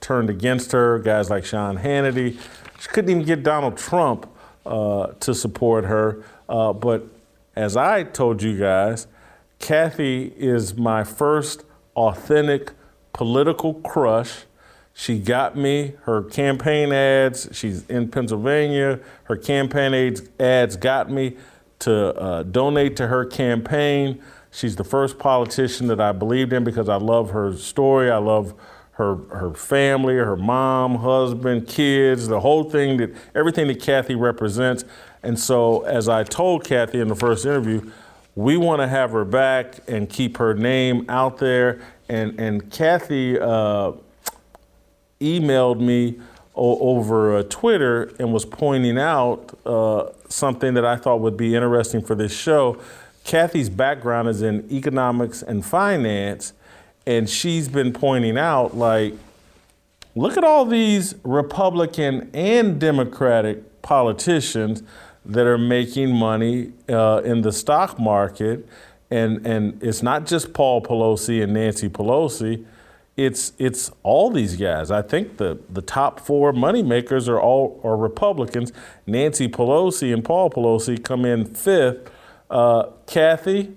turned 0.00 0.30
against 0.30 0.72
her, 0.72 0.98
guys 0.98 1.30
like 1.30 1.44
Sean 1.44 1.78
Hannity. 1.78 2.38
She 2.80 2.88
couldn't 2.88 3.10
even 3.10 3.24
get 3.24 3.42
Donald 3.42 3.76
Trump 3.76 4.28
uh, 4.64 5.08
to 5.20 5.34
support 5.34 5.84
her. 5.84 6.22
Uh, 6.48 6.72
but 6.72 7.06
as 7.56 7.76
I 7.76 8.02
told 8.02 8.42
you 8.42 8.58
guys, 8.58 9.06
Kathy 9.58 10.32
is 10.36 10.76
my 10.76 11.04
first 11.04 11.64
authentic 11.96 12.72
political 13.12 13.74
crush. 13.74 14.44
She 14.96 15.18
got 15.18 15.56
me 15.56 15.94
her 16.02 16.22
campaign 16.22 16.92
ads. 16.92 17.48
She's 17.52 17.84
in 17.88 18.08
Pennsylvania. 18.08 19.00
Her 19.24 19.36
campaign 19.36 20.16
ads, 20.38 20.76
got 20.76 21.10
me 21.10 21.36
to 21.80 22.14
uh, 22.14 22.42
donate 22.44 22.96
to 22.96 23.08
her 23.08 23.24
campaign. 23.24 24.22
She's 24.52 24.76
the 24.76 24.84
first 24.84 25.18
politician 25.18 25.88
that 25.88 26.00
I 26.00 26.12
believed 26.12 26.52
in 26.52 26.62
because 26.62 26.88
I 26.88 26.96
love 26.96 27.30
her 27.30 27.56
story. 27.56 28.08
I 28.10 28.18
love 28.18 28.54
her 28.92 29.16
her 29.32 29.52
family, 29.52 30.14
her 30.14 30.36
mom, 30.36 30.94
husband, 30.94 31.66
kids, 31.66 32.28
the 32.28 32.38
whole 32.38 32.70
thing 32.70 32.96
that 32.98 33.12
everything 33.34 33.66
that 33.66 33.82
Kathy 33.82 34.14
represents. 34.14 34.84
And 35.24 35.36
so, 35.36 35.82
as 35.82 36.08
I 36.08 36.22
told 36.22 36.64
Kathy 36.64 37.00
in 37.00 37.08
the 37.08 37.16
first 37.16 37.44
interview, 37.44 37.90
we 38.36 38.56
want 38.56 38.80
to 38.80 38.86
have 38.86 39.10
her 39.10 39.24
back 39.24 39.80
and 39.88 40.08
keep 40.08 40.36
her 40.36 40.54
name 40.54 41.04
out 41.08 41.38
there. 41.38 41.80
And 42.08 42.38
and 42.38 42.70
Kathy 42.70 43.40
uh, 43.40 43.92
emailed 45.24 45.80
me 45.80 46.20
o- 46.54 46.78
over 46.78 47.36
uh, 47.36 47.42
Twitter 47.48 48.12
and 48.18 48.32
was 48.32 48.44
pointing 48.44 48.98
out 48.98 49.58
uh, 49.64 50.10
something 50.28 50.74
that 50.74 50.84
I 50.84 50.96
thought 50.96 51.20
would 51.20 51.36
be 51.36 51.54
interesting 51.54 52.02
for 52.02 52.14
this 52.14 52.32
show. 52.32 52.78
Kathy's 53.24 53.70
background 53.70 54.28
is 54.28 54.42
in 54.42 54.68
economics 54.70 55.42
and 55.42 55.64
finance, 55.64 56.52
and 57.06 57.28
she's 57.28 57.68
been 57.68 57.92
pointing 57.92 58.36
out 58.36 58.76
like, 58.76 59.14
look 60.14 60.36
at 60.36 60.44
all 60.44 60.64
these 60.64 61.14
Republican 61.24 62.30
and 62.34 62.78
Democratic 62.78 63.82
politicians 63.82 64.82
that 65.24 65.46
are 65.46 65.58
making 65.58 66.14
money 66.14 66.72
uh, 66.88 67.22
in 67.24 67.42
the 67.42 67.52
stock 67.52 67.98
market. 67.98 68.68
And, 69.10 69.46
and 69.46 69.82
it's 69.82 70.02
not 70.02 70.26
just 70.26 70.52
Paul 70.52 70.82
Pelosi 70.82 71.42
and 71.42 71.54
Nancy 71.54 71.88
Pelosi, 71.88 72.64
it's, 73.16 73.52
it's 73.58 73.92
all 74.02 74.30
these 74.30 74.56
guys. 74.56 74.90
I 74.90 75.02
think 75.02 75.36
the, 75.36 75.58
the 75.70 75.82
top 75.82 76.18
four 76.18 76.52
moneymakers 76.52 77.28
are 77.28 77.40
all 77.40 77.80
are 77.84 77.96
Republicans. 77.96 78.72
Nancy 79.06 79.48
Pelosi 79.48 80.12
and 80.12 80.24
Paul 80.24 80.50
Pelosi 80.50 81.02
come 81.02 81.24
in 81.24 81.44
fifth. 81.44 82.10
Uh, 82.50 82.90
Kathy, 83.06 83.76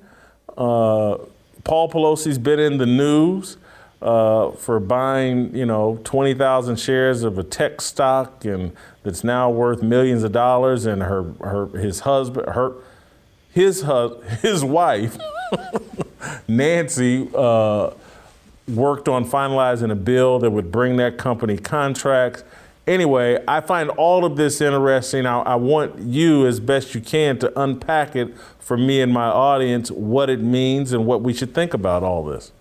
uh, 0.57 1.17
Paul 1.63 1.89
Pelosi's 1.89 2.37
been 2.37 2.59
in 2.59 2.77
the 2.77 2.85
news 2.85 3.57
uh, 4.01 4.51
for 4.51 4.79
buying, 4.79 5.55
you 5.55 5.65
know, 5.65 5.99
20,000 6.03 6.79
shares 6.79 7.23
of 7.23 7.37
a 7.37 7.43
tech 7.43 7.81
stock 7.81 8.43
and 8.45 8.75
that's 9.03 9.23
now 9.23 9.49
worth 9.49 9.81
millions 9.81 10.23
of 10.23 10.31
dollars. 10.31 10.85
And 10.85 11.03
her, 11.03 11.23
her, 11.41 11.67
his 11.77 12.01
husband, 12.01 12.49
her, 12.49 12.73
his, 13.51 13.85
his 14.41 14.63
wife, 14.63 15.17
Nancy, 16.47 17.29
uh, 17.35 17.91
worked 18.67 19.07
on 19.07 19.25
finalizing 19.25 19.91
a 19.91 19.95
bill 19.95 20.39
that 20.39 20.51
would 20.51 20.71
bring 20.71 20.97
that 20.97 21.17
company 21.17 21.57
contracts. 21.57 22.43
Anyway, 22.85 23.43
I 23.47 23.61
find 23.61 23.89
all 23.91 24.23
of 24.23 24.37
this 24.37 24.61
interesting. 24.61 25.25
I, 25.25 25.39
I 25.39 25.55
want 25.55 25.99
you, 25.99 26.45
as 26.45 26.59
best 26.59 26.95
you 26.95 27.01
can, 27.01 27.37
to 27.39 27.59
unpack 27.59 28.15
it 28.15 28.33
for 28.59 28.77
me 28.77 29.01
and 29.01 29.11
my 29.11 29.27
audience, 29.27 29.91
what 29.91 30.29
it 30.29 30.41
means 30.41 30.93
and 30.93 31.05
what 31.05 31.21
we 31.21 31.33
should 31.33 31.53
think 31.53 31.73
about 31.73 32.03
all 32.03 32.23
this. 32.23 32.51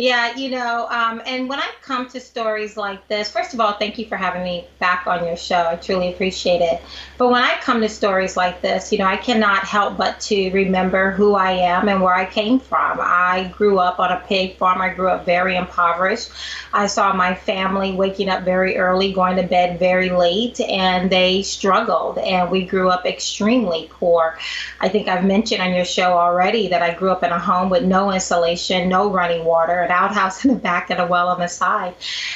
Yeah, 0.00 0.34
you 0.34 0.48
know, 0.48 0.88
um, 0.88 1.20
and 1.26 1.46
when 1.46 1.58
I 1.58 1.68
come 1.82 2.08
to 2.08 2.20
stories 2.20 2.78
like 2.78 3.06
this, 3.08 3.30
first 3.30 3.52
of 3.52 3.60
all, 3.60 3.74
thank 3.74 3.98
you 3.98 4.06
for 4.06 4.16
having 4.16 4.42
me 4.42 4.66
back 4.78 5.06
on 5.06 5.26
your 5.26 5.36
show. 5.36 5.68
I 5.68 5.76
truly 5.76 6.10
appreciate 6.14 6.62
it. 6.62 6.82
But 7.18 7.28
when 7.28 7.42
I 7.42 7.58
come 7.60 7.82
to 7.82 7.88
stories 7.90 8.34
like 8.34 8.62
this, 8.62 8.92
you 8.92 8.98
know, 8.98 9.04
I 9.04 9.18
cannot 9.18 9.58
help 9.64 9.98
but 9.98 10.18
to 10.20 10.50
remember 10.52 11.10
who 11.10 11.34
I 11.34 11.50
am 11.50 11.86
and 11.86 12.00
where 12.00 12.14
I 12.14 12.24
came 12.24 12.60
from. 12.60 12.98
I 12.98 13.52
grew 13.54 13.78
up 13.78 14.00
on 14.00 14.10
a 14.10 14.24
pig 14.26 14.56
farm. 14.56 14.80
I 14.80 14.88
grew 14.88 15.10
up 15.10 15.26
very 15.26 15.54
impoverished. 15.54 16.30
I 16.72 16.86
saw 16.86 17.12
my 17.12 17.34
family 17.34 17.92
waking 17.92 18.30
up 18.30 18.42
very 18.42 18.78
early, 18.78 19.12
going 19.12 19.36
to 19.36 19.42
bed 19.42 19.78
very 19.78 20.08
late, 20.08 20.60
and 20.60 21.10
they 21.10 21.42
struggled. 21.42 22.16
And 22.16 22.50
we 22.50 22.64
grew 22.64 22.88
up 22.88 23.04
extremely 23.04 23.90
poor. 23.92 24.38
I 24.80 24.88
think 24.88 25.08
I've 25.08 25.26
mentioned 25.26 25.60
on 25.60 25.74
your 25.74 25.84
show 25.84 26.14
already 26.14 26.68
that 26.68 26.80
I 26.80 26.94
grew 26.94 27.10
up 27.10 27.22
in 27.22 27.32
a 27.32 27.38
home 27.38 27.68
with 27.68 27.84
no 27.84 28.10
insulation, 28.10 28.88
no 28.88 29.10
running 29.10 29.44
water, 29.44 29.88
an 29.90 29.96
outhouse 29.96 30.44
in 30.44 30.54
the 30.54 30.60
back 30.60 30.90
and 30.90 31.00
a 31.00 31.06
well 31.06 31.28
on 31.28 31.40
the 31.40 31.48
side. 31.48 31.94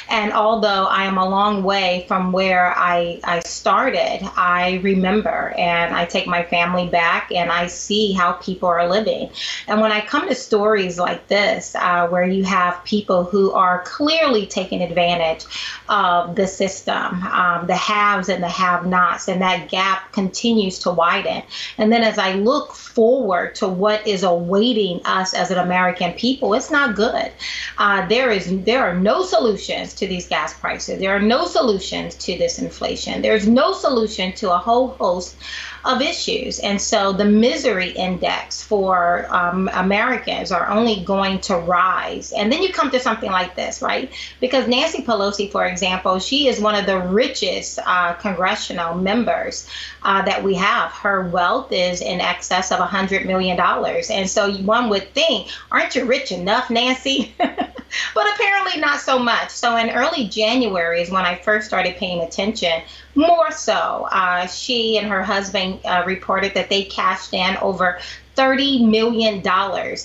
And 0.09 0.33
although 0.33 0.85
I 0.85 1.05
am 1.05 1.17
a 1.17 1.27
long 1.27 1.63
way 1.63 2.05
from 2.07 2.31
where 2.31 2.73
I, 2.75 3.19
I 3.23 3.39
started, 3.39 4.19
I 4.35 4.79
remember 4.83 5.53
and 5.57 5.95
I 5.95 6.05
take 6.05 6.27
my 6.27 6.43
family 6.43 6.87
back 6.87 7.31
and 7.31 7.51
I 7.51 7.67
see 7.67 8.13
how 8.13 8.33
people 8.33 8.69
are 8.69 8.87
living. 8.87 9.29
And 9.67 9.81
when 9.81 9.91
I 9.91 10.01
come 10.01 10.27
to 10.27 10.35
stories 10.35 10.99
like 10.99 11.27
this, 11.27 11.75
uh, 11.75 12.07
where 12.07 12.25
you 12.25 12.43
have 12.43 12.83
people 12.83 13.23
who 13.23 13.51
are 13.51 13.83
clearly 13.83 14.45
taking 14.45 14.81
advantage 14.81 15.45
of 15.89 16.35
the 16.35 16.47
system, 16.47 17.23
um, 17.23 17.67
the 17.67 17.75
haves 17.75 18.29
and 18.29 18.43
the 18.43 18.49
have 18.49 18.85
nots, 18.85 19.27
and 19.27 19.41
that 19.41 19.69
gap 19.69 20.11
continues 20.11 20.79
to 20.79 20.91
widen. 20.91 21.43
And 21.77 21.91
then 21.91 22.03
as 22.03 22.17
I 22.17 22.33
look 22.33 22.73
forward 22.73 23.55
to 23.55 23.67
what 23.67 24.05
is 24.07 24.23
awaiting 24.23 25.01
us 25.05 25.33
as 25.33 25.51
an 25.51 25.57
American 25.57 26.13
people, 26.13 26.53
it's 26.53 26.71
not 26.71 26.95
good. 26.95 27.31
Uh, 27.77 28.07
there 28.07 28.31
is 28.31 28.63
there 28.63 28.83
are 28.83 28.95
no 28.99 29.23
solutions 29.23 29.93
to 29.95 30.07
these 30.07 30.27
gas 30.27 30.57
prices. 30.59 30.99
There 30.99 31.15
are 31.15 31.21
no 31.21 31.45
solutions 31.45 32.15
to 32.15 32.37
this 32.37 32.59
inflation. 32.59 33.21
There's 33.21 33.47
no 33.47 33.73
solution 33.73 34.33
to 34.33 34.53
a 34.53 34.57
whole 34.57 34.89
host 34.89 35.37
of 35.85 36.01
issues. 36.01 36.59
And 36.59 36.81
so 36.81 37.13
the 37.13 37.25
misery 37.25 37.91
index 37.91 38.61
for 38.61 39.27
um, 39.29 39.69
Americans 39.73 40.51
are 40.51 40.67
only 40.67 41.03
going 41.03 41.39
to 41.41 41.57
rise. 41.57 42.33
And 42.33 42.51
then 42.51 42.63
you 42.63 42.73
come 42.73 42.89
to 42.91 42.99
something 42.99 43.31
like 43.31 43.55
this, 43.55 43.81
right? 43.81 44.11
Because 44.39 44.67
Nancy 44.67 45.03
Pelosi, 45.03 45.51
for 45.51 45.65
example, 45.65 46.19
she 46.19 46.47
is 46.47 46.59
one 46.59 46.75
of 46.75 46.85
the 46.85 46.99
richest 46.99 47.79
uh, 47.85 48.13
congressional 48.13 48.95
members 48.95 49.69
uh, 50.01 50.23
that 50.23 50.43
we 50.43 50.55
have. 50.55 50.91
Her 50.91 51.29
wealth 51.29 51.71
is 51.71 52.01
in 52.01 52.19
excess 52.19 52.71
of 52.71 52.79
$100 52.79 53.25
million. 53.25 53.59
And 53.59 54.29
so 54.29 54.51
one 54.63 54.89
would 54.89 55.13
think, 55.13 55.49
aren't 55.71 55.95
you 55.95 56.05
rich 56.05 56.31
enough, 56.31 56.69
Nancy? 56.69 57.35
but 58.13 58.25
apparently 58.33 58.79
not 58.79 58.99
so 58.99 59.19
much. 59.19 59.49
So 59.49 59.75
in 59.77 59.89
early 59.89 60.27
January 60.27 61.01
is 61.01 61.09
when 61.09 61.25
I 61.25 61.35
first 61.35 61.67
started 61.67 61.95
paying 61.97 62.21
attention 62.21 62.81
more 63.15 63.51
so. 63.51 64.07
Uh, 64.11 64.45
she 64.47 64.97
and 64.97 65.07
her 65.07 65.23
husband 65.23 65.79
uh, 65.85 66.03
reported 66.05 66.53
that 66.53 66.69
they 66.69 66.83
cashed 66.83 67.33
in 67.33 67.57
over 67.57 67.99
$30 68.35 68.87
million 68.89 69.41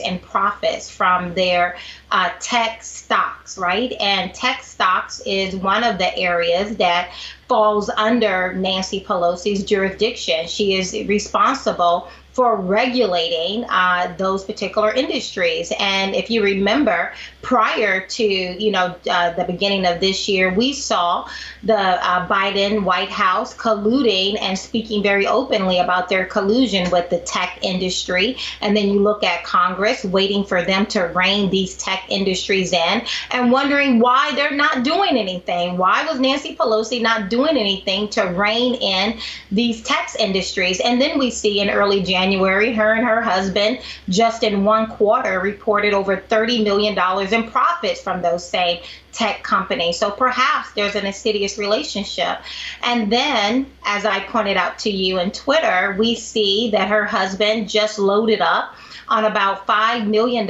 in 0.04 0.18
profits 0.20 0.88
from 0.88 1.34
their 1.34 1.76
uh, 2.12 2.30
tech 2.38 2.82
stocks, 2.82 3.58
right? 3.58 3.92
And 4.00 4.32
tech 4.32 4.62
stocks 4.62 5.20
is 5.26 5.56
one 5.56 5.82
of 5.82 5.98
the 5.98 6.16
areas 6.16 6.76
that 6.76 7.12
falls 7.48 7.90
under 7.90 8.52
Nancy 8.54 9.04
Pelosi's 9.04 9.64
jurisdiction. 9.64 10.46
She 10.46 10.74
is 10.74 10.92
responsible 11.08 12.08
for 12.32 12.56
regulating 12.56 13.64
uh, 13.68 14.14
those 14.16 14.44
particular 14.44 14.92
industries. 14.92 15.72
And 15.80 16.14
if 16.14 16.30
you 16.30 16.44
remember, 16.44 17.12
prior 17.42 18.06
to 18.06 18.24
you 18.24 18.70
know 18.70 18.94
uh, 19.10 19.32
the 19.32 19.44
beginning 19.44 19.86
of 19.86 20.00
this 20.00 20.28
year, 20.28 20.52
we 20.52 20.72
saw 20.72 21.28
the 21.62 21.76
uh, 21.76 22.26
Biden 22.28 22.84
White 22.84 23.10
House 23.10 23.54
colluding 23.54 24.40
and 24.40 24.58
speaking 24.58 25.02
very 25.02 25.26
openly 25.26 25.78
about 25.78 26.08
their 26.08 26.24
collusion 26.24 26.90
with 26.90 27.10
the 27.10 27.18
tech 27.18 27.58
industry. 27.62 28.36
And 28.60 28.76
then 28.76 28.88
you 28.88 29.00
look 29.00 29.22
at 29.24 29.44
Congress 29.44 30.04
waiting 30.04 30.44
for 30.44 30.62
them 30.62 30.86
to 30.86 31.02
rein 31.14 31.50
these 31.50 31.76
tech 31.76 32.04
industries 32.08 32.72
in 32.72 33.02
and 33.30 33.52
wondering 33.52 33.98
why 33.98 34.34
they're 34.34 34.54
not 34.54 34.82
doing 34.82 35.16
anything. 35.16 35.76
Why 35.76 36.06
was 36.06 36.20
Nancy 36.20 36.56
Pelosi 36.56 37.02
not 37.02 37.28
doing 37.28 37.56
anything 37.56 38.08
to 38.10 38.22
rein 38.22 38.74
in 38.74 39.18
these 39.50 39.82
tech 39.82 40.14
industries? 40.18 40.80
And 40.80 41.00
then 41.00 41.18
we 41.18 41.30
see 41.30 41.60
in 41.60 41.70
early 41.70 42.02
January, 42.02 42.72
her 42.72 42.92
and 42.94 43.06
her 43.06 43.20
husband 43.20 43.80
just 44.08 44.42
in 44.42 44.64
one 44.64 44.86
quarter 44.86 45.40
reported 45.40 45.94
over 45.94 46.16
$30 46.16 46.64
million 46.64 46.94
in 47.32 47.50
profits 47.50 48.00
from 48.00 48.22
those 48.22 48.48
same 48.48 48.80
tech 49.12 49.42
companies. 49.42 49.98
So 49.98 50.10
perhaps 50.10 50.72
there's 50.72 50.94
an 50.94 51.06
insidious 51.06 51.58
relationship. 51.58 52.38
And 52.82 53.10
then, 53.12 53.66
as 53.84 54.04
I 54.04 54.20
pointed 54.20 54.56
out 54.56 54.78
to 54.80 54.90
you 54.90 55.18
in 55.18 55.30
Twitter, 55.30 55.96
we 55.98 56.14
see 56.14 56.70
that 56.70 56.88
her 56.88 57.04
husband 57.04 57.68
just 57.68 57.98
loaded 57.98 58.40
up 58.40 58.74
on 59.10 59.24
about 59.24 59.66
$5 59.66 60.06
million 60.06 60.46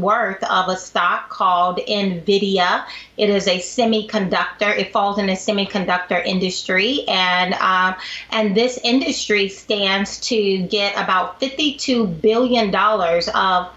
worth 0.00 0.42
of 0.42 0.68
a 0.68 0.76
stock 0.76 1.30
called 1.30 1.78
NVIDIA. 1.78 2.84
It 3.16 3.30
is 3.30 3.46
a 3.46 3.60
semiconductor. 3.60 4.76
It 4.76 4.92
falls 4.92 5.18
in 5.18 5.26
the 5.26 5.34
semiconductor 5.34 6.24
industry. 6.24 7.04
And, 7.06 7.54
um, 7.54 7.94
and 8.30 8.56
this 8.56 8.80
industry 8.82 9.48
stands 9.48 10.18
to 10.28 10.58
get 10.66 10.92
about 10.94 11.40
$52 11.40 12.20
billion 12.20 12.74
of 12.74 13.70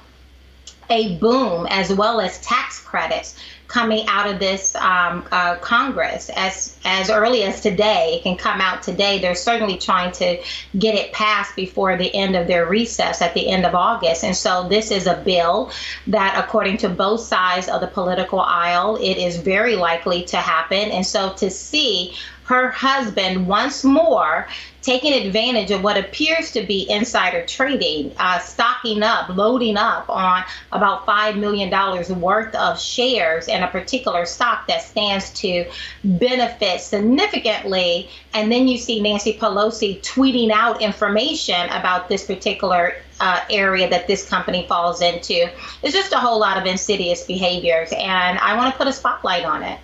a 0.90 1.18
boom 1.18 1.68
as 1.70 1.94
well 1.94 2.20
as 2.22 2.40
tax 2.42 2.80
credits 2.80 3.36
coming 3.74 4.06
out 4.08 4.30
of 4.30 4.38
this 4.38 4.76
um, 4.76 5.26
uh, 5.32 5.56
Congress 5.56 6.30
as 6.36 6.78
as 6.86 7.10
early 7.10 7.42
as 7.44 7.60
today. 7.60 8.18
It 8.18 8.24
can 8.24 8.38
come 8.38 8.62
out 8.62 8.84
today. 8.84 9.18
They're 9.18 9.34
certainly 9.34 9.78
trying 9.78 10.12
to 10.14 10.38
get 10.78 10.94
it 10.94 11.12
passed 11.12 11.56
before 11.56 11.98
the 11.98 12.14
end 12.14 12.36
of 12.36 12.46
their 12.46 12.68
recess 12.68 13.22
at 13.22 13.34
the 13.34 13.50
end 13.50 13.66
of 13.66 13.74
August. 13.74 14.24
And 14.24 14.36
so 14.36 14.68
this 14.70 14.92
is 14.92 15.08
a 15.08 15.16
bill 15.16 15.72
that, 16.06 16.38
according 16.38 16.78
to 16.78 16.90
both 16.90 17.22
sides 17.22 17.68
of 17.68 17.82
the 17.82 17.88
political 17.88 18.42
aisle, 18.42 18.98
it 18.98 19.18
is 19.18 19.38
very 19.38 19.76
likely 19.76 20.24
to 20.26 20.38
happen. 20.38 20.92
And 20.92 21.06
so 21.06 21.34
to 21.34 21.50
see 21.50 22.14
her 22.44 22.70
husband 22.70 23.48
once 23.48 23.84
more 23.84 24.48
taking 24.84 25.14
advantage 25.14 25.72
of 25.72 25.82
what 25.82 25.98
appears 25.98 26.52
to 26.52 26.62
be 26.62 26.90
insider 26.90 27.46
trading, 27.46 28.12
uh, 28.20 28.38
stocking 28.40 29.02
up, 29.02 29.30
loading 29.30 29.78
up 29.78 30.10
on 30.10 30.44
about 30.74 31.06
$5 31.08 31.40
million 31.40 31.72
worth 32.20 32.54
of 32.54 32.80
shares 32.80 33.48
in 33.48 33.64
a 33.64 33.68
particular 33.68 34.26
stock 34.26 34.68
that 34.68 34.82
stands 34.82 35.32
to 35.32 35.66
benefit 36.04 36.82
significantly. 36.82 38.10
And 38.34 38.52
then 38.52 38.68
you 38.68 38.78
see 38.78 39.02
Nancy 39.02 39.38
Pelosi 39.38 40.02
tweeting 40.02 40.52
out 40.52 40.82
information 40.82 41.70
about 41.70 42.10
this 42.10 42.26
particular 42.26 42.96
uh, 43.22 43.40
area 43.50 43.90
that 43.90 44.08
this 44.08 44.28
company 44.28 44.68
falls 44.68 45.02
into. 45.02 45.50
It's 45.82 45.94
just 45.94 46.12
a 46.12 46.20
whole 46.20 46.40
lot 46.40 46.58
of 46.58 46.66
insidious 46.66 47.24
behaviors, 47.26 47.94
and 47.94 48.38
I 48.40 48.58
want 48.58 48.74
to 48.74 48.78
put 48.78 48.88
a 48.88 48.94
spotlight 48.94 49.46
on 49.46 49.64
it. 49.64 49.80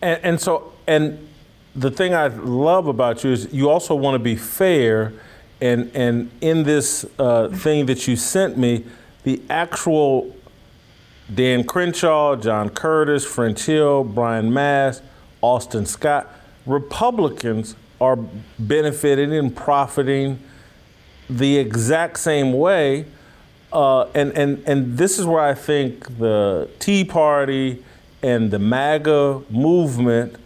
And, 0.00 0.20
and 0.24 0.40
so, 0.40 0.72
and 0.86 1.29
the 1.74 1.90
thing 1.90 2.14
I 2.14 2.26
love 2.28 2.86
about 2.86 3.22
you 3.24 3.32
is 3.32 3.52
you 3.52 3.70
also 3.70 3.94
want 3.94 4.14
to 4.14 4.18
be 4.18 4.36
fair. 4.36 5.12
And, 5.60 5.90
and 5.94 6.30
in 6.40 6.62
this 6.62 7.04
uh, 7.18 7.48
thing 7.48 7.86
that 7.86 8.08
you 8.08 8.16
sent 8.16 8.56
me, 8.56 8.84
the 9.24 9.42
actual 9.50 10.34
Dan 11.32 11.64
Crenshaw, 11.64 12.36
John 12.36 12.70
Curtis, 12.70 13.24
French 13.24 13.64
Hill, 13.66 14.04
Brian 14.04 14.52
Mast, 14.52 15.02
Austin 15.42 15.86
Scott, 15.86 16.28
Republicans 16.66 17.76
are 18.00 18.16
benefiting 18.58 19.32
and 19.34 19.54
profiting 19.54 20.40
the 21.28 21.58
exact 21.58 22.18
same 22.18 22.52
way. 22.52 23.04
Uh, 23.72 24.06
and, 24.14 24.32
and, 24.32 24.62
and 24.66 24.98
this 24.98 25.18
is 25.18 25.26
where 25.26 25.42
I 25.42 25.54
think 25.54 26.18
the 26.18 26.68
Tea 26.80 27.04
Party 27.04 27.84
and 28.22 28.50
the 28.50 28.58
MAGA 28.58 29.42
movement 29.50 30.36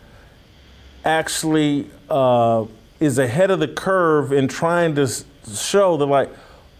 actually 1.05 1.90
uh, 2.09 2.64
is 3.00 3.18
ahead 3.18 3.50
of 3.50 3.61
the 3.61 3.68
curve 3.68 4.32
in 4.32 4.48
trying 4.48 4.94
to 4.94 5.09
show 5.55 5.96
that, 5.96 6.07
like, 6.07 6.30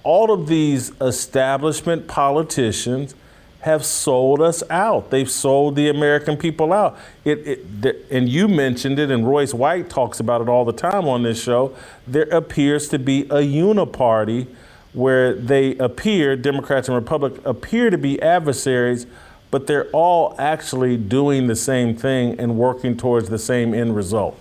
all 0.03 0.31
of 0.31 0.47
these 0.47 0.93
establishment 1.01 2.07
politicians 2.07 3.15
have 3.61 3.83
sold 3.85 4.43
us 4.43 4.63
out. 4.69 5.11
They've 5.11 5.31
sold 5.31 5.77
the 5.77 5.89
American 5.89 6.37
people 6.37 6.73
out. 6.73 6.99
It, 7.25 7.39
it 7.47 7.83
the, 7.83 7.97
and 8.11 8.29
you 8.29 8.47
mentioned 8.47 8.99
it, 8.99 9.11
and 9.11 9.27
Royce 9.27 9.55
White 9.55 9.89
talks 9.89 10.21
about 10.21 10.43
it 10.43 10.49
all 10.51 10.67
the 10.67 10.73
time 10.75 11.09
on 11.09 11.23
this 11.23 11.43
show. 11.43 11.75
There 12.07 12.25
appears 12.25 12.89
to 12.89 12.99
be 12.99 13.23
a 13.23 13.41
uniparty 13.41 14.49
where 14.93 15.35
they 15.35 15.77
appear, 15.79 16.37
Democrats 16.37 16.89
and 16.89 16.95
Republicans 16.95 17.45
appear 17.47 17.89
to 17.89 17.99
be 17.99 18.21
adversaries, 18.21 19.07
but 19.55 19.69
they're 19.69 19.89
all 19.93 20.35
actually 20.37 20.97
doing 20.97 21.47
the 21.47 21.55
same 21.55 21.95
thing 21.95 22.41
and 22.41 22.59
working 22.59 22.97
towards 22.97 23.29
the 23.29 23.39
same 23.39 23.73
end 23.73 23.95
result. 23.95 24.37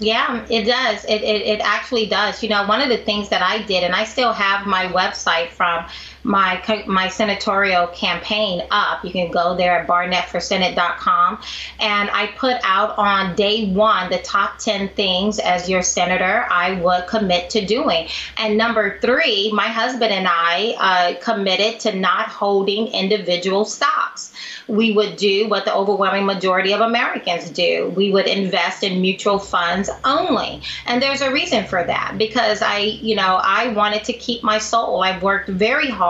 Yeah, 0.00 0.44
it 0.50 0.64
does. 0.64 1.04
It, 1.04 1.22
it, 1.22 1.42
it 1.42 1.60
actually 1.60 2.06
does. 2.06 2.42
You 2.42 2.48
know, 2.48 2.66
one 2.66 2.80
of 2.80 2.88
the 2.88 2.96
things 2.96 3.28
that 3.28 3.42
I 3.42 3.62
did, 3.62 3.84
and 3.84 3.94
I 3.94 4.02
still 4.02 4.32
have 4.32 4.66
my 4.66 4.86
website 4.86 5.50
from 5.50 5.86
my 6.22 6.84
my 6.86 7.08
senatorial 7.08 7.86
campaign 7.88 8.66
up. 8.70 9.04
You 9.04 9.12
can 9.12 9.30
go 9.30 9.56
there 9.56 9.78
at 9.78 9.86
barnettforsenate.com. 9.86 11.40
And 11.80 12.10
I 12.10 12.26
put 12.36 12.56
out 12.64 12.98
on 12.98 13.34
day 13.36 13.70
one 13.72 14.10
the 14.10 14.18
top 14.18 14.58
10 14.58 14.88
things 14.90 15.38
as 15.38 15.68
your 15.68 15.82
senator 15.82 16.46
I 16.50 16.80
would 16.80 17.06
commit 17.06 17.50
to 17.50 17.64
doing. 17.64 18.08
And 18.36 18.58
number 18.58 18.98
three, 19.00 19.52
my 19.52 19.68
husband 19.68 20.12
and 20.12 20.26
I 20.28 20.74
uh, 20.78 21.20
committed 21.22 21.80
to 21.80 21.94
not 21.94 22.28
holding 22.28 22.88
individual 22.88 23.64
stocks. 23.64 24.32
We 24.66 24.92
would 24.92 25.16
do 25.16 25.48
what 25.48 25.64
the 25.64 25.74
overwhelming 25.74 26.26
majority 26.26 26.72
of 26.72 26.80
Americans 26.80 27.50
do. 27.50 27.92
We 27.96 28.12
would 28.12 28.26
invest 28.26 28.82
in 28.82 29.00
mutual 29.00 29.38
funds 29.38 29.88
only. 30.04 30.62
And 30.86 31.02
there's 31.02 31.22
a 31.22 31.32
reason 31.32 31.64
for 31.64 31.82
that 31.82 32.16
because 32.18 32.60
I, 32.60 32.78
you 32.78 33.14
know, 33.14 33.40
I 33.42 33.68
wanted 33.68 34.04
to 34.04 34.12
keep 34.12 34.42
my 34.42 34.58
soul. 34.58 35.02
I've 35.02 35.22
worked 35.22 35.48
very 35.48 35.88
hard 35.88 36.07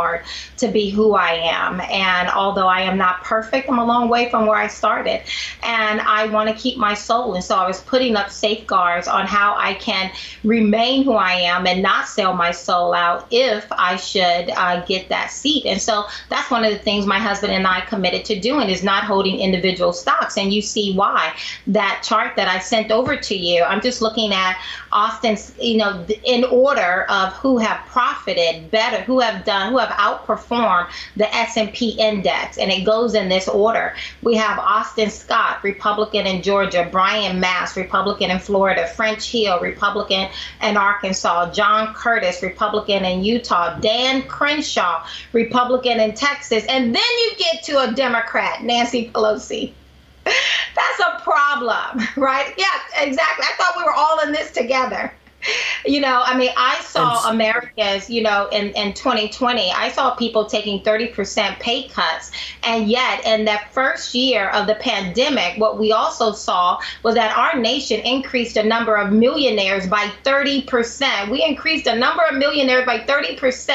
to 0.58 0.68
be 0.68 0.90
who 0.90 1.14
I 1.14 1.32
am. 1.32 1.80
And 1.80 2.28
although 2.30 2.66
I 2.66 2.80
am 2.80 2.96
not 2.96 3.22
perfect, 3.24 3.68
I'm 3.68 3.78
a 3.78 3.84
long 3.84 4.08
way 4.08 4.30
from 4.30 4.46
where 4.46 4.56
I 4.56 4.66
started. 4.66 5.22
And 5.62 6.00
I 6.00 6.26
want 6.26 6.48
to 6.48 6.54
keep 6.54 6.78
my 6.78 6.94
soul. 6.94 7.34
And 7.34 7.44
so 7.44 7.56
I 7.56 7.66
was 7.66 7.80
putting 7.80 8.16
up 8.16 8.30
safeguards 8.30 9.08
on 9.08 9.26
how 9.26 9.54
I 9.56 9.74
can 9.74 10.10
remain 10.44 11.04
who 11.04 11.14
I 11.14 11.32
am 11.32 11.66
and 11.66 11.82
not 11.82 12.08
sell 12.08 12.34
my 12.34 12.50
soul 12.50 12.94
out 12.94 13.26
if 13.30 13.66
I 13.70 13.96
should 13.96 14.50
uh, 14.50 14.84
get 14.86 15.08
that 15.08 15.30
seat. 15.30 15.66
And 15.66 15.80
so 15.80 16.04
that's 16.28 16.50
one 16.50 16.64
of 16.64 16.72
the 16.72 16.78
things 16.78 17.06
my 17.06 17.18
husband 17.18 17.52
and 17.52 17.66
I 17.66 17.80
committed 17.82 18.24
to 18.26 18.40
doing 18.40 18.68
is 18.68 18.82
not 18.82 19.04
holding 19.04 19.38
individual 19.38 19.92
stocks. 19.92 20.36
And 20.36 20.52
you 20.52 20.62
see 20.62 20.94
why. 20.94 21.34
That 21.66 22.02
chart 22.04 22.36
that 22.36 22.48
I 22.48 22.58
sent 22.58 22.90
over 22.90 23.16
to 23.16 23.34
you, 23.34 23.62
I'm 23.62 23.80
just 23.80 24.02
looking 24.02 24.32
at 24.32 24.56
Austin's, 24.92 25.54
you 25.60 25.76
know, 25.76 26.04
in 26.24 26.44
order 26.44 27.04
of 27.08 27.32
who 27.34 27.58
have 27.58 27.84
profited 27.86 28.70
better, 28.70 29.02
who 29.02 29.20
have 29.20 29.44
done, 29.44 29.72
who 29.72 29.78
have 29.78 29.87
outperformed 29.90 30.88
the 31.16 31.32
S&P 31.34 31.90
index, 31.90 32.58
and 32.58 32.70
it 32.70 32.84
goes 32.84 33.14
in 33.14 33.28
this 33.28 33.48
order. 33.48 33.94
We 34.22 34.36
have 34.36 34.58
Austin 34.58 35.10
Scott, 35.10 35.62
Republican 35.62 36.26
in 36.26 36.42
Georgia, 36.42 36.88
Brian 36.90 37.40
Mast, 37.40 37.76
Republican 37.76 38.30
in 38.30 38.38
Florida, 38.38 38.86
French 38.86 39.30
Hill, 39.30 39.60
Republican 39.60 40.28
in 40.62 40.76
Arkansas, 40.76 41.52
John 41.52 41.94
Curtis, 41.94 42.42
Republican 42.42 43.04
in 43.04 43.24
Utah, 43.24 43.78
Dan 43.78 44.22
Crenshaw, 44.22 45.06
Republican 45.32 46.00
in 46.00 46.14
Texas, 46.14 46.64
and 46.68 46.94
then 46.94 47.18
you 47.18 47.30
get 47.38 47.62
to 47.64 47.80
a 47.80 47.92
Democrat, 47.92 48.62
Nancy 48.62 49.10
Pelosi. 49.12 49.72
That's 50.24 51.00
a 51.00 51.20
problem, 51.22 52.06
right? 52.16 52.52
Yeah, 52.56 52.66
exactly. 53.02 53.46
I 53.46 53.52
thought 53.56 53.74
we 53.76 53.84
were 53.84 53.94
all 53.94 54.20
in 54.20 54.32
this 54.32 54.50
together. 54.50 55.12
You 55.86 56.00
know, 56.00 56.22
I 56.24 56.36
mean, 56.36 56.50
I 56.56 56.80
saw 56.82 57.30
Americans, 57.30 58.10
you 58.10 58.22
know, 58.22 58.48
in, 58.48 58.70
in 58.70 58.92
2020, 58.92 59.70
I 59.70 59.90
saw 59.90 60.14
people 60.14 60.44
taking 60.44 60.82
30% 60.82 61.58
pay 61.60 61.88
cuts. 61.88 62.32
And 62.64 62.88
yet, 62.88 63.24
in 63.24 63.44
that 63.46 63.72
first 63.72 64.14
year 64.14 64.50
of 64.50 64.66
the 64.66 64.74
pandemic, 64.74 65.58
what 65.58 65.78
we 65.78 65.92
also 65.92 66.32
saw 66.32 66.80
was 67.04 67.14
that 67.14 67.34
our 67.38 67.58
nation 67.58 68.00
increased 68.00 68.56
the 68.56 68.64
number 68.64 68.96
of 68.96 69.12
millionaires 69.12 69.86
by 69.86 70.10
30%. 70.24 71.30
We 71.30 71.44
increased 71.44 71.84
the 71.84 71.94
number 71.94 72.24
of 72.24 72.36
millionaires 72.36 72.84
by 72.84 72.98
30% 72.98 73.70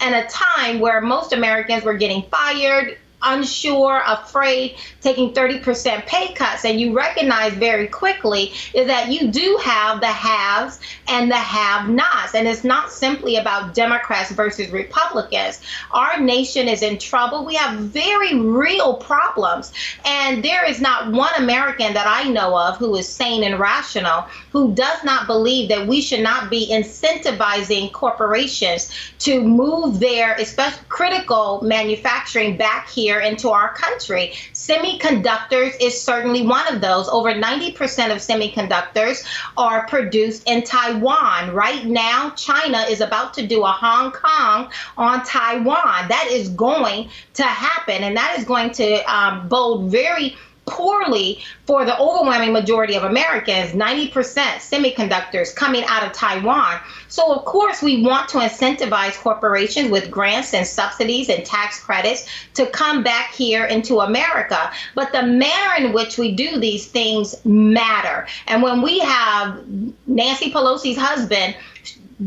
at 0.00 0.24
a 0.24 0.28
time 0.28 0.80
where 0.80 1.00
most 1.00 1.32
Americans 1.32 1.84
were 1.84 1.94
getting 1.94 2.22
fired, 2.30 2.98
unsure, 3.22 4.02
afraid, 4.06 4.76
taking 5.00 5.32
30% 5.32 6.06
pay 6.06 6.32
cuts. 6.32 6.64
And 6.64 6.80
you 6.80 6.96
recognize 6.96 7.52
very 7.54 7.86
quickly 7.86 8.52
is 8.74 8.86
that 8.86 9.10
you 9.10 9.30
do 9.30 9.58
have 9.62 10.00
the 10.00 10.06
haves 10.06 10.80
and 11.08 11.30
the 11.30 11.36
have 11.36 11.88
nots. 11.88 12.34
And 12.34 12.48
it's 12.48 12.64
not 12.64 12.90
simply 12.90 13.36
about 13.36 13.74
Democrats 13.74 14.30
versus 14.30 14.70
Republicans. 14.70 15.60
Our 15.92 16.20
nation 16.20 16.68
is 16.68 16.82
in 16.82 16.98
trouble. 16.98 17.44
We 17.44 17.54
have 17.54 17.78
very 17.78 18.38
real 18.38 18.96
problems. 18.96 19.72
And 20.04 20.42
there 20.42 20.64
is 20.64 20.80
not 20.80 21.12
one 21.12 21.32
American 21.36 21.94
that 21.94 22.06
I 22.06 22.28
know 22.28 22.56
of 22.56 22.76
who 22.76 22.96
is 22.96 23.08
sane 23.08 23.44
and 23.44 23.58
rational 23.58 24.26
who 24.50 24.74
does 24.74 25.02
not 25.02 25.26
believe 25.26 25.68
that 25.70 25.86
we 25.86 26.00
should 26.00 26.20
not 26.20 26.50
be 26.50 26.68
incentivizing 26.70 27.90
corporations 27.92 28.90
to 29.18 29.40
move 29.40 29.98
their 29.98 30.34
especially 30.34 30.84
critical 30.88 31.60
manufacturing 31.62 32.56
back 32.56 32.88
here 32.88 33.11
here 33.12 33.20
into 33.20 33.50
our 33.50 33.74
country. 33.74 34.32
Semiconductors 34.54 35.74
is 35.80 36.00
certainly 36.00 36.46
one 36.46 36.66
of 36.74 36.80
those. 36.80 37.08
Over 37.08 37.34
90% 37.34 37.76
of 38.10 38.18
semiconductors 38.18 39.24
are 39.56 39.86
produced 39.86 40.48
in 40.48 40.62
Taiwan. 40.62 41.52
Right 41.52 41.84
now, 41.84 42.30
China 42.30 42.78
is 42.88 43.02
about 43.02 43.34
to 43.34 43.46
do 43.46 43.64
a 43.64 43.70
Hong 43.70 44.12
Kong 44.12 44.70
on 44.96 45.24
Taiwan. 45.24 46.08
That 46.08 46.28
is 46.30 46.48
going 46.48 47.10
to 47.34 47.42
happen, 47.42 48.02
and 48.02 48.16
that 48.16 48.38
is 48.38 48.44
going 48.46 48.70
to 48.72 49.14
um, 49.14 49.48
bode 49.48 49.90
very 49.90 50.36
poorly 50.72 51.42
for 51.66 51.84
the 51.84 51.98
overwhelming 51.98 52.52
majority 52.52 52.94
of 52.94 53.04
Americans, 53.04 53.72
90% 53.72 54.10
semiconductors 54.10 55.54
coming 55.54 55.84
out 55.86 56.02
of 56.02 56.12
Taiwan. 56.12 56.80
So, 57.08 57.32
of 57.34 57.44
course, 57.44 57.82
we 57.82 58.02
want 58.02 58.30
to 58.30 58.38
incentivize 58.38 59.14
corporations 59.18 59.90
with 59.90 60.10
grants 60.10 60.54
and 60.54 60.66
subsidies 60.66 61.28
and 61.28 61.44
tax 61.44 61.78
credits 61.78 62.26
to 62.54 62.66
come 62.66 63.02
back 63.02 63.34
here 63.34 63.66
into 63.66 64.00
America. 64.00 64.72
But 64.94 65.12
the 65.12 65.22
manner 65.22 65.86
in 65.86 65.92
which 65.92 66.16
we 66.16 66.34
do 66.34 66.58
these 66.58 66.86
things 66.86 67.36
matter. 67.44 68.26
And 68.46 68.62
when 68.62 68.80
we 68.80 68.98
have 69.00 69.62
Nancy 70.06 70.50
Pelosi's 70.50 70.96
husband, 70.96 71.54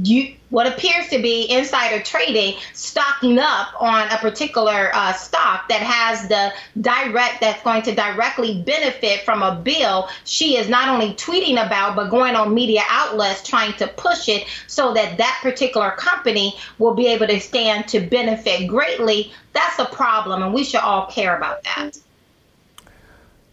you, 0.04 0.34
what 0.50 0.68
appears 0.68 1.08
to 1.10 1.22
be 1.22 1.50
insider 1.50 2.04
trading 2.04 2.58
stocking 2.74 3.40
up 3.40 3.70
on 3.80 4.10
a 4.10 4.18
particular 4.18 4.92
uh, 4.94 5.14
stock 5.14 5.70
that 5.70 5.82
has 5.82 6.28
the 6.28 6.52
direct 6.82 7.40
that's 7.42 7.62
going 7.64 7.82
to 7.84 7.94
directly 7.94 8.62
benefit 8.64 9.22
from 9.22 9.44
a 9.44 9.56
bill 9.56 10.10
she 10.24 10.58
is 10.58 10.68
not 10.68 10.90
only 10.90 11.14
tweeting 11.14 11.54
about 11.54 11.96
but 11.96 12.10
going 12.10 12.36
on 12.36 12.54
media 12.54 12.82
outlets 12.90 13.48
trying 13.48 13.74
to 13.74 13.88
push 13.90 14.28
it 14.28 14.46
so 14.68 14.94
that 14.94 15.18
that 15.18 15.40
particular 15.42 15.92
company 15.92 16.54
will 16.80 16.94
be 16.94 17.08
able 17.08 17.28
to 17.28 17.40
stand 17.40 17.88
to 17.88 18.00
benefit 18.00 18.68
greatly. 18.68 19.32
That's 19.54 19.80
a 19.80 19.86
problem 19.86 20.44
and 20.44 20.54
we 20.54 20.64
should 20.64 20.82
all 20.82 21.06
care 21.08 21.38
about 21.38 21.64
that. 21.64 21.98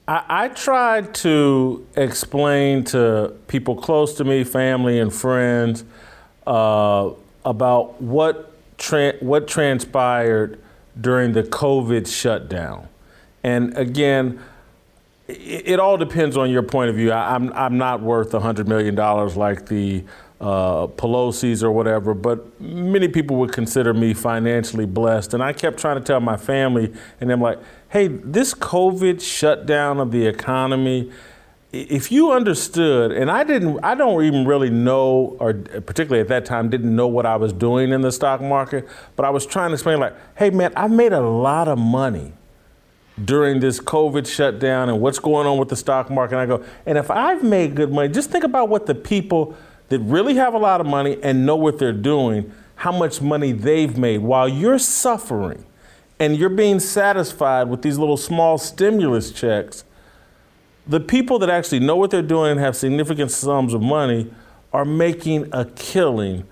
I, 0.09 0.25
I 0.29 0.49
tried 0.49 1.15
to 1.17 1.87
explain 1.97 2.85
to 2.85 3.35
people 3.49 3.77
close 3.77 4.15
to 4.15 4.25
me, 4.25 4.45
family 4.45 4.99
and 4.99 5.13
friends, 5.13 5.85
uh, 6.47 7.11
about 7.45 8.01
what 8.01 8.53
tra- 8.79 9.17
what 9.21 9.49
transpired 9.49 10.59
during 11.01 11.33
the 11.33 11.43
COVID 11.43 12.07
shutdown. 12.07 12.89
And 13.43 13.77
again, 13.77 14.41
it, 15.29 15.69
it, 15.69 15.81
all 15.81 15.97
depends 15.97 16.37
on 16.37 16.51
your 16.51 16.63
point 16.63 16.91
of 16.91 16.97
view. 16.97 17.13
I, 17.13 17.35
am 17.35 17.49
I'm, 17.49 17.55
I'm 17.55 17.79
not 17.79 18.03
worth 18.03 18.33
$100 18.33 18.67
million 18.67 18.95
like 18.95 19.67
the 19.67 20.05
uh, 20.41 20.89
Pelosi's 20.89 21.63
or 21.63 21.71
whatever, 21.71 22.15
but 22.15 22.61
many 22.61 23.07
people 23.07 23.37
would 23.37 23.53
consider 23.53 23.95
me 23.95 24.13
financially 24.13 24.87
blessed. 24.87 25.35
And 25.35 25.43
I 25.43 25.53
kept 25.53 25.79
trying 25.79 25.97
to 25.97 26.03
tell 26.03 26.21
my 26.21 26.37
family, 26.37 26.93
and 27.21 27.31
I'm 27.31 27.41
like, 27.41 27.61
hey, 27.91 28.09
this 28.09 28.53
COVID 28.53 29.21
shutdown 29.21 30.01
of 30.01 30.11
the 30.11 30.27
economy, 30.27 31.13
if 31.73 32.13
you 32.13 32.33
understood, 32.33 33.13
and 33.13 33.31
I 33.31 33.45
didn't, 33.45 33.81
I 33.83 33.95
don't 33.95 34.23
even 34.25 34.47
really 34.47 34.69
know, 34.69 35.37
or 35.41 35.55
particularly 35.55 36.21
at 36.21 36.29
that 36.29 36.45
time, 36.45 36.69
didn't 36.69 36.95
know 36.95 37.07
what 37.07 37.25
I 37.25 37.37
was 37.37 37.53
doing 37.53 37.93
in 37.93 38.03
the 38.03 38.13
stock 38.13 38.43
market, 38.43 38.87
but 39.17 39.25
I 39.25 39.31
was 39.31 39.47
trying 39.47 39.71
to 39.71 39.75
explain, 39.75 39.99
like, 39.99 40.15
hey 40.37 40.51
man, 40.51 40.73
I've 40.77 40.91
made 40.91 41.13
a 41.13 41.21
lot 41.21 41.69
of 41.69 41.79
money 41.79 42.35
during 43.25 43.61
this 43.61 43.81
COVID 43.81 44.27
shutdown 44.27 44.91
and 44.91 45.01
what's 45.01 45.19
going 45.19 45.47
on 45.47 45.57
with 45.57 45.71
the 45.71 45.77
stock 45.77 46.11
market. 46.11 46.37
And 46.37 46.53
I 46.53 46.57
go, 46.57 46.65
and 46.85 46.99
if 46.99 47.11
I've 47.11 47.43
made 47.43 47.75
good 47.75 47.91
money, 47.91 48.13
just 48.13 48.31
think 48.31 48.45
about 48.45 48.69
what 48.69 48.87
the 48.87 48.95
people 48.95 49.57
that 49.89 49.99
really 50.01 50.35
have 50.35 50.55
a 50.55 50.59
lot 50.59 50.81
of 50.81 50.87
money 50.87 51.19
and 51.23 51.47
know 51.47 51.57
what 51.57 51.79
they're 51.79 51.93
doing, 51.93 52.53
how 52.77 52.93
much 52.93 53.23
money 53.23 53.53
they've 53.53 53.97
made 53.97 54.19
while 54.19 54.49
you're 54.49 54.79
suffering 54.79 55.65
and 56.19 56.37
you're 56.37 56.49
being 56.49 56.81
satisfied 56.81 57.69
with 57.69 57.83
these 57.83 57.99
little 57.99 58.17
small 58.17 58.59
stimulus 58.59 59.31
checks 59.31 59.85
the 60.87 61.01
people 61.01 61.39
that 61.39 61.51
actually 61.51 61.81
know 61.81 61.97
what 61.97 62.11
they're 62.11 62.23
doing 62.23 62.53
and 62.53 62.61
have 62.61 62.77
significant 62.77 63.31
sums 63.31 63.75
of 63.75 63.83
money 63.83 64.33
are 64.73 64.85
making 64.85 65.49
a 65.53 65.65
killing 65.65 66.45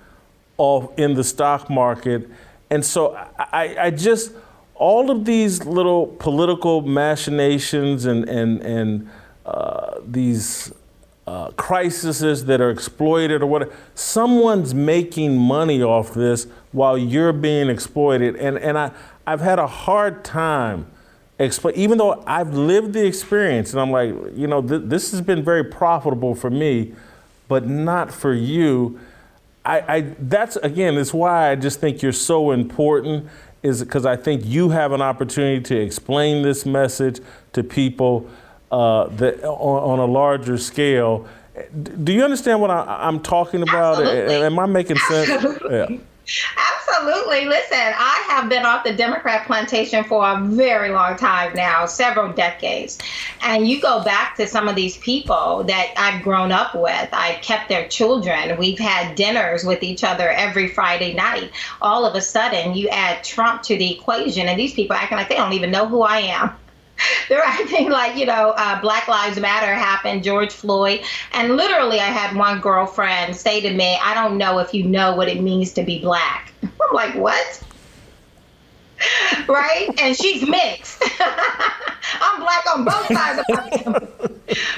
off 0.57 0.97
in 0.99 1.14
the 1.14 1.24
stock 1.24 1.70
market. 1.70 2.28
And 2.70 2.85
so 2.85 3.14
I, 3.39 3.76
I 3.78 3.91
just, 3.91 4.33
all 4.74 5.11
of 5.11 5.24
these 5.24 5.64
little 5.64 6.07
political 6.07 6.83
machinations 6.83 8.05
and, 8.05 8.28
and, 8.28 8.61
and 8.61 9.11
uh, 9.47 9.99
these 10.07 10.72
uh, 11.26 11.51
crises 11.53 12.45
that 12.45 12.61
are 12.61 12.70
exploited 12.70 13.43
or 13.43 13.47
whatever, 13.47 13.72
someone's 13.95 14.74
making 14.74 15.37
money 15.37 15.83
off 15.83 16.14
this 16.14 16.47
while 16.72 16.97
you're 16.97 17.33
being 17.33 17.68
exploited. 17.68 18.37
And, 18.37 18.59
and 18.59 18.78
I, 18.78 18.93
I've 19.26 19.41
had 19.41 19.59
a 19.59 19.66
hard 19.66 20.24
time 20.24 20.87
explain, 21.41 21.74
even 21.74 21.99
though 21.99 22.22
I've 22.26 22.55
lived 22.55 22.93
the 22.93 23.05
experience 23.05 23.72
and 23.72 23.80
I'm 23.80 23.91
like, 23.91 24.14
you 24.36 24.47
know, 24.47 24.62
th- 24.62 24.82
this 24.84 25.11
has 25.11 25.20
been 25.20 25.43
very 25.43 25.64
profitable 25.64 26.34
for 26.34 26.51
me, 26.51 26.95
but 27.49 27.66
not 27.66 28.12
for 28.12 28.32
you. 28.32 29.01
I, 29.64 29.80
I 29.80 30.01
that's 30.20 30.57
again, 30.57 30.97
it's 30.97 31.12
why 31.12 31.51
I 31.51 31.55
just 31.55 31.80
think 31.80 32.03
you're 32.03 32.12
so 32.12 32.51
important 32.51 33.26
is 33.62 33.82
because 33.82 34.07
I 34.07 34.16
think 34.16 34.45
you 34.45 34.70
have 34.70 34.93
an 34.93 35.03
opportunity 35.03 35.62
to 35.62 35.76
explain 35.76 36.43
this 36.43 36.64
message 36.64 37.20
to 37.53 37.62
people 37.62 38.28
uh, 38.70 39.09
that 39.16 39.43
on, 39.45 39.99
on, 39.99 39.99
a 39.99 40.11
larger 40.11 40.57
scale. 40.57 41.26
Do 42.03 42.12
you 42.12 42.22
understand 42.22 42.61
what 42.61 42.70
I, 42.70 43.09
am 43.09 43.20
talking 43.20 43.62
about? 43.62 43.99
Absolutely. 44.01 44.36
Am 44.36 44.59
I 44.59 44.66
making 44.66 44.97
sense? 44.97 45.28
Absolutely. 45.28 45.76
Yeah. 45.76 45.99
Absolutely. 47.01 47.46
Listen, 47.46 47.78
I 47.78 48.24
have 48.28 48.51
been 48.51 48.66
off 48.66 48.84
the 48.84 48.92
Democrat 48.92 49.46
plantation 49.46 50.05
for 50.05 50.28
a 50.30 50.38
very 50.38 50.90
long 50.90 51.16
time 51.16 51.55
now, 51.55 51.86
several 51.86 52.30
decades. 52.30 52.98
And 53.40 53.66
you 53.66 53.80
go 53.80 54.05
back 54.05 54.36
to 54.36 54.46
some 54.46 54.68
of 54.68 54.76
these 54.76 54.98
people 54.98 55.64
that 55.64 55.94
I've 55.96 56.22
grown 56.22 56.53
up 56.53 56.74
with, 56.74 57.09
I've 57.11 57.40
kept 57.40 57.70
their 57.70 57.88
children. 57.88 58.59
We've 58.59 58.78
had 58.78 59.14
dinners 59.14 59.64
with 59.64 59.82
each 59.82 60.05
other 60.05 60.28
every 60.28 60.68
Friday 60.68 61.14
night. 61.14 61.53
All 61.80 62.05
of 62.05 62.14
a 62.14 62.20
sudden, 62.20 62.74
you 62.74 62.90
add 62.90 63.24
Trump 63.24 63.62
to 63.62 63.78
the 63.78 63.94
equation, 63.94 64.46
and 64.46 64.61
these 64.61 64.74
people 64.74 64.94
acting 64.94 65.16
like 65.16 65.30
they 65.30 65.36
don't 65.36 65.55
even 65.55 65.70
know 65.70 65.86
who 65.86 66.03
I 66.03 66.18
am. 66.18 66.51
They're 67.28 67.42
acting 67.44 67.90
like 67.90 68.16
you 68.16 68.26
know 68.26 68.55
uh, 68.57 68.80
black 68.80 69.09
lives 69.09 69.38
matter 69.38 69.74
happened 69.74 70.22
george 70.22 70.53
floyd. 70.53 71.01
And 71.32 71.57
literally 71.57 72.01
i 72.01 72.07
had 72.07 72.36
one 72.36 72.61
girlfriend 72.61 73.36
say 73.36 73.61
to 73.61 73.72
me 73.74 73.98
i 74.03 74.14
don't 74.14 74.38
know 74.38 74.59
if 74.59 74.74
you 74.74 74.84
know 74.84 75.14
what 75.14 75.28
it 75.28 75.42
means 75.42 75.72
to 75.74 75.82
be 75.82 76.01
black. 76.01 76.55
I'm 76.62 76.70
like 76.92 77.14
what 77.14 77.64
right 79.48 79.88
and 79.98 80.16
she's 80.16 80.46
mixed 80.48 81.03
i'm 82.20 82.40
black 82.40 82.64
on 82.74 82.84
both 82.84 83.07
sides 83.07 84.30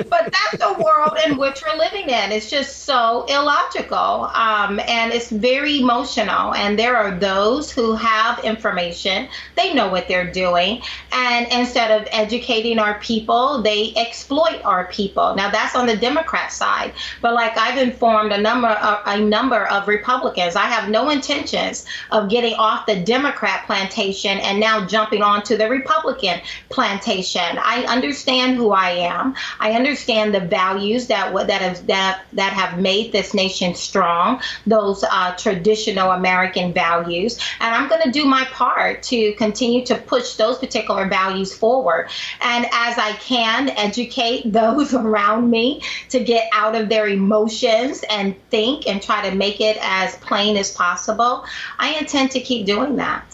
but 0.08 0.32
that's 0.32 0.58
the 0.58 0.82
world 0.82 1.16
in 1.26 1.36
which 1.38 1.62
we're 1.62 1.78
living 1.78 2.08
in. 2.08 2.32
It's 2.32 2.50
just 2.50 2.84
so 2.84 3.24
illogical. 3.28 4.30
Um, 4.34 4.80
and 4.80 5.12
it's 5.12 5.30
very 5.30 5.80
emotional. 5.80 6.54
And 6.54 6.78
there 6.78 6.96
are 6.96 7.18
those 7.18 7.70
who 7.70 7.94
have 7.94 8.38
information, 8.44 9.28
they 9.56 9.72
know 9.72 9.88
what 9.88 10.08
they're 10.08 10.30
doing. 10.30 10.82
And 11.12 11.46
instead 11.50 12.00
of 12.00 12.08
educating 12.10 12.78
our 12.78 12.98
people, 13.00 13.62
they 13.62 13.94
exploit 13.96 14.60
our 14.64 14.86
people. 14.86 15.34
Now, 15.34 15.50
that's 15.50 15.74
on 15.74 15.86
the 15.86 15.96
Democrat 15.96 16.52
side. 16.52 16.92
But 17.20 17.34
like 17.34 17.56
I've 17.56 17.78
informed 17.78 18.32
a 18.32 18.40
number 18.40 18.68
of, 18.68 19.00
a 19.06 19.18
number 19.18 19.66
of 19.66 19.88
Republicans, 19.88 20.56
I 20.56 20.66
have 20.66 20.90
no 20.90 21.10
intentions 21.10 21.86
of 22.10 22.28
getting 22.28 22.54
off 22.54 22.86
the 22.86 22.96
Democrat 22.96 23.64
plantation 23.66 24.11
and 24.12 24.60
now 24.60 24.86
jumping 24.86 25.22
onto 25.22 25.56
the 25.56 25.68
Republican 25.68 26.40
plantation. 26.68 27.58
I 27.58 27.84
understand 27.88 28.56
who 28.56 28.70
I 28.72 28.90
am. 28.90 29.34
I 29.60 29.72
understand 29.72 30.34
the 30.34 30.40
values 30.40 31.06
that 31.08 31.32
that 31.32 31.60
have 31.60 31.86
that 31.86 32.22
that 32.32 32.52
have 32.52 32.78
made 32.78 33.12
this 33.12 33.34
nation 33.34 33.74
strong, 33.74 34.40
those 34.66 35.04
uh, 35.04 35.34
traditional 35.36 36.10
American 36.10 36.72
values, 36.72 37.38
and 37.60 37.74
I'm 37.74 37.88
going 37.88 38.02
to 38.02 38.10
do 38.10 38.24
my 38.24 38.44
part 38.52 39.02
to 39.04 39.32
continue 39.34 39.84
to 39.86 39.96
push 39.96 40.34
those 40.34 40.58
particular 40.58 41.08
values 41.08 41.54
forward. 41.54 42.08
And 42.40 42.66
as 42.72 42.98
I 42.98 43.12
can, 43.20 43.70
educate 43.70 44.52
those 44.52 44.94
around 45.02 45.50
me 45.50 45.82
to 46.10 46.22
get 46.22 46.48
out 46.52 46.74
of 46.74 46.88
their 46.88 47.08
emotions 47.08 48.04
and 48.10 48.34
think 48.50 48.86
and 48.86 49.02
try 49.02 49.28
to 49.28 49.34
make 49.34 49.60
it 49.60 49.78
as 49.80 50.16
plain 50.16 50.56
as 50.56 50.72
possible. 50.72 51.44
I 51.78 51.94
intend 51.94 52.30
to 52.32 52.40
keep 52.40 52.66
doing 52.66 52.96
that. 52.96 53.24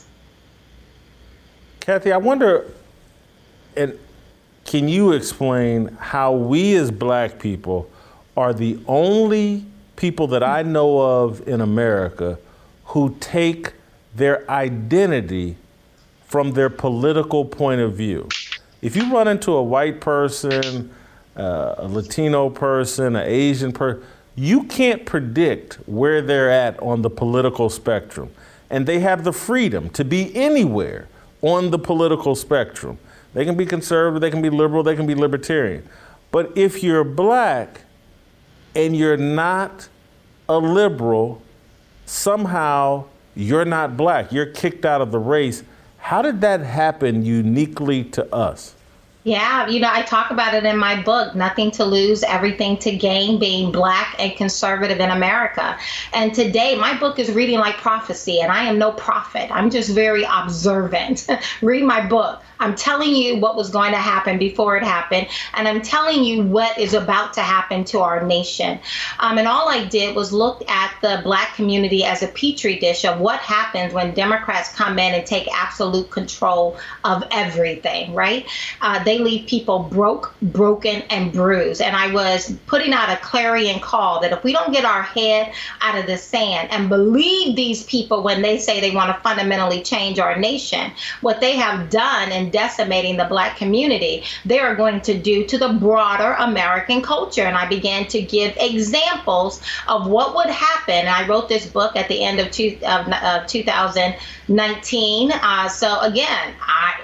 Kathy, 1.89 2.13
I 2.13 2.19
wonder, 2.19 2.67
and 3.75 3.99
can 4.67 4.89
you 4.89 5.13
explain 5.13 5.87
how 5.99 6.35
we 6.35 6.77
as 6.77 6.91
black 6.91 7.39
people 7.39 7.91
are 8.37 8.53
the 8.53 8.79
only 8.87 9.65
people 9.97 10.27
that 10.27 10.43
I 10.43 10.61
know 10.61 11.01
of 11.01 11.49
in 11.49 11.63
America 11.63 12.39
who 12.85 13.17
take 13.21 13.73
their 14.15 14.45
identity 14.51 15.57
from 16.27 16.53
their 16.53 16.69
political 16.69 17.47
point 17.47 17.81
of 17.81 17.95
view? 17.95 18.29
If 18.83 18.95
you 18.95 19.11
run 19.11 19.27
into 19.27 19.53
a 19.53 19.63
white 19.63 19.99
person, 19.99 20.93
uh, 21.39 21.77
a 21.79 21.89
Latino 21.89 22.51
person, 22.51 23.17
an 23.17 23.27
Asian 23.27 23.73
person, 23.73 24.05
you 24.35 24.65
can't 24.65 25.07
predict 25.07 25.77
where 25.87 26.21
they're 26.21 26.51
at 26.51 26.79
on 26.83 27.01
the 27.01 27.09
political 27.09 27.71
spectrum. 27.71 28.29
And 28.69 28.87
they 28.87 28.99
have 28.99 29.25
the 29.25 29.33
freedom 29.33 29.89
to 29.89 30.05
be 30.05 30.37
anywhere 30.37 31.09
on 31.43 31.71
the 31.71 31.79
political 31.79 32.35
spectrum. 32.35 32.99
They 33.35 33.45
can 33.45 33.57
be 33.57 33.67
conservative, 33.67 34.21
they 34.21 34.31
can 34.31 34.43
be 34.43 34.51
liberal, 34.51 34.83
they 34.83 34.97
can 34.97 35.07
be 35.07 35.15
libertarian. 35.15 35.89
But 36.31 36.57
if 36.57 36.83
you're 36.83 37.05
black 37.05 37.83
and 38.75 38.97
you're 38.97 39.17
not 39.17 39.89
a 40.49 40.59
liberal, 40.59 41.43
somehow 42.07 43.05
you're 43.35 43.65
not 43.65 43.97
black. 43.97 44.33
You're 44.33 44.47
kicked 44.47 44.85
out 44.85 45.01
of 45.01 45.13
the 45.13 45.19
race. 45.19 45.63
How 45.99 46.23
did 46.23 46.41
that 46.41 46.61
happen 46.61 47.25
uniquely 47.25 48.05
to 48.05 48.35
us? 48.35 48.75
Yeah, 49.29 49.69
you 49.69 49.79
know, 49.79 49.91
I 49.93 50.01
talk 50.01 50.31
about 50.31 50.55
it 50.55 50.65
in 50.65 50.79
my 50.79 51.03
book, 51.03 51.35
Nothing 51.35 51.71
to 51.73 51.85
Lose, 51.85 52.23
Everything 52.23 52.79
to 52.79 52.97
Gain, 52.97 53.39
being 53.39 53.71
black 53.71 54.17
and 54.19 54.35
conservative 54.35 55.01
in 55.01 55.11
America. 55.11 55.77
And 56.15 56.35
today, 56.35 56.75
my 56.77 56.99
book 56.99 57.19
is 57.19 57.31
reading 57.33 57.59
like 57.59 57.77
prophecy, 57.77 58.41
and 58.41 58.51
I 58.51 58.65
am 58.65 58.79
no 58.79 58.93
prophet. 58.93 59.51
I'm 59.53 59.69
just 59.69 59.91
very 59.91 60.25
observant. 60.27 61.27
Read 61.61 61.85
my 61.85 62.07
book. 62.07 62.43
I'm 62.61 62.75
telling 62.75 63.15
you 63.15 63.37
what 63.37 63.57
was 63.57 63.71
going 63.71 63.93
to 63.93 63.99
happen 63.99 64.39
before 64.39 64.77
it 64.77 64.83
happened, 64.83 65.29
and 65.55 65.69
I'm 65.69 65.83
telling 65.83 66.25
you 66.25 66.43
what 66.43 66.79
is 66.79 66.95
about 66.95 67.35
to 67.35 67.41
happen 67.41 67.85
to 67.85 68.01
our 68.01 68.25
nation. 68.27 68.79
Um, 69.19 69.39
and 69.39 69.47
all 69.49 69.69
I 69.69 69.85
did 69.85 70.15
was 70.15 70.33
look 70.33 70.69
at 70.69 70.95
the 71.03 71.21
black 71.23 71.55
community 71.55 72.05
as 72.05 72.23
a 72.23 72.29
petri 72.29 72.79
dish 72.79 73.05
of 73.05 73.21
what 73.21 73.41
happens 73.41 73.93
when 73.93 74.15
Democrats 74.15 74.75
come 74.75 74.99
in 74.99 75.15
and 75.15 75.27
take 75.27 75.49
absolute 75.55 76.11
control 76.11 76.79
of 77.05 77.25
everything, 77.31 78.15
right? 78.15 78.47
Uh, 78.81 79.03
they 79.05 79.19
leave 79.19 79.49
people 79.49 79.81
broke, 79.81 80.35
broken, 80.43 81.03
and 81.11 81.33
bruised. 81.33 81.81
And 81.81 81.95
I 81.95 82.13
was 82.13 82.57
putting 82.67 82.93
out 82.93 83.09
a 83.09 83.17
clarion 83.17 83.81
call 83.81 84.21
that 84.21 84.33
if 84.33 84.45
we 84.45 84.53
don't 84.53 84.73
get 84.73 84.85
our 84.85 85.03
head 85.03 85.53
out 85.81 85.99
of 85.99 86.07
the 86.07 86.19
sand 86.19 86.69
and 86.71 86.89
believe 86.89 87.57
these 87.57 87.85
people 87.85 88.23
when 88.23 88.43
they 88.43 88.59
say 88.59 88.81
they 88.81 88.91
want 88.91 89.15
to 89.15 89.23
fundamentally 89.23 89.83
change 89.83 90.19
our 90.19 90.37
nation, 90.39 90.93
what 91.21 91.41
they 91.41 91.57
have 91.57 91.91
done 91.91 92.33
and 92.33 92.48
decimating 92.51 93.17
the 93.17 93.25
black 93.25 93.57
community, 93.57 94.25
they 94.45 94.59
are 94.59 94.75
going 94.75 95.01
to 95.03 95.19
do 95.19 95.47
to 95.47 95.59
the 95.59 95.69
broader 95.75 96.33
American 96.39 97.03
culture. 97.03 97.43
And 97.43 97.57
I 97.57 97.69
began 97.69 98.07
to 98.09 98.23
give 98.23 98.57
examples 98.59 99.61
of 99.87 100.07
what 100.09 100.35
would 100.35 100.47
happen. 100.47 101.07
I 101.07 101.27
wrote 101.27 101.49
this 101.49 101.67
book 101.67 101.97
at 101.97 102.09
the 102.09 102.23
end 102.23 102.41
of, 102.41 102.51
two, 102.51 102.79
of, 102.87 103.09
of 103.13 103.47
2019. 103.47 105.33
Uh, 105.33 105.69
so 105.69 106.01
again, 106.01 106.55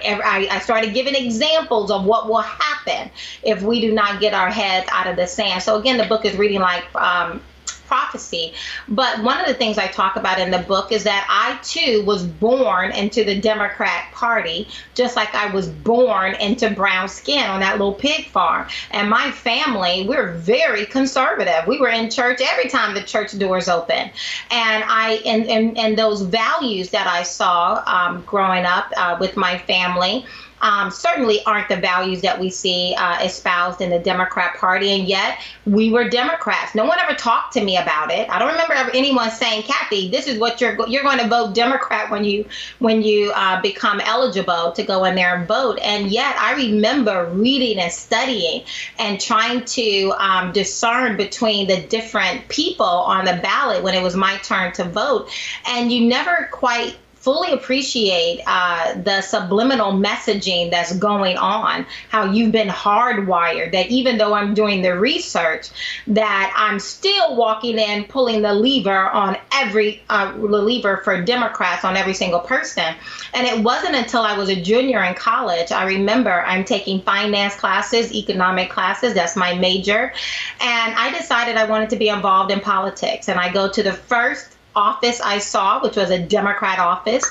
I, 0.04 0.48
I 0.50 0.58
started 0.60 0.94
giving 0.94 1.14
examples 1.14 1.90
of 1.90 2.04
what 2.04 2.28
will 2.28 2.42
happen 2.42 3.10
if 3.42 3.62
we 3.62 3.80
do 3.80 3.92
not 3.92 4.20
get 4.20 4.34
our 4.34 4.50
heads 4.50 4.88
out 4.92 5.06
of 5.06 5.16
the 5.16 5.26
sand. 5.26 5.62
So 5.62 5.78
again, 5.78 5.96
the 5.96 6.06
book 6.06 6.24
is 6.24 6.36
reading 6.36 6.60
like 6.60 6.84
um, 6.94 7.40
prophecy. 7.86 8.54
But 8.88 9.22
one 9.22 9.40
of 9.40 9.46
the 9.46 9.54
things 9.54 9.78
I 9.78 9.86
talk 9.86 10.16
about 10.16 10.38
in 10.38 10.50
the 10.50 10.58
book 10.58 10.92
is 10.92 11.04
that 11.04 11.26
I 11.28 11.58
too 11.62 12.04
was 12.04 12.24
born 12.24 12.92
into 12.92 13.24
the 13.24 13.40
Democrat 13.40 14.12
Party, 14.12 14.68
just 14.94 15.16
like 15.16 15.34
I 15.34 15.52
was 15.52 15.68
born 15.68 16.34
into 16.34 16.70
brown 16.70 17.08
skin 17.08 17.44
on 17.44 17.60
that 17.60 17.78
little 17.78 17.94
pig 17.94 18.26
farm. 18.26 18.66
And 18.90 19.08
my 19.10 19.30
family, 19.30 20.06
we're 20.08 20.32
very 20.32 20.86
conservative. 20.86 21.66
We 21.66 21.78
were 21.78 21.88
in 21.88 22.10
church 22.10 22.40
every 22.42 22.68
time 22.68 22.94
the 22.94 23.02
church 23.02 23.36
doors 23.38 23.68
open. 23.68 24.10
And 24.50 24.84
I 24.86 25.20
and 25.24 25.46
and, 25.46 25.78
and 25.78 25.98
those 25.98 26.22
values 26.22 26.90
that 26.90 27.06
I 27.06 27.22
saw 27.22 27.82
um, 27.86 28.22
growing 28.22 28.64
up 28.64 28.92
uh, 28.96 29.16
with 29.20 29.36
my 29.36 29.58
family 29.58 30.26
um, 30.64 30.90
certainly 30.90 31.44
aren't 31.44 31.68
the 31.68 31.76
values 31.76 32.22
that 32.22 32.40
we 32.40 32.48
see 32.48 32.94
uh, 32.96 33.22
espoused 33.22 33.82
in 33.82 33.90
the 33.90 33.98
Democrat 33.98 34.56
Party. 34.56 34.98
And 34.98 35.06
yet 35.06 35.38
we 35.66 35.90
were 35.90 36.08
Democrats. 36.08 36.74
No 36.74 36.86
one 36.86 36.98
ever 36.98 37.14
talked 37.14 37.52
to 37.52 37.62
me 37.62 37.76
about 37.76 38.10
it. 38.10 38.28
I 38.30 38.38
don't 38.38 38.52
remember 38.52 38.74
anyone 38.94 39.30
saying, 39.30 39.64
Kathy, 39.64 40.08
this 40.08 40.26
is 40.26 40.38
what 40.38 40.60
you're 40.62 40.74
you're 40.88 41.02
going 41.02 41.18
to 41.18 41.28
vote 41.28 41.54
Democrat 41.54 42.10
when 42.10 42.24
you 42.24 42.46
when 42.78 43.02
you 43.02 43.30
uh, 43.34 43.60
become 43.60 44.00
eligible 44.00 44.72
to 44.72 44.82
go 44.82 45.04
in 45.04 45.14
there 45.14 45.36
and 45.36 45.46
vote. 45.46 45.78
And 45.82 46.10
yet 46.10 46.34
I 46.38 46.54
remember 46.54 47.26
reading 47.26 47.78
and 47.78 47.92
studying 47.92 48.64
and 48.98 49.20
trying 49.20 49.66
to 49.66 50.14
um, 50.16 50.52
discern 50.52 51.18
between 51.18 51.68
the 51.68 51.82
different 51.82 52.48
people 52.48 52.86
on 52.86 53.26
the 53.26 53.38
ballot 53.42 53.82
when 53.82 53.94
it 53.94 54.02
was 54.02 54.16
my 54.16 54.38
turn 54.38 54.72
to 54.72 54.84
vote. 54.84 55.30
And 55.66 55.92
you 55.92 56.06
never 56.08 56.48
quite 56.50 56.96
fully 57.24 57.52
appreciate 57.52 58.42
uh, 58.46 58.92
the 59.00 59.22
subliminal 59.22 59.92
messaging 59.92 60.70
that's 60.70 60.94
going 60.98 61.38
on, 61.38 61.86
how 62.10 62.30
you've 62.30 62.52
been 62.52 62.68
hardwired, 62.68 63.72
that 63.72 63.86
even 63.88 64.18
though 64.18 64.34
I'm 64.34 64.52
doing 64.52 64.82
the 64.82 64.98
research, 64.98 65.70
that 66.06 66.52
I'm 66.54 66.78
still 66.78 67.34
walking 67.34 67.78
in, 67.78 68.04
pulling 68.04 68.42
the 68.42 68.52
lever 68.52 69.08
on 69.08 69.38
every 69.52 70.02
uh, 70.10 70.34
lever 70.36 70.98
for 70.98 71.22
Democrats 71.22 71.82
on 71.82 71.96
every 71.96 72.12
single 72.12 72.40
person. 72.40 72.94
And 73.32 73.46
it 73.46 73.58
wasn't 73.64 73.94
until 73.94 74.20
I 74.20 74.36
was 74.36 74.50
a 74.50 74.60
junior 74.60 75.02
in 75.02 75.14
college, 75.14 75.72
I 75.72 75.86
remember 75.86 76.42
I'm 76.42 76.62
taking 76.62 77.00
finance 77.00 77.54
classes, 77.54 78.12
economic 78.12 78.68
classes, 78.68 79.14
that's 79.14 79.34
my 79.34 79.54
major. 79.54 80.12
And 80.60 80.94
I 80.94 81.10
decided 81.16 81.56
I 81.56 81.64
wanted 81.64 81.88
to 81.88 81.96
be 81.96 82.10
involved 82.10 82.52
in 82.52 82.60
politics. 82.60 83.30
And 83.30 83.40
I 83.40 83.50
go 83.50 83.66
to 83.70 83.82
the 83.82 83.94
first 83.94 84.53
office 84.76 85.20
I 85.20 85.38
saw, 85.38 85.80
which 85.82 85.96
was 85.96 86.10
a 86.10 86.18
Democrat 86.18 86.78
office. 86.78 87.24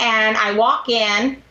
And 0.00 0.36
I 0.36 0.54
walk 0.54 0.88
in 0.88 1.42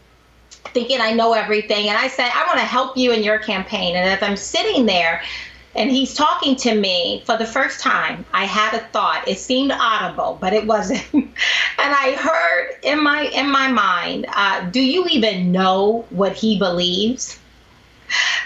thinking 0.74 1.00
I 1.02 1.14
know 1.14 1.34
everything. 1.34 1.90
And 1.90 1.98
I 1.98 2.08
say, 2.08 2.24
I 2.24 2.46
want 2.48 2.60
to 2.60 2.66
help 2.66 2.98
you 2.98 3.12
in 3.12 3.24
your 3.24 3.40
campaign. 3.40 3.96
And 3.96 4.10
as 4.10 4.22
I'm 4.22 4.38
sitting 4.38 4.86
there, 4.86 5.22
and 5.78 5.92
he's 5.92 6.14
talking 6.16 6.56
to 6.56 6.76
me 6.76 7.22
for 7.26 7.38
the 7.38 7.46
first 7.46 7.82
time. 7.82 8.26
I 8.34 8.46
had 8.46 8.74
a 8.74 8.80
thought. 8.80 9.28
It 9.28 9.38
seemed 9.38 9.72
audible, 9.72 10.38
but 10.42 10.52
it 10.52 10.66
wasn't. 10.66 11.06
and 11.14 11.34
I 11.78 12.16
heard 12.18 12.80
in 12.82 13.04
my 13.04 13.26
in 13.26 13.50
my 13.50 13.68
mind, 13.68 14.26
uh, 14.36 14.68
do 14.72 14.82
you 14.82 15.06
even 15.06 15.52
know 15.52 16.08
what 16.10 16.34
he 16.34 16.58
believes? 16.58 17.40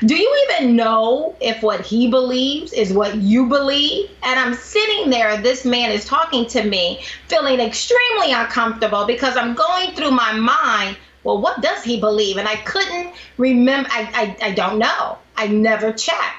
Do 0.05 0.16
you 0.16 0.47
even 0.49 0.76
know 0.76 1.36
if 1.39 1.62
what 1.62 1.82
he 1.82 2.09
believes 2.09 2.74
is 2.74 2.91
what 2.91 3.16
you 3.18 3.47
believe? 3.47 4.09
And 4.24 4.39
I'm 4.39 4.55
sitting 4.55 5.12
there, 5.12 5.38
this 5.38 5.64
man 5.64 5.91
is 5.91 6.05
talking 6.05 6.47
to 6.47 6.64
me, 6.64 7.03
feeling 7.28 7.59
extremely 7.59 8.32
uncomfortable 8.32 9.05
because 9.05 9.38
I'm 9.38 9.53
going 9.53 9.91
through 9.91 10.12
my 10.12 10.34
mind, 10.34 10.97
well, 11.24 11.39
what 11.39 11.62
does 11.62 11.84
he 11.84 11.99
believe? 11.99 12.38
And 12.38 12.47
I 12.47 12.55
couldn't 12.57 13.14
remember, 13.38 13.89
I, 13.91 14.38
I, 14.41 14.47
I 14.47 14.51
don't 14.53 14.80
know. 14.80 15.20
I 15.38 15.47
never 15.47 15.91
checked. 15.91 16.38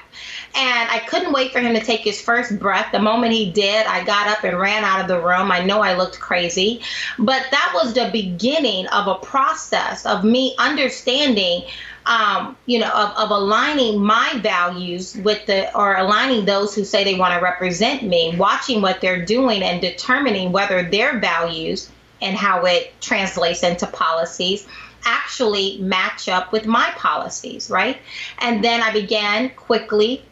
And 0.55 0.89
I 0.89 0.99
couldn't 1.07 1.33
wait 1.33 1.51
for 1.51 1.59
him 1.59 1.73
to 1.73 1.81
take 1.81 2.01
his 2.01 2.21
first 2.21 2.59
breath. 2.59 2.91
The 2.91 2.99
moment 2.99 3.33
he 3.33 3.51
did, 3.51 3.87
I 3.87 4.03
got 4.03 4.27
up 4.27 4.43
and 4.43 4.59
ran 4.59 4.83
out 4.83 5.01
of 5.01 5.07
the 5.07 5.19
room. 5.19 5.51
I 5.51 5.63
know 5.63 5.81
I 5.81 5.95
looked 5.95 6.19
crazy, 6.19 6.81
but 7.17 7.43
that 7.49 7.71
was 7.73 7.93
the 7.93 8.09
beginning 8.11 8.87
of 8.87 9.07
a 9.07 9.15
process 9.15 10.05
of 10.05 10.23
me 10.23 10.55
understanding 10.59 11.63
um, 12.05 12.57
you 12.65 12.79
know, 12.79 12.89
of, 12.89 13.11
of 13.17 13.31
aligning 13.31 14.03
my 14.03 14.39
values 14.41 15.15
with 15.15 15.45
the, 15.45 15.75
or 15.77 15.95
aligning 15.95 16.45
those 16.45 16.75
who 16.75 16.83
say 16.83 17.03
they 17.03 17.15
want 17.15 17.33
to 17.33 17.39
represent 17.39 18.03
me, 18.03 18.35
watching 18.37 18.81
what 18.81 19.01
they're 19.01 19.25
doing 19.25 19.63
and 19.63 19.81
determining 19.81 20.51
whether 20.51 20.83
their 20.83 21.19
values 21.19 21.89
and 22.21 22.35
how 22.35 22.65
it 22.65 22.93
translates 23.01 23.63
into 23.63 23.87
policies 23.87 24.67
actually 25.05 25.77
match 25.79 26.29
up 26.29 26.51
with 26.51 26.65
my 26.65 26.89
policies, 26.95 27.69
right? 27.69 27.97
And 28.39 28.63
then 28.63 28.81
I 28.81 28.91
began 28.91 29.49
quickly 29.51 30.23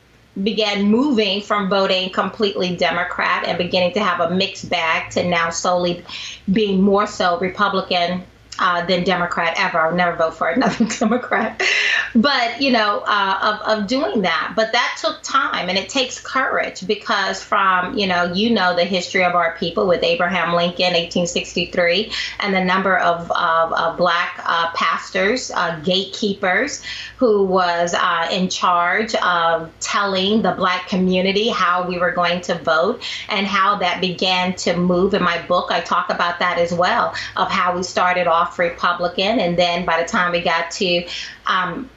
began 0.44 0.84
moving 0.84 1.42
from 1.42 1.70
voting 1.70 2.10
completely 2.10 2.76
Democrat 2.78 3.46
and 3.46 3.58
beginning 3.58 3.94
to 3.94 4.00
have 4.00 4.22
a 4.22 4.34
mixed 4.34 4.70
bag 4.70 5.12
to 5.12 5.28
now 5.28 5.50
solely 5.50 6.06
being 6.52 6.82
more 6.82 7.06
so 7.06 7.38
Republican 7.40 8.24
uh, 8.62 8.86
than 8.86 9.04
Democrat 9.04 9.56
ever. 9.58 9.80
I'll 9.80 9.96
never 9.96 10.16
vote 10.16 10.36
for 10.36 10.48
another 10.48 10.86
Democrat. 11.00 11.62
But, 12.14 12.62
you 12.62 12.72
know, 12.72 13.04
uh, 13.08 13.60
of, 13.66 13.80
of 13.80 13.88
doing 13.88 14.22
that. 14.22 14.54
But 14.56 14.72
that 14.72 14.98
took 15.02 15.22
time 15.24 15.68
and 15.68 15.78
it 15.78 15.90
takes 15.90 16.20
courage 16.20 16.86
because, 16.86 17.44
from, 17.44 17.98
you 17.98 18.06
know, 18.06 18.32
you 18.32 18.52
know 18.52 18.76
the 18.76 18.86
history 18.86 19.24
of 19.24 19.34
our 19.34 19.58
people 19.58 19.88
with 19.88 20.04
Abraham 20.04 20.54
Lincoln, 20.54 20.94
1863, 20.94 22.12
and 22.40 22.54
the 22.54 22.64
number 22.64 22.98
of, 22.98 23.32
of, 23.32 23.74
of 23.74 23.98
black 23.98 24.40
uh, 24.46 24.72
pastors, 24.76 25.50
uh, 25.52 25.80
gatekeepers, 25.80 26.84
who 27.18 27.44
was 27.44 27.96
uh, 27.96 28.28
in 28.32 28.48
charge 28.48 29.16
of 29.16 29.72
telling 29.80 30.44
the 30.44 30.52
black 30.52 30.88
community 30.88 31.50
how 31.50 31.88
we 31.88 31.98
were 31.98 32.12
going 32.12 32.42
to 32.42 32.56
vote 32.60 33.04
and 33.28 33.48
how 33.48 33.78
that 33.78 34.00
began 34.02 34.54
to 34.54 34.78
move. 34.78 35.16
In 35.16 35.24
my 35.24 35.42
book, 35.48 35.72
I 35.72 35.82
talk 35.82 36.12
about 36.12 36.38
that 36.40 36.60
as 36.60 36.72
well, 36.72 37.16
of 37.36 37.50
how 37.50 37.76
we 37.76 37.82
started 37.82 38.28
off 38.28 38.51
off 38.51 38.51
Republican, 38.58 39.40
and 39.40 39.58
then 39.58 39.86
by 39.86 40.02
the 40.02 40.08
time 40.08 40.32
we 40.32 40.42
got 40.42 40.72
to 40.72 41.06
um, 41.48 41.90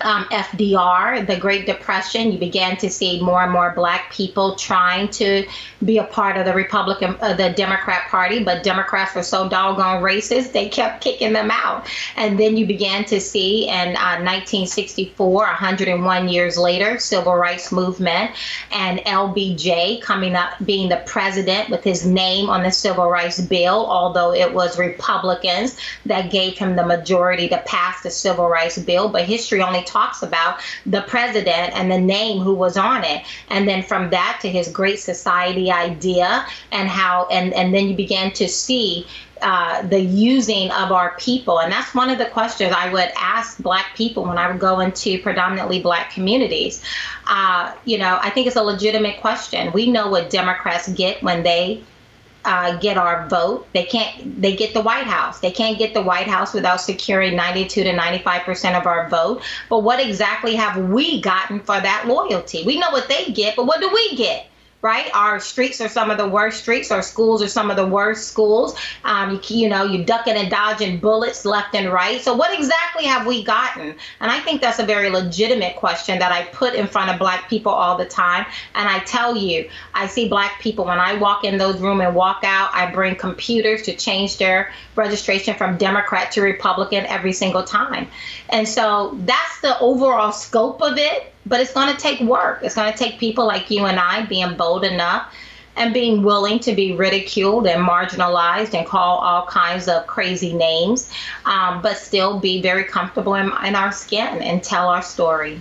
um, 0.00 0.24
FDR, 0.24 1.26
the 1.26 1.36
Great 1.36 1.66
Depression, 1.66 2.32
you 2.32 2.38
began 2.38 2.76
to 2.78 2.90
see 2.90 3.22
more 3.22 3.42
and 3.42 3.52
more 3.52 3.72
black 3.74 4.12
people 4.12 4.56
trying 4.56 5.08
to 5.08 5.46
be 5.84 5.98
a 5.98 6.04
part 6.04 6.36
of 6.36 6.44
the 6.44 6.52
Republican, 6.52 7.16
uh, 7.20 7.34
the 7.34 7.50
Democrat 7.50 8.08
Party, 8.08 8.42
but 8.42 8.62
Democrats 8.62 9.14
were 9.14 9.22
so 9.22 9.48
doggone 9.48 10.02
racist, 10.02 10.52
they 10.52 10.68
kept 10.68 11.02
kicking 11.02 11.32
them 11.32 11.50
out. 11.50 11.86
And 12.16 12.38
then 12.38 12.56
you 12.56 12.66
began 12.66 13.04
to 13.06 13.20
see 13.20 13.68
in 13.68 13.96
uh, 13.96 14.20
1964, 14.20 15.36
101 15.36 16.28
years 16.28 16.58
later, 16.58 16.98
civil 16.98 17.34
rights 17.34 17.70
movement, 17.70 18.32
and 18.72 18.98
LBJ 19.00 20.02
coming 20.02 20.34
up, 20.34 20.52
being 20.64 20.88
the 20.88 21.02
president 21.06 21.70
with 21.70 21.84
his 21.84 22.06
name 22.06 22.50
on 22.50 22.62
the 22.62 22.72
civil 22.72 23.08
rights 23.08 23.40
bill, 23.40 23.86
although 23.86 24.32
it 24.32 24.52
was 24.52 24.78
Republicans 24.78 25.78
that 26.06 26.30
gave 26.30 26.58
him 26.58 26.76
the 26.76 26.84
majority 26.84 27.48
to 27.48 27.58
pass 27.66 28.02
the 28.02 28.10
civil 28.10 28.48
rights 28.48 28.78
bill. 28.78 29.08
But 29.08 29.24
history 29.24 29.62
only 29.62 29.83
talks 29.86 30.22
about 30.22 30.60
the 30.86 31.02
president 31.02 31.74
and 31.74 31.90
the 31.90 32.00
name 32.00 32.42
who 32.42 32.54
was 32.54 32.76
on 32.76 33.04
it. 33.04 33.24
And 33.50 33.68
then 33.68 33.82
from 33.82 34.10
that 34.10 34.38
to 34.42 34.48
his 34.48 34.68
Great 34.68 34.98
Society 34.98 35.70
idea 35.70 36.46
and 36.72 36.88
how, 36.88 37.26
and, 37.30 37.52
and 37.54 37.74
then 37.74 37.88
you 37.88 37.96
began 37.96 38.32
to 38.32 38.48
see 38.48 39.06
uh, 39.42 39.82
the 39.82 40.00
using 40.00 40.70
of 40.70 40.90
our 40.90 41.16
people. 41.18 41.60
And 41.60 41.70
that's 41.70 41.94
one 41.94 42.08
of 42.08 42.16
the 42.16 42.26
questions 42.26 42.72
I 42.74 42.90
would 42.90 43.10
ask 43.14 43.58
Black 43.58 43.94
people 43.94 44.24
when 44.24 44.38
I 44.38 44.50
would 44.50 44.58
go 44.58 44.80
into 44.80 45.20
predominantly 45.20 45.82
Black 45.82 46.10
communities. 46.10 46.82
Uh, 47.26 47.74
you 47.84 47.98
know, 47.98 48.18
I 48.22 48.30
think 48.30 48.46
it's 48.46 48.56
a 48.56 48.62
legitimate 48.62 49.20
question. 49.20 49.70
We 49.72 49.90
know 49.90 50.08
what 50.08 50.30
Democrats 50.30 50.88
get 50.88 51.22
when 51.22 51.42
they 51.42 51.82
uh, 52.44 52.76
get 52.78 52.96
our 52.96 53.28
vote. 53.28 53.66
They 53.72 53.84
can't. 53.84 54.40
They 54.40 54.54
get 54.54 54.74
the 54.74 54.82
White 54.82 55.06
House. 55.06 55.40
They 55.40 55.50
can't 55.50 55.78
get 55.78 55.94
the 55.94 56.02
White 56.02 56.26
House 56.26 56.52
without 56.52 56.80
securing 56.80 57.36
92 57.36 57.84
to 57.84 57.92
95 57.92 58.42
percent 58.42 58.76
of 58.76 58.86
our 58.86 59.08
vote. 59.08 59.42
But 59.68 59.80
what 59.80 60.00
exactly 60.00 60.54
have 60.56 60.76
we 60.76 61.20
gotten 61.20 61.60
for 61.60 61.80
that 61.80 62.06
loyalty? 62.06 62.64
We 62.64 62.78
know 62.78 62.90
what 62.90 63.08
they 63.08 63.32
get, 63.32 63.56
but 63.56 63.66
what 63.66 63.80
do 63.80 63.90
we 63.92 64.16
get? 64.16 64.48
Right? 64.84 65.10
Our 65.14 65.40
streets 65.40 65.80
are 65.80 65.88
some 65.88 66.10
of 66.10 66.18
the 66.18 66.28
worst 66.28 66.60
streets. 66.60 66.90
Our 66.90 67.00
schools 67.00 67.42
are 67.42 67.48
some 67.48 67.70
of 67.70 67.76
the 67.76 67.86
worst 67.86 68.28
schools. 68.28 68.76
Um, 69.02 69.40
you, 69.48 69.62
you 69.62 69.68
know, 69.70 69.84
you're 69.84 70.04
ducking 70.04 70.34
and 70.34 70.50
dodging 70.50 70.98
bullets 71.00 71.46
left 71.46 71.74
and 71.74 71.90
right. 71.90 72.20
So, 72.20 72.34
what 72.34 72.56
exactly 72.56 73.06
have 73.06 73.26
we 73.26 73.42
gotten? 73.42 73.96
And 74.20 74.30
I 74.30 74.40
think 74.40 74.60
that's 74.60 74.78
a 74.78 74.84
very 74.84 75.08
legitimate 75.08 75.76
question 75.76 76.18
that 76.18 76.32
I 76.32 76.44
put 76.52 76.74
in 76.74 76.86
front 76.86 77.10
of 77.10 77.18
Black 77.18 77.48
people 77.48 77.72
all 77.72 77.96
the 77.96 78.04
time. 78.04 78.44
And 78.74 78.86
I 78.86 78.98
tell 79.00 79.34
you, 79.34 79.70
I 79.94 80.06
see 80.06 80.28
Black 80.28 80.60
people 80.60 80.84
when 80.84 81.00
I 81.00 81.14
walk 81.14 81.44
in 81.44 81.56
those 81.56 81.80
rooms 81.80 82.02
and 82.02 82.14
walk 82.14 82.42
out, 82.44 82.68
I 82.74 82.92
bring 82.92 83.16
computers 83.16 83.80
to 83.84 83.96
change 83.96 84.36
their 84.36 84.70
registration 84.96 85.56
from 85.56 85.78
Democrat 85.78 86.30
to 86.32 86.42
Republican 86.42 87.06
every 87.06 87.32
single 87.32 87.64
time. 87.64 88.06
And 88.54 88.66
so 88.66 89.18
that's 89.26 89.60
the 89.60 89.78
overall 89.80 90.32
scope 90.32 90.80
of 90.80 90.96
it 90.96 91.34
but 91.46 91.60
it's 91.60 91.72
going 91.72 91.94
to 91.94 92.00
take 92.00 92.20
work. 92.20 92.60
It's 92.62 92.74
going 92.74 92.90
to 92.90 92.98
take 92.98 93.18
people 93.18 93.46
like 93.46 93.70
you 93.70 93.84
and 93.84 93.98
I 93.98 94.24
being 94.26 94.56
bold 94.56 94.84
enough 94.84 95.32
and 95.76 95.92
being 95.92 96.22
willing 96.22 96.60
to 96.60 96.74
be 96.74 96.94
ridiculed 96.94 97.66
and 97.66 97.86
marginalized 97.86 98.74
and 98.74 98.86
call 98.86 99.18
all 99.18 99.46
kinds 99.46 99.88
of 99.88 100.06
crazy 100.06 100.52
names, 100.52 101.10
um, 101.44 101.82
but 101.82 101.96
still 101.98 102.38
be 102.38 102.62
very 102.62 102.84
comfortable 102.84 103.34
in, 103.34 103.50
in 103.64 103.74
our 103.74 103.92
skin 103.92 104.40
and 104.40 104.62
tell 104.62 104.88
our 104.88 105.02
story. 105.02 105.60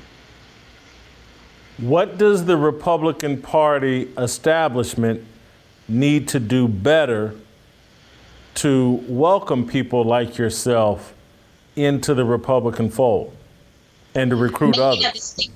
What 1.78 2.18
does 2.18 2.46
the 2.46 2.56
Republican 2.56 3.42
Party 3.42 4.04
establishment 4.18 5.26
need 5.88 6.28
to 6.30 6.40
do 6.40 6.68
better 6.68 7.36
to 8.56 9.04
welcome 9.08 9.68
people 9.68 10.04
like 10.04 10.38
yourself 10.38 11.13
into 11.76 12.14
the 12.14 12.26
Republican 12.26 12.90
fold 12.90 13.36
and 14.16 14.30
to 14.30 14.36
recruit 14.36 14.78
Maybe 14.78 15.06
others? 15.06 15.50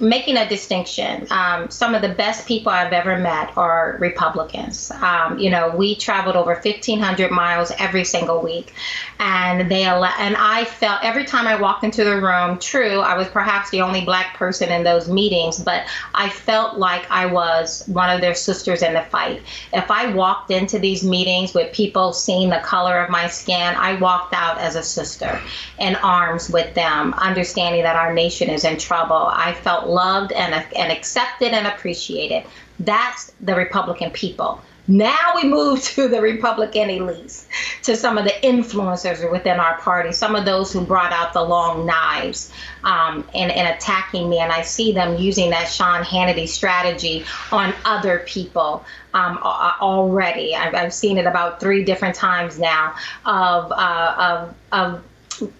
Making 0.00 0.36
a 0.36 0.48
distinction. 0.48 1.26
Um, 1.30 1.70
some 1.70 1.94
of 1.94 2.02
the 2.02 2.08
best 2.08 2.48
people 2.48 2.72
I've 2.72 2.92
ever 2.92 3.16
met 3.16 3.56
are 3.56 3.96
Republicans. 4.00 4.90
Um, 4.90 5.38
you 5.38 5.50
know, 5.50 5.68
we 5.68 5.94
traveled 5.94 6.34
over 6.34 6.52
1,500 6.54 7.30
miles 7.30 7.70
every 7.78 8.04
single 8.04 8.42
week, 8.42 8.72
and 9.20 9.70
they 9.70 9.84
and 9.84 10.36
I 10.36 10.64
felt 10.64 11.04
every 11.04 11.24
time 11.24 11.46
I 11.46 11.60
walked 11.60 11.84
into 11.84 12.02
the 12.02 12.20
room. 12.20 12.58
True, 12.58 13.00
I 13.00 13.16
was 13.16 13.28
perhaps 13.28 13.70
the 13.70 13.82
only 13.82 14.04
black 14.04 14.36
person 14.36 14.70
in 14.70 14.82
those 14.82 15.08
meetings, 15.08 15.60
but 15.60 15.84
I 16.12 16.28
felt 16.28 16.78
like 16.78 17.08
I 17.10 17.26
was 17.26 17.84
one 17.86 18.10
of 18.10 18.20
their 18.20 18.34
sisters 18.34 18.82
in 18.82 18.94
the 18.94 19.02
fight. 19.02 19.42
If 19.72 19.90
I 19.90 20.12
walked 20.12 20.50
into 20.50 20.80
these 20.80 21.04
meetings 21.04 21.54
with 21.54 21.72
people 21.72 22.12
seeing 22.12 22.50
the 22.50 22.60
color 22.64 22.98
of 22.98 23.10
my 23.10 23.28
skin, 23.28 23.74
I 23.76 23.94
walked 23.94 24.34
out 24.34 24.58
as 24.58 24.74
a 24.74 24.82
sister, 24.82 25.40
in 25.78 25.94
arms 25.96 26.50
with 26.50 26.74
them, 26.74 27.14
understanding 27.14 27.84
that 27.84 27.94
our 27.94 28.12
nation 28.12 28.50
is 28.50 28.64
in 28.64 28.76
trouble. 28.78 29.30
I 29.32 29.52
felt 29.52 29.83
loved 29.88 30.32
and, 30.32 30.54
and 30.76 30.92
accepted 30.92 31.52
and 31.52 31.66
appreciated. 31.66 32.44
That's 32.80 33.32
the 33.40 33.54
Republican 33.54 34.10
people. 34.10 34.60
Now 34.86 35.32
we 35.34 35.44
move 35.44 35.82
to 35.94 36.08
the 36.08 36.20
Republican 36.20 36.88
elites, 36.88 37.46
to 37.82 37.96
some 37.96 38.18
of 38.18 38.24
the 38.24 38.34
influencers 38.42 39.30
within 39.30 39.58
our 39.58 39.78
party, 39.78 40.12
some 40.12 40.36
of 40.36 40.44
those 40.44 40.72
who 40.72 40.84
brought 40.84 41.12
out 41.12 41.32
the 41.32 41.42
long 41.42 41.86
knives 41.86 42.52
um, 42.82 43.26
and, 43.34 43.50
and 43.50 43.74
attacking 43.74 44.28
me. 44.28 44.38
And 44.40 44.52
I 44.52 44.62
see 44.62 44.92
them 44.92 45.16
using 45.16 45.50
that 45.50 45.68
Sean 45.68 46.02
Hannity 46.02 46.46
strategy 46.46 47.24
on 47.50 47.72
other 47.84 48.20
people 48.26 48.84
um, 49.14 49.38
already. 49.38 50.54
I've, 50.54 50.74
I've, 50.74 50.94
seen 50.94 51.18
it 51.18 51.26
about 51.26 51.60
three 51.60 51.84
different 51.84 52.14
times 52.14 52.58
now 52.58 52.94
of, 53.24 53.72
uh, 53.72 54.14
of, 54.18 54.54
of 54.72 55.04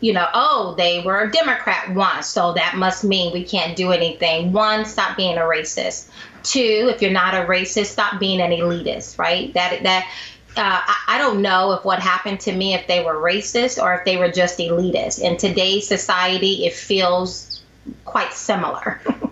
you 0.01 0.13
know, 0.13 0.27
oh, 0.35 0.75
they 0.77 1.03
were 1.03 1.23
a 1.23 1.31
Democrat 1.31 1.95
once, 1.95 2.27
so 2.27 2.53
that 2.55 2.77
must 2.77 3.05
mean 3.05 3.33
we 3.33 3.45
can't 3.45 3.77
do 3.77 3.93
anything. 3.93 4.53
One, 4.53 4.85
stop 4.85 5.17
being 5.17 5.37
a 5.37 5.43
racist. 5.43 6.11
Two, 6.43 6.91
if 6.93 7.01
you're 7.01 7.11
not 7.11 7.35
a 7.35 7.47
racist, 7.47 7.87
stop 7.87 8.21
being 8.21 8.41
an 8.41 8.51
elitist, 8.51 9.19
right? 9.19 9.53
That 9.55 9.83
that 9.83 10.07
uh, 10.57 10.83
I, 10.87 10.97
I 11.09 11.19
don't 11.19 11.43
know 11.43 11.73
if 11.73 11.85
what 11.85 12.01
happened 12.01 12.41
to 12.41 12.53
me 12.53 12.75
if 12.75 12.87
they 12.87 13.05
were 13.05 13.15
racist 13.15 13.83
or 13.83 13.95
if 13.95 14.05
they 14.05 14.17
were 14.17 14.31
just 14.31 14.59
elitist. 14.59 15.21
In 15.21 15.37
today's 15.37 15.89
society, 15.89 16.67
it 16.67 16.75
feels 16.75 17.63
quite 18.05 18.33
similar. 18.33 19.01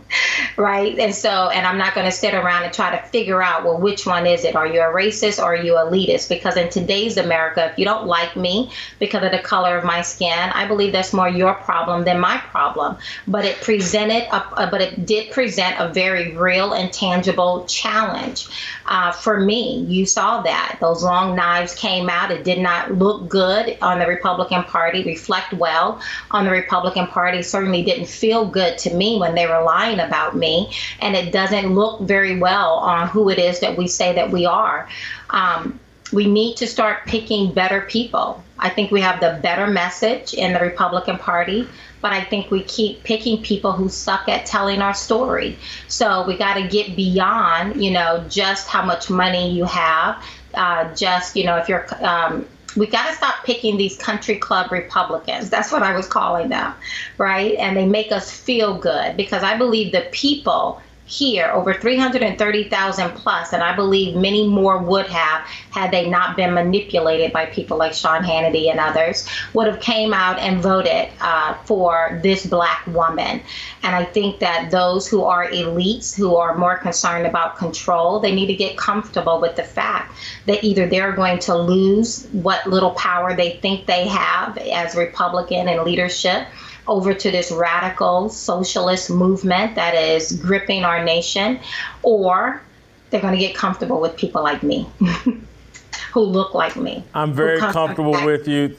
right? 0.56 0.98
And 0.98 1.14
so, 1.14 1.48
and 1.48 1.66
I'm 1.66 1.78
not 1.78 1.94
going 1.94 2.06
to 2.06 2.12
sit 2.12 2.34
around 2.34 2.64
and 2.64 2.72
try 2.72 2.90
to 2.96 3.02
figure 3.08 3.42
out, 3.42 3.64
well, 3.64 3.78
which 3.78 4.06
one 4.06 4.26
is 4.26 4.44
it? 4.44 4.54
Are 4.56 4.66
you 4.66 4.80
a 4.80 4.92
racist 4.92 5.38
or 5.38 5.54
are 5.54 5.56
you 5.56 5.72
elitist? 5.72 6.28
Because 6.28 6.56
in 6.56 6.68
today's 6.70 7.16
America, 7.16 7.70
if 7.70 7.78
you 7.78 7.84
don't 7.84 8.06
like 8.06 8.36
me 8.36 8.70
because 8.98 9.24
of 9.24 9.32
the 9.32 9.38
color 9.38 9.76
of 9.76 9.84
my 9.84 10.02
skin, 10.02 10.50
I 10.50 10.66
believe 10.66 10.92
that's 10.92 11.12
more 11.12 11.28
your 11.28 11.54
problem 11.54 12.04
than 12.04 12.20
my 12.20 12.38
problem. 12.38 12.96
But 13.26 13.44
it 13.44 13.60
presented, 13.60 14.24
a, 14.34 14.64
a 14.64 14.68
but 14.70 14.80
it 14.80 15.06
did 15.06 15.30
present 15.32 15.76
a 15.78 15.88
very 15.88 16.36
real 16.36 16.72
and 16.72 16.92
tangible 16.92 17.64
challenge 17.66 18.48
uh, 18.86 19.12
for 19.12 19.40
me. 19.40 19.84
You 19.88 20.06
saw 20.06 20.42
that 20.42 20.78
those 20.80 21.02
long 21.02 21.36
knives 21.36 21.74
came 21.74 22.08
out. 22.08 22.30
It 22.30 22.44
did 22.44 22.58
not 22.58 22.92
look 22.92 23.28
good 23.28 23.78
on 23.80 23.98
the 23.98 24.06
Republican 24.06 24.64
Party, 24.64 25.04
reflect 25.04 25.52
well 25.52 26.00
on 26.30 26.44
the 26.44 26.50
Republican 26.50 27.06
Party. 27.06 27.42
Certainly 27.42 27.84
didn't 27.84 28.06
feel 28.06 28.46
good 28.46 28.78
to 28.78 28.94
me 28.94 29.18
when 29.18 29.34
they 29.34 29.46
were 29.46 29.62
lying 29.62 30.00
about 30.02 30.36
me, 30.36 30.72
and 31.00 31.16
it 31.16 31.32
doesn't 31.32 31.74
look 31.74 32.00
very 32.00 32.38
well 32.38 32.74
on 32.74 33.08
who 33.08 33.28
it 33.30 33.38
is 33.38 33.60
that 33.60 33.76
we 33.76 33.88
say 33.88 34.14
that 34.14 34.30
we 34.30 34.46
are. 34.46 34.88
Um, 35.30 35.78
we 36.12 36.26
need 36.26 36.56
to 36.58 36.66
start 36.66 37.06
picking 37.06 37.52
better 37.52 37.80
people. 37.82 38.44
I 38.58 38.68
think 38.68 38.90
we 38.90 39.00
have 39.00 39.20
the 39.20 39.40
better 39.42 39.66
message 39.66 40.34
in 40.34 40.52
the 40.52 40.60
Republican 40.60 41.18
Party, 41.18 41.66
but 42.00 42.12
I 42.12 42.22
think 42.22 42.50
we 42.50 42.62
keep 42.62 43.02
picking 43.02 43.42
people 43.42 43.72
who 43.72 43.88
suck 43.88 44.28
at 44.28 44.44
telling 44.44 44.82
our 44.82 44.94
story. 44.94 45.58
So 45.88 46.26
we 46.26 46.36
got 46.36 46.54
to 46.54 46.68
get 46.68 46.94
beyond, 46.94 47.82
you 47.82 47.90
know, 47.92 48.24
just 48.28 48.68
how 48.68 48.84
much 48.84 49.08
money 49.08 49.52
you 49.52 49.64
have, 49.64 50.22
uh, 50.54 50.94
just, 50.94 51.34
you 51.34 51.44
know, 51.44 51.56
if 51.56 51.68
you're 51.68 51.86
um, 52.04 52.46
we 52.76 52.86
got 52.86 53.08
to 53.08 53.14
stop 53.14 53.44
picking 53.44 53.76
these 53.76 53.96
country 53.96 54.36
club 54.36 54.72
Republicans. 54.72 55.50
That's 55.50 55.72
what 55.72 55.82
I 55.82 55.94
was 55.94 56.06
calling 56.06 56.48
them, 56.48 56.74
right? 57.18 57.54
And 57.56 57.76
they 57.76 57.86
make 57.86 58.12
us 58.12 58.30
feel 58.30 58.78
good 58.78 59.16
because 59.16 59.42
I 59.42 59.56
believe 59.56 59.92
the 59.92 60.06
people 60.12 60.80
here, 61.04 61.50
over 61.52 61.74
330,000 61.74 63.10
plus, 63.10 63.52
and 63.52 63.62
I 63.62 63.74
believe 63.74 64.16
many 64.16 64.46
more 64.46 64.78
would 64.78 65.06
have 65.06 65.42
had 65.70 65.90
they 65.90 66.08
not 66.08 66.36
been 66.36 66.54
manipulated 66.54 67.32
by 67.32 67.46
people 67.46 67.76
like 67.76 67.92
Sean 67.92 68.22
Hannity 68.22 68.70
and 68.70 68.78
others, 68.78 69.28
would 69.52 69.66
have 69.66 69.80
came 69.80 70.14
out 70.14 70.38
and 70.38 70.62
voted 70.62 71.08
uh, 71.20 71.54
for 71.64 72.20
this 72.22 72.46
black 72.46 72.86
woman. 72.86 73.42
And 73.82 73.96
I 73.96 74.04
think 74.04 74.38
that 74.38 74.70
those 74.70 75.08
who 75.08 75.24
are 75.24 75.48
elites, 75.48 76.14
who 76.14 76.36
are 76.36 76.56
more 76.56 76.78
concerned 76.78 77.26
about 77.26 77.56
control, 77.56 78.20
they 78.20 78.34
need 78.34 78.46
to 78.46 78.54
get 78.54 78.76
comfortable 78.76 79.40
with 79.40 79.56
the 79.56 79.64
fact 79.64 80.16
that 80.46 80.62
either 80.62 80.88
they're 80.88 81.12
going 81.12 81.40
to 81.40 81.56
lose 81.56 82.26
what 82.32 82.66
little 82.66 82.92
power 82.92 83.34
they 83.34 83.56
think 83.56 83.86
they 83.86 84.06
have 84.06 84.56
as 84.58 84.94
Republican 84.94 85.68
and 85.68 85.82
leadership 85.82 86.46
over 86.88 87.14
to 87.14 87.30
this 87.30 87.50
radical 87.50 88.28
socialist 88.28 89.10
movement 89.10 89.74
that 89.74 89.94
is 89.94 90.32
gripping 90.32 90.84
our 90.84 91.04
nation, 91.04 91.60
or 92.02 92.62
they're 93.10 93.20
going 93.20 93.34
to 93.34 93.40
get 93.40 93.54
comfortable 93.54 94.00
with 94.00 94.16
people 94.16 94.42
like 94.42 94.62
me 94.62 94.88
who 96.12 96.20
look 96.20 96.54
like 96.54 96.76
me. 96.76 97.04
I'm 97.14 97.32
very 97.32 97.58
comfortable 97.58 98.24
with 98.24 98.48
you. 98.48 98.76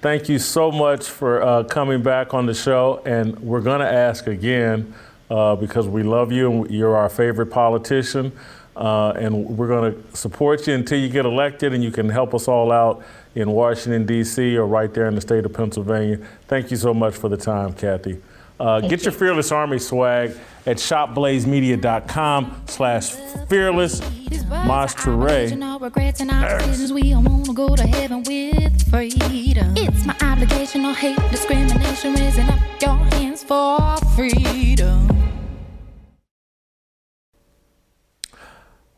Thank 0.00 0.28
you 0.28 0.38
so 0.38 0.70
much 0.70 1.08
for 1.08 1.42
uh, 1.42 1.64
coming 1.64 2.02
back 2.02 2.32
on 2.32 2.46
the 2.46 2.54
show. 2.54 3.02
And 3.04 3.38
we're 3.40 3.60
going 3.60 3.80
to 3.80 3.92
ask 3.92 4.28
again 4.28 4.94
uh, 5.28 5.56
because 5.56 5.88
we 5.88 6.02
love 6.02 6.30
you 6.30 6.50
and 6.50 6.70
you're 6.70 6.96
our 6.96 7.08
favorite 7.08 7.48
politician. 7.48 8.32
Uh, 8.78 9.10
and 9.16 9.58
we're 9.58 9.66
going 9.66 9.92
to 9.92 10.16
support 10.16 10.64
you 10.68 10.74
until 10.74 11.00
you 11.00 11.08
get 11.08 11.26
elected 11.26 11.74
and 11.74 11.82
you 11.82 11.90
can 11.90 12.08
help 12.08 12.32
us 12.32 12.46
all 12.46 12.70
out 12.70 13.02
in 13.34 13.50
Washington, 13.50 14.06
D.C., 14.06 14.56
or 14.56 14.66
right 14.66 14.94
there 14.94 15.08
in 15.08 15.16
the 15.16 15.20
state 15.20 15.44
of 15.44 15.52
Pennsylvania. 15.52 16.24
Thank 16.46 16.70
you 16.70 16.76
so 16.76 16.94
much 16.94 17.14
for 17.16 17.28
the 17.28 17.36
time, 17.36 17.72
Kathy. 17.72 18.22
Uh, 18.60 18.80
get 18.80 19.02
your 19.02 19.12
Fearless 19.12 19.50
Army 19.50 19.80
swag 19.80 20.32
at 20.64 20.76
shopblazemedia.com 20.76 22.62
slash 22.66 23.10
fearless. 23.48 24.00
It's 29.76 30.06
my 30.06 30.16
obligation, 30.22 30.82
no 30.82 30.92
hate, 30.92 31.18
discrimination, 31.30 32.14
raising 32.14 32.48
up 32.48 32.60
your 32.80 32.94
hands 32.94 33.42
for 33.42 33.96
freedom. 34.14 35.17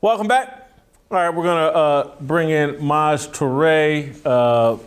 Welcome 0.02 0.28
back. 0.28 0.70
All 1.10 1.18
right, 1.18 1.28
we're 1.28 1.42
going 1.42 1.58
to 1.58 1.76
uh, 1.76 2.16
bring 2.22 2.48
in 2.48 2.82
Maj 2.82 3.26
Toure. 3.26 4.24
A 4.24 4.26
uh, 4.26 4.78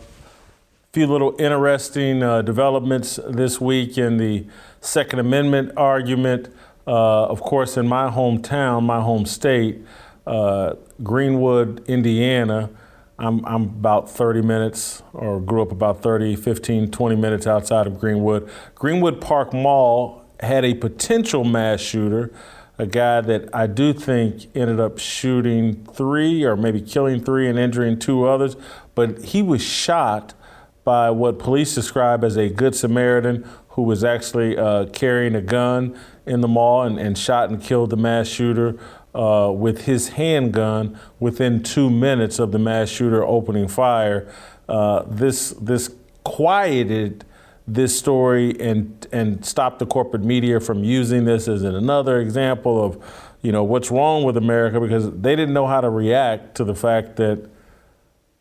few 0.92 1.06
little 1.06 1.36
interesting 1.38 2.20
uh, 2.20 2.42
developments 2.42 3.20
this 3.28 3.60
week 3.60 3.96
in 3.96 4.16
the 4.16 4.44
Second 4.80 5.20
Amendment 5.20 5.70
argument. 5.76 6.52
Uh, 6.84 7.26
of 7.26 7.40
course, 7.42 7.76
in 7.76 7.86
my 7.86 8.10
hometown, 8.10 8.82
my 8.82 9.00
home 9.00 9.24
state, 9.24 9.82
uh, 10.26 10.74
Greenwood, 11.00 11.88
Indiana, 11.88 12.68
I'm, 13.16 13.46
I'm 13.46 13.62
about 13.62 14.10
30 14.10 14.42
minutes, 14.42 15.00
or 15.12 15.40
grew 15.40 15.62
up 15.62 15.70
about 15.70 16.02
30, 16.02 16.34
15, 16.34 16.90
20 16.90 17.14
minutes 17.14 17.46
outside 17.46 17.86
of 17.86 18.00
Greenwood. 18.00 18.50
Greenwood 18.74 19.20
Park 19.20 19.52
Mall 19.52 20.24
had 20.40 20.64
a 20.64 20.74
potential 20.74 21.44
mass 21.44 21.80
shooter 21.80 22.32
a 22.78 22.86
guy 22.86 23.20
that 23.20 23.48
I 23.54 23.66
do 23.66 23.92
think 23.92 24.48
ended 24.54 24.80
up 24.80 24.98
shooting 24.98 25.84
three 25.86 26.44
or 26.44 26.56
maybe 26.56 26.80
killing 26.80 27.22
three 27.22 27.48
and 27.48 27.58
injuring 27.58 27.98
two 27.98 28.26
others, 28.26 28.56
but 28.94 29.22
he 29.24 29.42
was 29.42 29.62
shot 29.62 30.34
by 30.82 31.10
what 31.10 31.38
police 31.38 31.74
describe 31.74 32.24
as 32.24 32.36
a 32.36 32.48
Good 32.48 32.74
Samaritan 32.74 33.48
who 33.68 33.82
was 33.82 34.04
actually 34.04 34.56
uh, 34.56 34.86
carrying 34.86 35.34
a 35.34 35.40
gun 35.40 35.98
in 36.26 36.40
the 36.40 36.48
mall 36.48 36.82
and, 36.82 36.98
and, 36.98 37.18
shot 37.18 37.50
and 37.50 37.60
killed 37.60 37.90
the 37.90 37.96
mass 37.96 38.28
shooter 38.28 38.78
uh, 39.14 39.50
with 39.54 39.82
his 39.82 40.10
handgun 40.10 40.98
within 41.18 41.62
two 41.62 41.90
minutes 41.90 42.38
of 42.38 42.52
the 42.52 42.58
mass 42.58 42.88
shooter 42.88 43.24
opening 43.24 43.66
fire. 43.66 44.30
Uh, 44.68 45.02
this 45.06 45.50
this 45.60 45.94
quieted 46.22 47.24
this 47.66 47.98
story 47.98 48.58
and 48.60 49.06
and 49.10 49.44
stop 49.44 49.78
the 49.78 49.86
corporate 49.86 50.22
media 50.22 50.60
from 50.60 50.84
using 50.84 51.24
this 51.24 51.48
as 51.48 51.62
another 51.62 52.20
example 52.20 52.84
of 52.84 53.02
you 53.42 53.52
know 53.52 53.64
what's 53.64 53.90
wrong 53.90 54.22
with 54.22 54.36
America 54.36 54.78
because 54.80 55.10
they 55.12 55.34
didn't 55.34 55.54
know 55.54 55.66
how 55.66 55.80
to 55.80 55.88
react 55.88 56.54
to 56.56 56.64
the 56.64 56.74
fact 56.74 57.16
that 57.16 57.48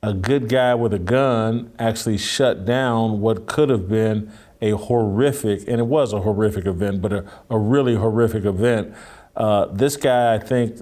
a 0.01 0.13
good 0.13 0.49
guy 0.49 0.76
with 0.76 0.93
a 0.93 0.99
gun 0.99 1.71
actually 1.80 2.17
shut 2.17 2.65
down 2.65 3.21
what 3.21 3.45
could 3.47 3.69
have 3.69 3.88
been 3.88 4.30
a 4.61 4.71
horrific 4.71 5.61
and 5.69 5.80
it 5.80 5.88
was 5.88 6.11
a 6.11 6.19
horrific 6.19 6.65
event 6.65 7.01
but 7.01 7.13
a, 7.13 7.26
a 7.49 7.57
really 7.57 7.95
horrific 7.95 8.43
event. 8.43 8.93
Uh, 9.36 9.65
this 9.67 9.97
guy 9.97 10.36
i 10.36 10.38
think 10.38 10.80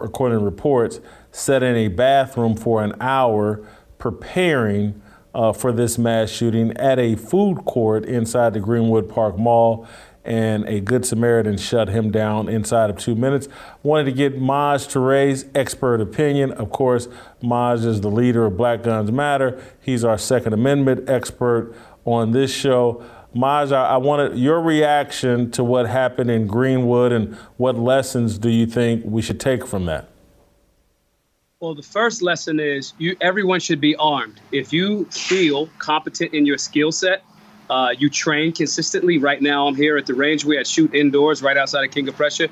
according 0.00 0.38
to 0.38 0.44
reports 0.44 1.00
sat 1.32 1.62
in 1.62 1.74
a 1.74 1.88
bathroom 1.88 2.54
for 2.54 2.84
an 2.84 2.92
hour 3.00 3.66
preparing 3.98 5.00
uh, 5.34 5.52
for 5.52 5.72
this 5.72 5.98
mass 5.98 6.30
shooting 6.30 6.76
at 6.76 6.98
a 6.98 7.14
food 7.16 7.64
court 7.64 8.04
inside 8.04 8.54
the 8.54 8.60
Greenwood 8.60 9.08
Park 9.08 9.38
Mall, 9.38 9.86
and 10.24 10.68
a 10.68 10.80
Good 10.80 11.06
Samaritan 11.06 11.56
shut 11.56 11.88
him 11.88 12.10
down 12.10 12.50
inside 12.50 12.90
of 12.90 12.98
two 12.98 13.14
minutes. 13.14 13.48
Wanted 13.82 14.04
to 14.04 14.12
get 14.12 14.38
Maj 14.38 14.86
Toure's 14.86 15.46
expert 15.54 16.02
opinion. 16.02 16.52
Of 16.52 16.70
course, 16.70 17.08
Maj 17.40 17.84
is 17.84 18.02
the 18.02 18.10
leader 18.10 18.44
of 18.44 18.56
Black 18.56 18.82
Guns 18.82 19.10
Matter. 19.10 19.58
He's 19.80 20.04
our 20.04 20.18
Second 20.18 20.52
Amendment 20.52 21.08
expert 21.08 21.74
on 22.04 22.32
this 22.32 22.52
show. 22.52 23.02
Maj, 23.32 23.72
I 23.72 23.96
wanted 23.96 24.36
your 24.36 24.60
reaction 24.60 25.50
to 25.52 25.64
what 25.64 25.86
happened 25.86 26.30
in 26.30 26.46
Greenwood 26.46 27.12
and 27.12 27.34
what 27.56 27.78
lessons 27.78 28.38
do 28.38 28.50
you 28.50 28.66
think 28.66 29.04
we 29.06 29.22
should 29.22 29.40
take 29.40 29.66
from 29.66 29.86
that? 29.86 30.08
Well, 31.60 31.74
the 31.74 31.82
first 31.82 32.22
lesson 32.22 32.60
is 32.60 32.92
you 32.98 33.16
everyone 33.20 33.58
should 33.58 33.80
be 33.80 33.96
armed. 33.96 34.40
If 34.52 34.72
you 34.72 35.06
feel 35.06 35.68
competent 35.80 36.32
in 36.32 36.46
your 36.46 36.56
skill 36.56 36.92
set, 36.92 37.24
uh, 37.68 37.88
you 37.98 38.08
train 38.08 38.52
consistently. 38.52 39.18
Right 39.18 39.42
now, 39.42 39.66
I'm 39.66 39.74
here 39.74 39.96
at 39.96 40.06
the 40.06 40.14
range. 40.14 40.44
We 40.44 40.54
had 40.54 40.68
shoot 40.68 40.94
indoors 40.94 41.42
right 41.42 41.56
outside 41.56 41.84
of 41.84 41.90
King 41.90 42.06
of 42.06 42.14
Prussia, 42.14 42.48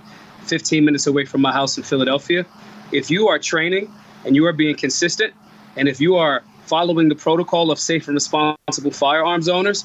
15 0.47 0.85
minutes 0.85 1.07
away 1.07 1.25
from 1.25 1.41
my 1.41 1.53
house 1.53 1.77
in 1.77 1.85
Philadelphia. 1.85 2.45
If 2.91 3.09
you 3.09 3.29
are 3.29 3.39
training 3.39 3.89
and 4.25 4.35
you 4.35 4.45
are 4.47 4.53
being 4.53 4.75
consistent, 4.75 5.33
and 5.77 5.87
if 5.87 6.01
you 6.01 6.17
are 6.17 6.43
following 6.65 7.09
the 7.09 7.15
protocol 7.15 7.71
of 7.71 7.79
safe 7.79 8.09
and 8.09 8.17
responsible 8.17 8.91
firearms 8.91 9.49
owners, 9.49 9.85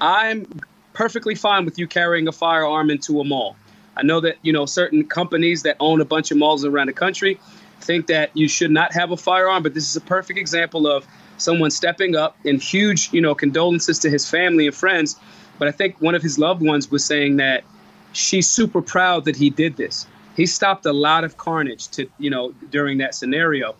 I'm 0.00 0.46
perfectly 0.94 1.34
fine 1.34 1.66
with 1.66 1.78
you 1.78 1.86
carrying 1.86 2.26
a 2.28 2.32
firearm 2.32 2.88
into 2.88 3.20
a 3.20 3.24
mall. 3.24 3.56
I 3.94 4.04
know 4.04 4.20
that 4.20 4.36
you 4.40 4.54
know 4.54 4.64
certain 4.64 5.04
companies 5.04 5.64
that 5.64 5.76
own 5.80 6.00
a 6.00 6.06
bunch 6.06 6.30
of 6.30 6.38
malls 6.38 6.64
around 6.64 6.86
the 6.86 6.94
country 6.94 7.38
think 7.80 8.06
that 8.08 8.36
you 8.36 8.48
should 8.48 8.70
not 8.70 8.92
have 8.92 9.10
a 9.10 9.16
firearm, 9.16 9.62
but 9.62 9.74
this 9.74 9.88
is 9.88 9.96
a 9.96 10.00
perfect 10.00 10.38
example 10.38 10.86
of 10.86 11.06
someone 11.38 11.70
stepping 11.70 12.16
up 12.16 12.36
and 12.44 12.60
huge, 12.62 13.10
you 13.12 13.20
know, 13.20 13.34
condolences 13.34 13.98
to 14.00 14.10
his 14.10 14.28
family 14.28 14.66
and 14.66 14.74
friends. 14.74 15.16
But 15.58 15.68
I 15.68 15.72
think 15.72 16.00
one 16.00 16.14
of 16.14 16.22
his 16.22 16.38
loved 16.38 16.62
ones 16.62 16.90
was 16.90 17.04
saying 17.04 17.36
that 17.36 17.64
she's 18.12 18.48
super 18.48 18.82
proud 18.82 19.24
that 19.24 19.36
he 19.36 19.50
did 19.50 19.76
this. 19.76 20.06
He 20.36 20.46
stopped 20.46 20.86
a 20.86 20.92
lot 20.92 21.24
of 21.24 21.36
carnage 21.36 21.88
to, 21.88 22.08
you 22.18 22.30
know, 22.30 22.52
during 22.70 22.98
that 22.98 23.14
scenario. 23.14 23.74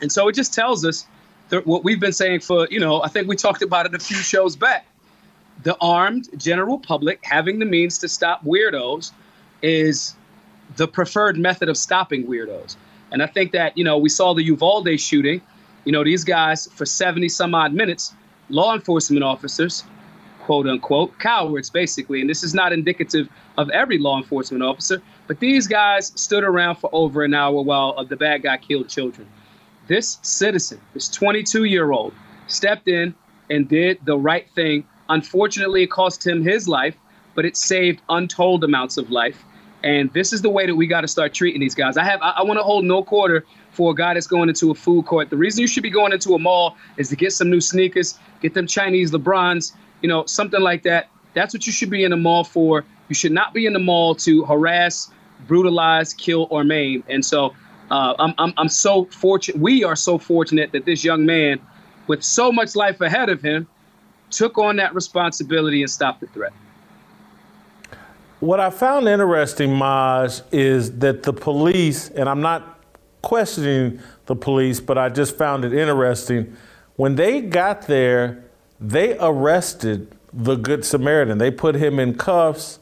And 0.00 0.10
so 0.10 0.28
it 0.28 0.34
just 0.34 0.54
tells 0.54 0.84
us 0.84 1.06
that 1.48 1.66
what 1.66 1.82
we've 1.84 2.00
been 2.00 2.12
saying 2.12 2.40
for, 2.40 2.68
you 2.70 2.78
know, 2.80 3.02
I 3.02 3.08
think 3.08 3.28
we 3.28 3.36
talked 3.36 3.62
about 3.62 3.86
it 3.86 3.94
a 3.94 3.98
few 3.98 4.16
shows 4.16 4.56
back. 4.56 4.86
the 5.62 5.76
armed 5.80 6.28
general 6.36 6.78
public 6.78 7.20
having 7.22 7.58
the 7.58 7.64
means 7.64 7.98
to 7.98 8.08
stop 8.08 8.44
weirdos 8.44 9.12
is 9.62 10.14
the 10.76 10.88
preferred 10.88 11.38
method 11.38 11.68
of 11.68 11.76
stopping 11.76 12.26
weirdos. 12.26 12.76
And 13.12 13.22
I 13.22 13.26
think 13.26 13.52
that, 13.52 13.76
you 13.76 13.84
know, 13.84 13.98
we 13.98 14.08
saw 14.08 14.34
the 14.34 14.42
Uvalde 14.44 14.98
shooting. 15.00 15.40
You 15.84 15.92
know, 15.92 16.04
these 16.04 16.24
guys, 16.24 16.66
for 16.74 16.86
70 16.86 17.28
some 17.28 17.54
odd 17.54 17.72
minutes, 17.72 18.14
law 18.48 18.74
enforcement 18.74 19.24
officers, 19.24 19.84
quote 20.40 20.66
unquote, 20.66 21.18
cowards, 21.18 21.70
basically. 21.70 22.20
And 22.20 22.28
this 22.28 22.42
is 22.42 22.54
not 22.54 22.72
indicative 22.72 23.28
of 23.56 23.70
every 23.70 23.98
law 23.98 24.16
enforcement 24.16 24.62
officer, 24.62 25.02
but 25.26 25.40
these 25.40 25.66
guys 25.66 26.12
stood 26.16 26.44
around 26.44 26.76
for 26.76 26.90
over 26.92 27.22
an 27.22 27.34
hour 27.34 27.62
while 27.62 27.94
uh, 27.96 28.04
the 28.04 28.16
bad 28.16 28.42
guy 28.42 28.56
killed 28.56 28.88
children. 28.88 29.28
This 29.86 30.18
citizen, 30.22 30.80
this 30.94 31.08
22 31.08 31.64
year 31.64 31.92
old, 31.92 32.12
stepped 32.46 32.88
in 32.88 33.14
and 33.48 33.68
did 33.68 33.98
the 34.04 34.16
right 34.18 34.48
thing. 34.50 34.86
Unfortunately, 35.08 35.82
it 35.82 35.90
cost 35.90 36.26
him 36.26 36.42
his 36.42 36.68
life, 36.68 36.96
but 37.34 37.44
it 37.44 37.56
saved 37.56 38.00
untold 38.08 38.64
amounts 38.64 38.96
of 38.96 39.10
life. 39.10 39.44
And 39.82 40.12
this 40.12 40.32
is 40.32 40.42
the 40.42 40.50
way 40.50 40.66
that 40.66 40.74
we 40.74 40.86
got 40.86 41.00
to 41.02 41.08
start 41.08 41.32
treating 41.32 41.60
these 41.60 41.74
guys. 41.74 41.96
I 41.96 42.04
have 42.04 42.20
I, 42.22 42.30
I 42.38 42.42
want 42.42 42.58
to 42.58 42.62
hold 42.62 42.84
no 42.84 43.02
quarter 43.02 43.44
for 43.70 43.92
a 43.92 43.94
guy 43.94 44.14
that's 44.14 44.26
going 44.26 44.48
into 44.48 44.70
a 44.70 44.74
food 44.74 45.06
court. 45.06 45.30
The 45.30 45.36
reason 45.36 45.60
you 45.62 45.66
should 45.66 45.82
be 45.82 45.90
going 45.90 46.12
into 46.12 46.34
a 46.34 46.38
mall 46.38 46.76
is 46.96 47.08
to 47.08 47.16
get 47.16 47.32
some 47.32 47.50
new 47.50 47.60
sneakers, 47.60 48.18
get 48.42 48.54
them 48.54 48.66
Chinese 48.66 49.10
LeBrons, 49.10 49.72
you 50.02 50.08
know, 50.08 50.26
something 50.26 50.60
like 50.60 50.82
that. 50.82 51.08
That's 51.34 51.54
what 51.54 51.66
you 51.66 51.72
should 51.72 51.90
be 51.90 52.04
in 52.04 52.12
a 52.12 52.16
mall 52.16 52.44
for. 52.44 52.84
You 53.08 53.14
should 53.14 53.32
not 53.32 53.54
be 53.54 53.66
in 53.66 53.72
the 53.72 53.78
mall 53.78 54.14
to 54.16 54.44
harass, 54.44 55.10
brutalize, 55.46 56.12
kill, 56.12 56.46
or 56.50 56.64
maim. 56.64 57.04
And 57.08 57.24
so 57.24 57.54
uh, 57.90 58.14
I'm, 58.18 58.34
I'm, 58.38 58.52
I'm 58.56 58.68
so 58.68 59.06
fortunate. 59.06 59.60
We 59.60 59.84
are 59.84 59.96
so 59.96 60.18
fortunate 60.18 60.72
that 60.72 60.84
this 60.84 61.04
young 61.04 61.24
man, 61.24 61.60
with 62.06 62.22
so 62.22 62.52
much 62.52 62.76
life 62.76 63.00
ahead 63.00 63.28
of 63.28 63.40
him, 63.40 63.66
took 64.30 64.58
on 64.58 64.76
that 64.76 64.94
responsibility 64.94 65.82
and 65.82 65.90
stopped 65.90 66.20
the 66.20 66.26
threat. 66.28 66.52
What 68.40 68.58
I 68.58 68.70
found 68.70 69.06
interesting, 69.06 69.74
Maj, 69.74 70.40
is 70.50 70.98
that 71.00 71.22
the 71.22 71.32
police, 71.32 72.08
and 72.08 72.26
I'm 72.26 72.40
not 72.40 72.78
questioning 73.20 74.00
the 74.24 74.34
police, 74.34 74.80
but 74.80 74.96
I 74.96 75.10
just 75.10 75.36
found 75.36 75.62
it 75.66 75.74
interesting. 75.74 76.56
When 76.96 77.16
they 77.16 77.42
got 77.42 77.82
there, 77.82 78.42
they 78.80 79.18
arrested 79.18 80.16
the 80.32 80.56
Good 80.56 80.86
Samaritan. 80.86 81.36
They 81.36 81.50
put 81.50 81.74
him 81.74 81.98
in 81.98 82.14
cuffs 82.14 82.78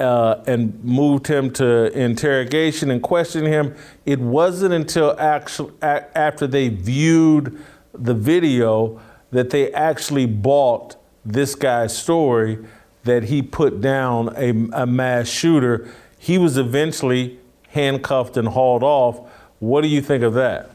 uh, 0.00 0.42
and 0.46 0.82
moved 0.82 1.26
him 1.26 1.50
to 1.52 1.92
interrogation 1.92 2.90
and 2.90 3.02
questioned 3.02 3.46
him. 3.46 3.74
It 4.06 4.20
wasn't 4.20 4.72
until 4.72 5.14
actually, 5.18 5.74
a- 5.82 6.16
after 6.16 6.46
they 6.46 6.70
viewed 6.70 7.62
the 7.92 8.14
video 8.14 9.02
that 9.32 9.50
they 9.50 9.70
actually 9.72 10.24
bought 10.24 10.96
this 11.26 11.54
guy's 11.54 11.94
story 11.94 12.64
that 13.08 13.24
he 13.24 13.42
put 13.42 13.80
down 13.80 14.34
a, 14.36 14.50
a 14.82 14.86
mass 14.86 15.28
shooter. 15.28 15.90
He 16.18 16.38
was 16.38 16.56
eventually 16.56 17.38
handcuffed 17.68 18.36
and 18.36 18.48
hauled 18.48 18.82
off. 18.82 19.20
What 19.58 19.82
do 19.82 19.88
you 19.88 20.00
think 20.00 20.22
of 20.22 20.34
that? 20.34 20.70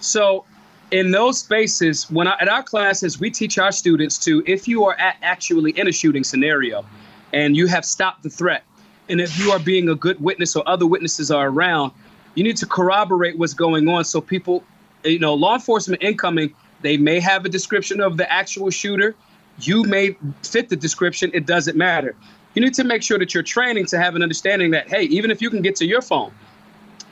So, 0.00 0.44
in 0.90 1.10
those 1.10 1.38
spaces, 1.38 2.10
when 2.10 2.28
I, 2.28 2.36
at 2.40 2.48
our 2.48 2.62
classes, 2.62 3.18
we 3.18 3.30
teach 3.30 3.56
our 3.56 3.72
students 3.72 4.18
to, 4.18 4.42
if 4.46 4.68
you 4.68 4.84
are 4.84 4.94
at, 4.98 5.16
actually 5.22 5.70
in 5.72 5.88
a 5.88 5.92
shooting 5.92 6.22
scenario 6.22 6.84
and 7.32 7.56
you 7.56 7.66
have 7.66 7.84
stopped 7.84 8.22
the 8.22 8.28
threat, 8.28 8.62
and 9.08 9.20
if 9.20 9.38
you 9.38 9.50
are 9.50 9.58
being 9.58 9.88
a 9.88 9.94
good 9.94 10.20
witness 10.20 10.54
or 10.54 10.68
other 10.68 10.86
witnesses 10.86 11.30
are 11.30 11.48
around, 11.48 11.92
you 12.34 12.44
need 12.44 12.56
to 12.58 12.66
corroborate 12.66 13.38
what's 13.38 13.54
going 13.54 13.88
on 13.88 14.04
so 14.04 14.20
people, 14.20 14.62
you 15.04 15.18
know, 15.18 15.34
law 15.34 15.54
enforcement 15.54 16.02
incoming, 16.02 16.54
they 16.82 16.96
may 16.96 17.20
have 17.20 17.44
a 17.44 17.48
description 17.48 18.00
of 18.00 18.16
the 18.16 18.30
actual 18.30 18.70
shooter. 18.70 19.14
You 19.58 19.84
may 19.84 20.16
fit 20.42 20.68
the 20.68 20.76
description, 20.76 21.30
it 21.34 21.46
doesn't 21.46 21.76
matter. 21.76 22.14
You 22.54 22.62
need 22.62 22.74
to 22.74 22.84
make 22.84 23.02
sure 23.02 23.18
that 23.18 23.32
you're 23.32 23.42
training 23.42 23.86
to 23.86 23.98
have 23.98 24.14
an 24.14 24.22
understanding 24.22 24.72
that, 24.72 24.88
hey, 24.88 25.04
even 25.04 25.30
if 25.30 25.40
you 25.40 25.50
can 25.50 25.62
get 25.62 25.76
to 25.76 25.86
your 25.86 26.02
phone, 26.02 26.32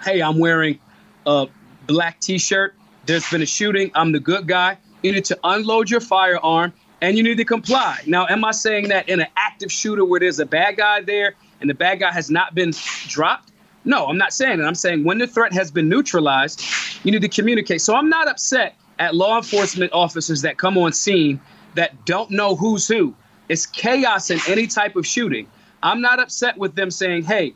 hey, 0.05 0.21
I'm 0.21 0.39
wearing 0.39 0.79
a 1.27 1.47
black 1.87 2.21
t 2.21 2.39
shirt, 2.39 2.75
there's 3.07 3.29
been 3.31 3.43
a 3.43 3.47
shooting, 3.47 3.91
I'm 3.95 4.13
the 4.13 4.21
good 4.21 4.47
guy. 4.47 4.77
You 5.03 5.13
need 5.13 5.25
to 5.27 5.39
unload 5.45 5.89
your 5.91 6.01
firearm 6.01 6.73
and 7.01 7.17
you 7.17 7.23
need 7.23 7.39
to 7.39 7.45
comply. 7.45 7.99
Now, 8.07 8.27
am 8.29 8.45
I 8.45 8.51
saying 8.51 8.89
that 8.89 9.09
in 9.09 9.21
an 9.21 9.29
active 9.37 9.73
shooter 9.73 10.05
where 10.05 10.21
there's 10.21 10.39
a 10.39 10.47
bad 10.47 10.77
guy 10.77 11.01
there 11.01 11.35
and 11.61 11.71
the 11.71 11.75
bad 11.75 12.01
guy 12.01 12.13
has 12.13 12.31
not 12.31 12.55
been 12.55 12.73
dropped? 13.07 13.53
No, 13.85 14.07
I'm 14.07 14.19
not 14.19 14.35
saying 14.35 14.59
that. 14.59 14.67
I'm 14.67 14.75
saying 14.75 15.05
when 15.05 15.19
the 15.19 15.27
threat 15.27 15.55
has 15.55 15.71
been 15.71 15.89
neutralized, 15.89 16.63
you 17.03 17.11
need 17.11 17.23
to 17.23 17.29
communicate. 17.29 17.81
So 17.81 17.95
I'm 17.95 18.11
not 18.11 18.29
upset 18.29 18.77
at 18.99 19.15
law 19.15 19.39
enforcement 19.39 19.91
officers 19.95 20.43
that 20.43 20.59
come 20.59 20.77
on 20.77 20.93
scene 20.93 21.41
that 21.75 22.05
don't 22.05 22.31
know 22.31 22.55
who's 22.57 22.87
who. 22.87 23.15
It's 23.49 23.67
chaos 23.67 24.31
in 24.31 24.39
any 24.49 24.67
type 24.67 24.97
of 24.97 25.07
shooting. 25.07 25.47
I'm 25.83 26.01
not 26.01 26.21
upset 26.21 26.57
with 26.57 26.75
them 26.75 26.91
saying, 26.91 27.25
hey, 27.25 27.55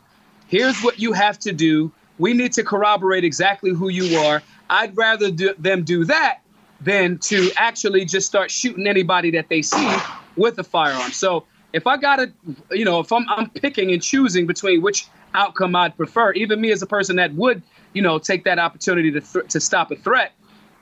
here's 0.49 0.81
what 0.83 0.99
you 0.99 1.13
have 1.13 1.39
to 1.41 1.53
do. 1.53 1.93
We 2.19 2.33
need 2.33 2.53
to 2.55 2.65
corroborate 2.65 3.25
exactly 3.25 3.71
who 3.71 3.89
you 3.89 4.19
are. 4.19 4.43
I'd 4.71 4.97
rather 4.97 5.31
do, 5.31 5.55
them 5.59 5.85
do 5.85 6.05
that 6.07 6.41
than 6.81 7.19
to 7.19 7.51
actually 7.57 8.05
just 8.05 8.27
start 8.27 8.51
shooting 8.51 8.87
anybody 8.87 9.31
that 9.33 9.49
they 9.49 9.63
see 9.63 9.97
with 10.37 10.59
a 10.59 10.65
firearm. 10.65 11.13
So 11.13 11.45
if 11.73 11.87
I 11.87 11.97
gotta, 11.97 12.33
you 12.71 12.85
know, 12.85 13.01
if 13.01 13.13
I'm, 13.13 13.29
I'm 13.29 13.51
picking 13.51 13.93
and 13.93 14.03
choosing 14.03 14.47
between 14.47 14.83
which 14.83 15.07
outcome 15.35 15.75
I'd 15.75 15.97
prefer, 15.97 16.33
even 16.33 16.61
me 16.61 16.71
as 16.73 16.83
a 16.83 16.87
person 16.87 17.17
that 17.17 17.35
would, 17.35 17.63
you 17.93 18.03
know, 18.03 18.19
take 18.19 18.45
that 18.45 18.59
opportunity 18.59 19.11
to 19.13 19.21
th- 19.21 19.49
to 19.49 19.61
stop 19.61 19.91
a 19.91 19.97
threat, 19.97 20.33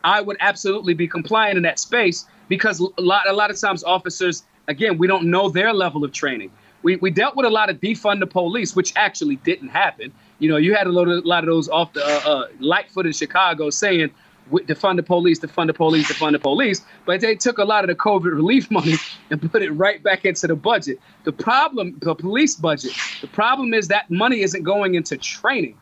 I 0.05 0.20
would 0.20 0.37
absolutely 0.41 0.95
be 0.95 1.07
compliant 1.07 1.57
in 1.57 1.62
that 1.62 1.78
space 1.78 2.26
because 2.53 2.80
a 2.80 3.00
lot 3.00 3.26
a 3.26 3.32
lot 3.32 3.50
of 3.50 3.59
times 3.59 3.82
officers, 3.82 4.44
again, 4.68 4.98
we 4.98 5.07
don't 5.07 5.24
know 5.24 5.48
their 5.48 5.72
level 5.72 6.05
of 6.05 6.12
training. 6.12 6.50
We, 6.82 6.96
we 6.96 7.11
dealt 7.11 7.34
with 7.34 7.46
a 7.46 7.50
lot 7.50 7.70
of 7.70 7.80
defund 7.80 8.20
the 8.20 8.26
police, 8.26 8.76
which 8.76 8.92
actually 8.94 9.36
didn't 9.36 9.70
happen. 9.70 10.12
You 10.38 10.50
know, 10.50 10.59
you 10.59 10.74
had 10.74 10.86
a 10.86 10.92
lot 10.92 11.09
of, 11.09 11.24
a 11.24 11.26
lot 11.26 11.44
of 11.44 11.46
those 11.46 11.70
off 11.70 11.94
the 11.94 12.05
uh, 12.05 12.30
uh, 12.30 12.48
Lightfoot 12.61 13.07
in 13.07 13.14
Chicago 13.14 13.70
saying 13.70 14.11
defund 14.50 14.96
the 14.96 15.03
police, 15.03 15.38
defund 15.40 15.68
the 15.68 15.72
police, 15.72 16.12
defund 16.12 16.32
the 16.32 16.40
police. 16.40 16.82
But 17.07 17.22
they 17.22 17.36
took 17.36 17.57
a 17.57 17.64
lot 17.64 17.84
of 17.84 17.88
the 17.88 17.94
COVID 17.94 18.34
relief 18.34 18.70
money 18.78 18.96
and 19.30 19.50
put 19.50 19.62
it 19.62 19.70
right 19.70 20.03
back 20.03 20.26
into 20.26 20.46
the 20.46 20.57
budget. 20.57 21.00
The 21.24 21.32
problem, 21.32 21.96
the 22.03 22.14
police 22.14 22.55
budget, 22.55 22.92
the 23.22 23.28
problem 23.28 23.72
is 23.72 23.88
that 23.88 24.11
money 24.11 24.42
isn't 24.42 24.62
going 24.62 24.94
into 24.94 25.16
training. 25.16 25.78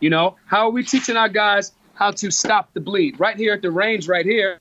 You 0.00 0.10
know, 0.10 0.34
how 0.46 0.66
are 0.66 0.70
we 0.70 0.82
teaching 0.82 1.16
our 1.16 1.28
guys 1.28 1.70
how 1.94 2.10
to 2.10 2.32
stop 2.32 2.74
the 2.74 2.80
bleed? 2.80 3.20
Right 3.20 3.36
here 3.36 3.52
at 3.52 3.62
the 3.62 3.70
range, 3.70 4.08
right 4.08 4.26
here, 4.26 4.58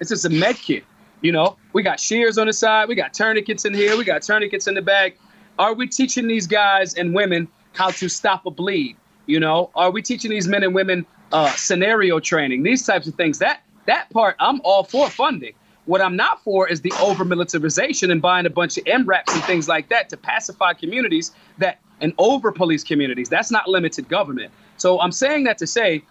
it's 0.00 0.10
just 0.10 0.24
a 0.24 0.30
med 0.30 0.56
kit. 0.56 0.84
You 1.20 1.32
know, 1.32 1.56
we 1.72 1.82
got 1.82 1.98
shears 1.98 2.36
on 2.36 2.46
the 2.46 2.52
side, 2.52 2.88
we 2.88 2.94
got 2.94 3.14
tourniquets 3.14 3.64
in 3.64 3.72
here, 3.72 3.96
we 3.96 4.04
got 4.04 4.22
tourniquets 4.22 4.66
in 4.66 4.74
the 4.74 4.82
bag. 4.82 5.16
Are 5.58 5.72
we 5.72 5.86
teaching 5.86 6.26
these 6.26 6.46
guys 6.46 6.94
and 6.94 7.14
women 7.14 7.48
how 7.72 7.90
to 7.90 8.08
stop 8.08 8.44
a 8.46 8.50
bleed? 8.50 8.96
You 9.26 9.40
know, 9.40 9.70
are 9.74 9.90
we 9.90 10.02
teaching 10.02 10.30
these 10.30 10.46
men 10.46 10.62
and 10.62 10.74
women 10.74 11.06
uh, 11.32 11.50
scenario 11.52 12.20
training, 12.20 12.62
these 12.62 12.84
types 12.84 13.06
of 13.06 13.14
things? 13.14 13.38
That 13.38 13.62
that 13.86 14.10
part 14.10 14.36
I'm 14.38 14.60
all 14.64 14.84
for 14.84 15.08
funding. 15.08 15.54
What 15.86 16.00
I'm 16.00 16.16
not 16.16 16.42
for 16.42 16.68
is 16.68 16.80
the 16.80 16.92
over 17.00 17.24
militarization 17.24 18.10
and 18.10 18.20
buying 18.20 18.46
a 18.46 18.50
bunch 18.50 18.78
of 18.78 18.84
MRAPs 18.84 19.32
and 19.32 19.42
things 19.44 19.68
like 19.68 19.88
that 19.90 20.08
to 20.10 20.16
pacify 20.16 20.72
communities 20.72 21.32
that 21.58 21.80
and 22.00 22.12
over 22.18 22.52
police 22.52 22.82
communities. 22.82 23.28
That's 23.28 23.50
not 23.50 23.68
limited 23.68 24.08
government. 24.08 24.52
So 24.76 25.00
I'm 25.00 25.12
saying 25.12 25.44
that 25.44 25.58
to 25.58 25.66
say 25.66 26.02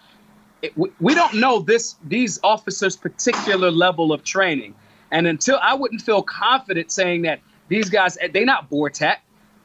we, 0.76 1.14
don't 1.14 1.34
know 1.34 1.60
this 1.60 1.96
these 2.04 2.38
officers' 2.42 2.96
particular 2.96 3.70
level 3.70 4.12
of 4.12 4.24
training. 4.24 4.74
And 5.10 5.26
until 5.26 5.58
I 5.62 5.74
wouldn't 5.74 6.02
feel 6.02 6.22
confident 6.22 6.90
saying 6.90 7.22
that 7.22 7.40
these 7.68 7.88
guys, 7.88 8.18
eh, 8.20 8.28
they're 8.32 8.44
not 8.44 8.70
BORTAC. 8.70 9.16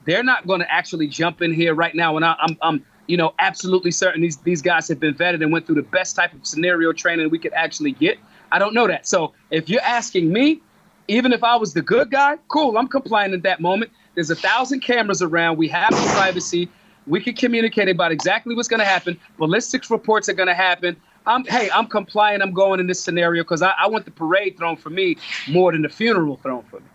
They're 0.05 0.23
not 0.23 0.47
going 0.47 0.59
to 0.61 0.71
actually 0.71 1.07
jump 1.07 1.41
in 1.41 1.53
here 1.53 1.73
right 1.73 1.93
now. 1.93 2.15
And 2.15 2.25
I, 2.25 2.35
I'm, 2.39 2.57
I'm, 2.61 2.85
you 3.07 3.17
know, 3.17 3.33
absolutely 3.39 3.91
certain 3.91 4.21
these, 4.21 4.37
these 4.37 4.61
guys 4.61 4.87
have 4.87 4.99
been 4.99 5.13
vetted 5.13 5.41
and 5.41 5.51
went 5.51 5.65
through 5.65 5.75
the 5.75 5.81
best 5.81 6.15
type 6.15 6.33
of 6.33 6.45
scenario 6.45 6.93
training 6.93 7.29
we 7.29 7.39
could 7.39 7.53
actually 7.53 7.91
get. 7.91 8.17
I 8.51 8.59
don't 8.59 8.73
know 8.73 8.87
that. 8.87 9.07
So 9.07 9.33
if 9.51 9.69
you're 9.69 9.81
asking 9.81 10.31
me, 10.31 10.61
even 11.07 11.33
if 11.33 11.43
I 11.43 11.55
was 11.55 11.73
the 11.73 11.81
good 11.81 12.11
guy, 12.11 12.37
cool, 12.47 12.77
I'm 12.77 12.87
complying 12.87 13.33
at 13.33 13.43
that 13.43 13.59
moment. 13.59 13.91
There's 14.15 14.29
a 14.29 14.35
thousand 14.35 14.81
cameras 14.81 15.21
around. 15.21 15.57
We 15.57 15.67
have 15.69 15.89
the 15.89 16.11
privacy. 16.13 16.69
We 17.07 17.21
can 17.21 17.33
communicate 17.35 17.89
about 17.89 18.11
exactly 18.11 18.55
what's 18.55 18.67
going 18.67 18.81
to 18.81 18.85
happen. 18.85 19.19
Ballistics 19.37 19.89
reports 19.89 20.29
are 20.29 20.33
going 20.33 20.47
to 20.47 20.53
happen. 20.53 20.95
I'm, 21.25 21.43
hey, 21.45 21.69
I'm 21.73 21.87
complying. 21.87 22.41
I'm 22.41 22.53
going 22.53 22.79
in 22.79 22.87
this 22.87 23.01
scenario 23.01 23.43
because 23.43 23.61
I, 23.61 23.73
I 23.79 23.87
want 23.87 24.05
the 24.05 24.11
parade 24.11 24.57
thrown 24.57 24.77
for 24.77 24.89
me 24.89 25.17
more 25.47 25.71
than 25.71 25.81
the 25.81 25.89
funeral 25.89 26.37
thrown 26.37 26.63
for 26.63 26.79
me. 26.79 26.85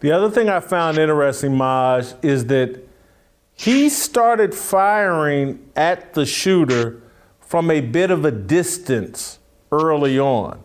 The 0.00 0.12
other 0.12 0.30
thing 0.30 0.48
I 0.48 0.60
found 0.60 0.98
interesting, 0.98 1.56
Maj, 1.56 2.14
is 2.22 2.46
that 2.46 2.86
he 3.54 3.88
started 3.88 4.54
firing 4.54 5.70
at 5.76 6.12
the 6.14 6.26
shooter 6.26 7.02
from 7.40 7.70
a 7.70 7.80
bit 7.80 8.10
of 8.10 8.24
a 8.24 8.30
distance 8.30 9.38
early 9.70 10.18
on. 10.18 10.62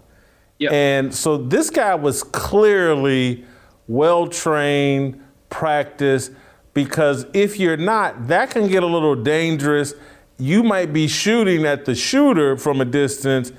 Yep. 0.58 0.72
And 0.72 1.16
so 1.16 1.38
this 1.38 1.70
guy 1.70 1.96
was 1.96 2.24
clearly 2.24 3.46
well 3.88 4.28
trained, 4.28 5.24
practiced, 5.50 6.32
because 6.74 7.26
if 7.34 7.60
you're 7.60 7.78
not, 7.78 8.28
that 8.28 8.52
can 8.52 8.68
get 8.68 8.84
a 8.84 8.88
little 8.88 9.16
dangerous. 9.16 9.94
You 10.38 10.64
might 10.64 10.94
be 10.94 11.08
shooting 11.08 11.66
at 11.66 11.86
the 11.86 11.96
shooter 11.96 12.58
from 12.58 12.82
a 12.82 12.86
distance 12.86 13.52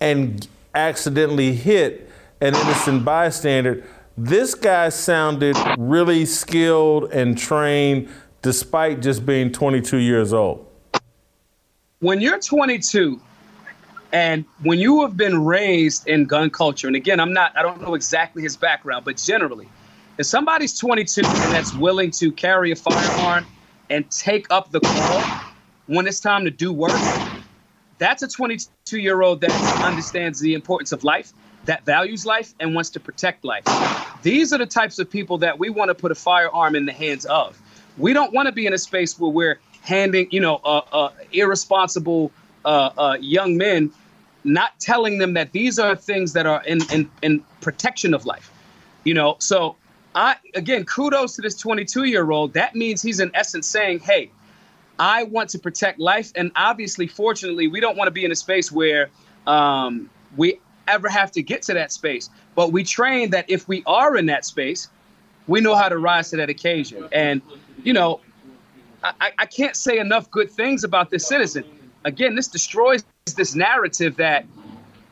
and 0.00 0.46
accidentally 0.74 1.52
hit 1.52 2.10
an 2.40 2.54
innocent 2.54 3.04
bystander. 3.04 3.84
This 4.18 4.54
guy 4.54 4.88
sounded 4.90 5.56
really 5.78 6.26
skilled 6.26 7.12
and 7.12 7.36
trained 7.36 8.08
despite 8.42 9.00
just 9.02 9.26
being 9.26 9.50
22 9.50 9.98
years 9.98 10.32
old. 10.32 10.66
When 12.00 12.20
you're 12.20 12.38
22 12.38 13.20
and 14.12 14.44
when 14.62 14.78
you 14.78 15.02
have 15.02 15.16
been 15.16 15.44
raised 15.44 16.06
in 16.06 16.26
gun 16.26 16.50
culture, 16.50 16.86
and 16.86 16.96
again, 16.96 17.20
I'm 17.20 17.32
not, 17.32 17.56
I 17.56 17.62
don't 17.62 17.80
know 17.80 17.94
exactly 17.94 18.42
his 18.42 18.56
background, 18.56 19.04
but 19.04 19.16
generally, 19.16 19.68
if 20.18 20.26
somebody's 20.26 20.78
22 20.78 21.22
and 21.24 21.52
that's 21.52 21.74
willing 21.74 22.10
to 22.12 22.32
carry 22.32 22.70
a 22.72 22.76
firearm 22.76 23.44
and 23.90 24.10
take 24.10 24.46
up 24.50 24.70
the 24.70 24.80
call 24.80 25.20
when 25.86 26.06
it's 26.06 26.20
time 26.20 26.44
to 26.44 26.50
do 26.50 26.72
work, 26.72 26.98
that's 27.98 28.22
a 28.22 28.28
22 28.28 28.98
year 28.98 29.22
old 29.22 29.40
that 29.42 29.50
understands 29.82 30.40
the 30.40 30.54
importance 30.54 30.92
of 30.92 31.04
life, 31.04 31.32
that 31.66 31.84
values 31.84 32.24
life, 32.24 32.54
and 32.60 32.74
wants 32.74 32.90
to 32.90 33.00
protect 33.00 33.44
life. 33.44 33.64
These 34.22 34.52
are 34.52 34.58
the 34.58 34.66
types 34.66 34.98
of 34.98 35.10
people 35.10 35.38
that 35.38 35.58
we 35.58 35.68
want 35.68 35.88
to 35.90 35.94
put 35.94 36.10
a 36.10 36.14
firearm 36.14 36.74
in 36.74 36.86
the 36.86 36.92
hands 36.92 37.26
of. 37.26 37.60
We 37.98 38.12
don't 38.12 38.32
want 38.32 38.46
to 38.46 38.52
be 38.52 38.66
in 38.66 38.72
a 38.72 38.78
space 38.78 39.18
where 39.18 39.30
we're 39.30 39.58
handing, 39.82 40.28
you 40.30 40.40
know, 40.40 40.60
uh, 40.64 40.80
uh, 40.92 41.10
irresponsible 41.32 42.32
uh, 42.64 42.90
uh, 42.96 43.16
young 43.20 43.56
men, 43.56 43.90
not 44.44 44.78
telling 44.80 45.18
them 45.18 45.34
that 45.34 45.52
these 45.52 45.78
are 45.78 45.94
things 45.94 46.32
that 46.32 46.46
are 46.46 46.62
in, 46.64 46.80
in, 46.92 47.10
in 47.22 47.44
protection 47.60 48.14
of 48.14 48.24
life. 48.26 48.50
You 49.04 49.14
know, 49.14 49.36
so 49.38 49.76
I 50.16 50.36
again, 50.54 50.84
kudos 50.84 51.36
to 51.36 51.42
this 51.42 51.56
22 51.56 52.04
year 52.04 52.30
old. 52.30 52.54
That 52.54 52.74
means 52.74 53.02
he's 53.02 53.20
in 53.20 53.30
essence 53.34 53.68
saying, 53.68 54.00
hey, 54.00 54.30
I 54.98 55.24
want 55.24 55.50
to 55.50 55.58
protect 55.58 56.00
life. 56.00 56.32
And 56.34 56.50
obviously, 56.56 57.06
fortunately, 57.06 57.68
we 57.68 57.80
don't 57.80 57.96
want 57.96 58.08
to 58.08 58.12
be 58.12 58.24
in 58.24 58.32
a 58.32 58.36
space 58.36 58.72
where 58.72 59.10
um, 59.46 60.10
we 60.36 60.58
ever 60.88 61.08
have 61.08 61.30
to 61.32 61.42
get 61.42 61.62
to 61.62 61.74
that 61.74 61.92
space. 61.92 62.30
But 62.54 62.72
we 62.72 62.82
train 62.82 63.30
that 63.30 63.44
if 63.48 63.68
we 63.68 63.82
are 63.86 64.16
in 64.16 64.26
that 64.26 64.46
space, 64.46 64.88
we 65.46 65.60
know 65.60 65.74
how 65.74 65.90
to 65.90 65.98
rise 65.98 66.30
to 66.30 66.36
that 66.38 66.48
occasion. 66.48 67.08
And, 67.12 67.42
you 67.84 67.92
know, 67.92 68.20
I, 69.04 69.32
I 69.38 69.46
can't 69.46 69.76
say 69.76 69.98
enough 69.98 70.30
good 70.30 70.50
things 70.50 70.82
about 70.82 71.10
this 71.10 71.26
citizen. 71.26 71.64
Again, 72.04 72.34
this 72.34 72.48
destroys 72.48 73.04
this 73.36 73.54
narrative 73.54 74.16
that 74.16 74.46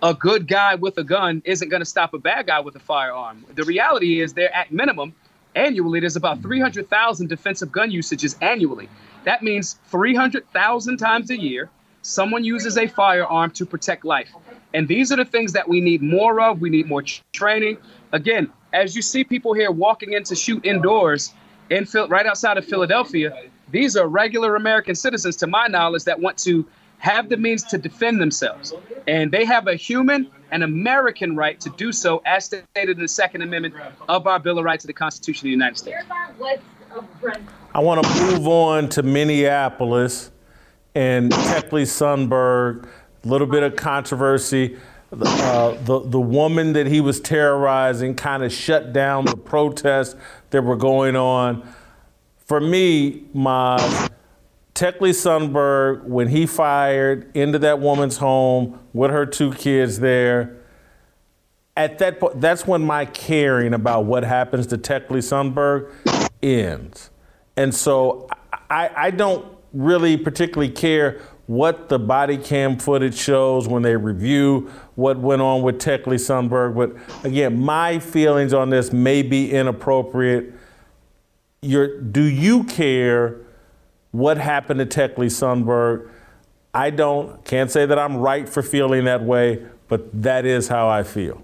a 0.05 0.13
good 0.13 0.47
guy 0.47 0.75
with 0.75 0.99
a 0.99 1.03
gun 1.03 1.41
isn't 1.47 1.71
going 1.71 1.81
to 1.81 1.87
stop 1.87 2.13
a 2.13 2.19
bad 2.19 2.47
guy 2.47 2.61
with 2.61 2.77
a 2.77 2.79
firearm. 2.79 3.43
The 3.55 3.65
reality 3.65 4.21
is, 4.21 4.35
they're 4.35 4.55
at 4.55 4.71
minimum 4.71 5.15
annually, 5.57 5.99
there's 5.99 6.17
about 6.17 6.43
300,000 6.43 7.27
defensive 7.27 7.73
gun 7.73 7.91
usages 7.91 8.37
annually. 8.43 8.91
That 9.25 9.43
means 9.43 9.79
300,000 9.87 10.99
times 10.99 11.31
a 11.31 11.41
year, 11.41 11.71
someone 12.03 12.45
uses 12.45 12.77
a 12.77 12.87
firearm 12.87 13.51
to 13.53 13.65
protect 13.65 14.05
life. 14.05 14.29
And 14.75 14.87
these 14.87 15.11
are 15.11 15.17
the 15.17 15.25
things 15.25 15.55
that 15.55 15.67
we 15.67 15.81
need 15.81 16.03
more 16.03 16.39
of. 16.39 16.61
We 16.61 16.69
need 16.69 16.87
more 16.87 17.03
training. 17.33 17.79
Again, 18.13 18.53
as 18.75 18.95
you 18.95 19.01
see 19.01 19.25
people 19.25 19.55
here 19.55 19.71
walking 19.71 20.13
in 20.13 20.23
to 20.25 20.35
shoot 20.35 20.67
indoors 20.67 21.33
in 21.71 21.87
right 22.11 22.27
outside 22.27 22.59
of 22.59 22.67
Philadelphia, 22.67 23.49
these 23.71 23.97
are 23.97 24.07
regular 24.07 24.57
American 24.57 24.97
citizens, 24.97 25.37
to 25.37 25.47
my 25.47 25.67
knowledge, 25.67 26.05
that 26.05 26.21
want 26.21 26.37
to 26.39 26.67
have 27.05 27.29
the 27.29 27.37
means 27.37 27.63
to 27.65 27.77
defend 27.77 28.19
themselves. 28.19 28.73
And 29.07 29.31
they 29.31 29.45
have 29.45 29.67
a 29.67 29.75
human 29.75 30.31
and 30.51 30.65
American 30.65 31.37
right 31.37 31.61
to 31.61 31.69
do 31.71 31.93
so, 31.93 32.23
as 32.25 32.47
stated 32.47 32.97
in 32.97 32.99
the 32.99 33.09
Second 33.09 33.43
Amendment 33.43 33.75
of 34.09 34.27
our 34.27 34.39
Bill 34.39 34.59
of 34.59 34.65
Rights 34.65 34.85
of 34.85 34.87
the 34.87 34.95
Constitution 34.95 35.41
of 35.41 35.45
the 35.45 35.51
United 35.51 35.77
States. 35.77 36.03
I 37.75 37.81
want 37.81 38.03
to 38.03 38.21
move 38.23 38.49
on 38.49 38.89
to 38.89 39.03
Minneapolis 39.03 40.31
and 40.95 41.31
Tekle 41.31 41.83
Sundberg. 41.83 42.89
A 43.25 43.29
little 43.29 43.47
bit 43.47 43.63
of 43.63 43.77
controversy. 43.77 44.79
Uh, 45.13 45.73
the 45.85 46.01
the 46.01 46.21
woman 46.21 46.73
that 46.73 46.87
he 46.87 47.01
was 47.01 47.21
terrorizing 47.21 48.15
kind 48.15 48.43
of 48.43 48.53
shut 48.53 48.93
down 48.93 49.27
the 49.27 49.37
protests 49.37 50.17
that 50.51 50.63
were 50.63 50.77
going 50.77 51.17
on. 51.17 51.63
For 52.47 52.61
me, 52.61 53.25
my 53.35 54.09
Tekle 54.75 55.11
Sundberg, 55.11 56.03
when 56.05 56.29
he 56.29 56.47
fired 56.47 57.31
into 57.37 57.61
that 57.61 57.79
woman's 57.79 58.17
home 58.17 58.81
with 58.93 59.13
her 59.13 59.25
two 59.25 59.53
kids 59.53 60.01
there, 60.01 60.57
at 61.77 61.99
that 61.99 62.19
point, 62.19 62.41
that's 62.41 62.67
when 62.67 62.83
my 62.83 63.05
caring 63.05 63.73
about 63.73 64.05
what 64.05 64.25
happens 64.25 64.67
to 64.69 64.79
Tekle 64.79 65.19
Sundberg 65.19 65.93
ends. 66.43 67.11
And 67.57 67.73
so 67.73 68.29
I, 68.69 68.91
I 68.97 69.11
don't 69.11 69.47
really 69.73 70.17
particularly 70.17 70.73
care 70.73 71.21
what 71.47 71.89
the 71.89 71.99
body 71.99 72.39
cam 72.39 72.79
footage 72.79 73.17
shows 73.17 73.69
when 73.69 73.83
they 73.83 73.97
review 73.97 74.71
what 74.95 75.19
went 75.19 75.43
on 75.43 75.63
with 75.63 75.79
Tekle 75.79 76.15
Sundberg. 76.15 76.75
But 76.75 77.25
again, 77.25 77.61
my 77.61 78.01
feelings 78.01 78.53
on 78.53 78.71
this 78.71 78.93
may 78.93 79.23
be 79.23 79.53
inappropriate. 79.53 80.53
You're, 81.63 82.01
do 82.01 82.23
you 82.23 82.65
care 82.65 83.44
what 84.15 84.39
happened 84.39 84.79
to 84.79 84.87
Tekle 84.87 85.27
Sundberg. 85.27 86.09
I 86.73 86.91
don't, 86.91 87.45
can't 87.45 87.69
say 87.69 87.85
that 87.85 87.99
I'm 87.99 88.17
right 88.17 88.49
for 88.49 88.63
feeling 88.63 89.07
that 89.07 89.25
way, 89.25 89.67
but 89.89 90.23
that 90.23 90.47
is 90.47 90.69
how 90.69 90.89
I 90.89 91.03
feel. 91.03 91.43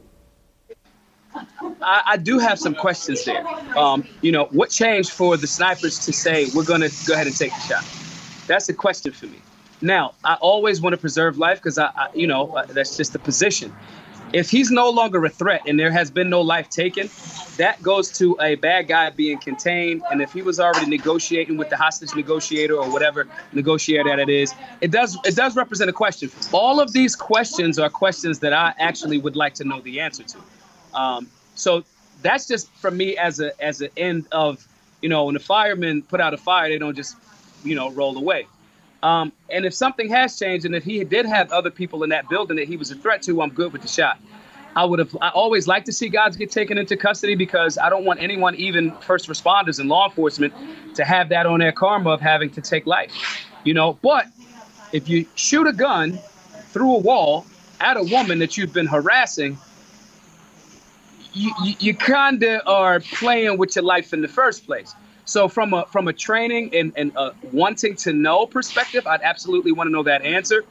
I, 1.83 2.03
I, 2.07 2.17
do 2.17 2.39
have 2.39 2.61
some 2.61 2.77
questions 2.77 3.25
there. 3.25 3.45
Um, 3.77 4.07
you 4.23 4.31
know, 4.31 4.45
what 4.53 4.71
changed 4.71 5.11
for 5.11 5.37
the 5.37 5.49
snipers 5.49 5.99
to 6.07 6.13
say 6.13 6.47
we're 6.55 6.65
going 6.65 6.83
to 6.83 6.93
go 7.09 7.15
ahead 7.15 7.27
and 7.27 7.37
take 7.37 7.53
the 7.53 7.61
shot? 7.61 7.85
That's 8.47 8.69
a 8.69 8.75
question 8.75 9.11
for 9.11 9.27
me. 9.27 9.41
Now, 9.83 10.15
I 10.25 10.35
always 10.35 10.81
want 10.81 10.93
to 10.93 10.97
preserve 10.97 11.39
life 11.39 11.59
because 11.59 11.77
I, 11.77 11.87
I, 11.87 12.09
you 12.15 12.29
know, 12.29 12.55
uh, 12.55 12.67
that's 12.67 12.97
just 12.97 13.13
the 13.13 13.19
position. 13.19 13.75
If 14.33 14.49
he's 14.49 14.71
no 14.71 14.91
longer 14.91 15.25
a 15.25 15.29
threat 15.29 15.63
and 15.67 15.79
there 15.79 15.91
has 15.91 16.11
been 16.11 16.31
no 16.31 16.41
life 16.41 16.69
taken, 16.69 17.11
that 17.57 17.83
goes 17.83 18.17
to 18.19 18.37
a 18.41 18.55
bad 18.55 18.87
guy 18.87 19.11
being 19.11 19.39
contained. 19.39 20.03
And 20.11 20.23
if 20.23 20.33
he 20.33 20.43
was 20.43 20.61
already 20.61 20.89
negotiating 20.89 21.57
with 21.57 21.69
the 21.69 21.77
hostage 21.77 22.15
negotiator 22.15 22.77
or 22.77 22.91
whatever 22.91 23.27
negotiator 23.53 24.09
that 24.09 24.21
it 24.21 24.29
is, 24.29 24.55
it 24.81 24.93
does 24.93 25.19
it 25.25 25.35
does 25.35 25.57
represent 25.57 25.91
a 25.91 25.93
question. 25.93 26.31
All 26.53 26.81
of 26.81 26.93
these 26.93 27.17
questions 27.17 27.79
are 27.79 27.91
questions 27.91 28.39
that 28.39 28.53
I 28.53 28.73
actually 28.79 29.19
would 29.19 29.35
like 29.35 29.55
to 29.55 29.65
know 29.65 29.81
the 29.81 30.01
answer 30.01 30.23
to. 30.23 30.39
Um, 30.95 31.29
so 31.55 31.85
that's 32.23 32.47
just 32.47 32.71
for 32.75 32.91
me 32.91 33.17
as 33.17 33.41
a 33.41 33.61
as 33.63 33.81
an 33.81 33.91
end 33.97 34.27
of, 34.31 34.67
you 35.03 35.09
know, 35.09 35.25
when 35.25 35.35
the 35.35 35.41
firemen 35.41 36.03
put 36.03 36.21
out 36.21 36.35
a 36.35 36.39
fire, 36.39 36.69
they 36.69 36.79
don't 36.79 36.95
just, 36.95 37.17
you 37.65 37.75
know, 37.75 37.91
roll 37.91 38.17
away. 38.17 38.47
Um, 39.03 39.33
and 39.49 39.65
if 39.65 39.73
something 39.75 40.09
has 40.11 40.39
changed, 40.39 40.67
and 40.67 40.75
if 40.75 40.85
he 40.85 41.03
did 41.05 41.27
have 41.27 41.51
other 41.53 41.71
people 41.71 42.03
in 42.03 42.11
that 42.11 42.29
building 42.29 42.57
that 42.57 42.69
he 42.69 42.77
was 42.77 42.91
a 42.91 42.95
threat 42.95 43.23
to, 43.23 43.41
I'm 43.41 43.51
good 43.51 43.73
with 43.73 43.83
the 43.83 43.89
shot. 43.89 44.19
I 44.77 44.85
would 44.85 44.99
have. 44.99 45.17
I 45.21 45.31
always 45.31 45.67
like 45.67 45.85
to 45.87 45.93
see 45.93 46.09
guys 46.09 46.37
get 46.37 46.51
taken 46.53 46.79
into 46.79 46.97
custody 46.97 47.35
because 47.35 47.77
I 47.77 47.91
don't 47.91 48.05
want 48.05 48.21
anyone, 48.21 48.55
even 48.55 48.93
first 49.01 49.29
responders 49.29 49.81
and 49.81 49.89
law 49.89 50.09
enforcement, 50.09 50.55
to 50.95 51.05
have 51.05 51.29
that 51.31 51.47
on 51.47 51.59
their 51.59 51.73
karma 51.73 52.11
of 52.11 52.21
having 52.21 52.51
to 52.51 52.61
take 52.61 52.87
life. 52.87 53.13
You 53.65 53.75
know, 53.75 53.99
but 54.01 54.27
if 54.93 55.09
you 55.09 55.27
shoot 55.35 55.67
a 55.67 55.73
gun 55.73 56.19
through 56.69 56.95
a 56.95 56.99
wall 56.99 57.47
at 57.81 57.97
a 57.97 58.03
woman 58.03 58.39
that 58.39 58.57
you've 58.57 58.73
been 58.73 58.87
harassing, 58.87 59.59
you, 61.33 61.53
you, 61.65 61.75
you 61.79 61.95
kind 61.95 62.43
of 62.43 62.61
are 62.67 63.01
playing 63.01 63.59
with 63.59 63.75
your 63.75 63.85
life 63.85 64.13
in 64.13 64.21
the 64.21 64.29
first 64.29 64.67
place. 64.67 64.95
So 65.31 65.47
from 65.47 65.73
a 65.73 65.87
from 65.87 66.09
a 66.09 66.13
training 66.13 66.75
and 66.75 66.93
and 66.97 67.13
a 67.15 67.33
wanting 67.53 67.95
to 67.97 68.13
know 68.13 68.47
perspective, 68.47 69.07
I'd 69.07 69.23
absolutely 69.23 69.71
want 69.71 69.87
to 69.87 69.93
know 69.93 70.03
that 70.03 70.23
answer. 70.23 70.65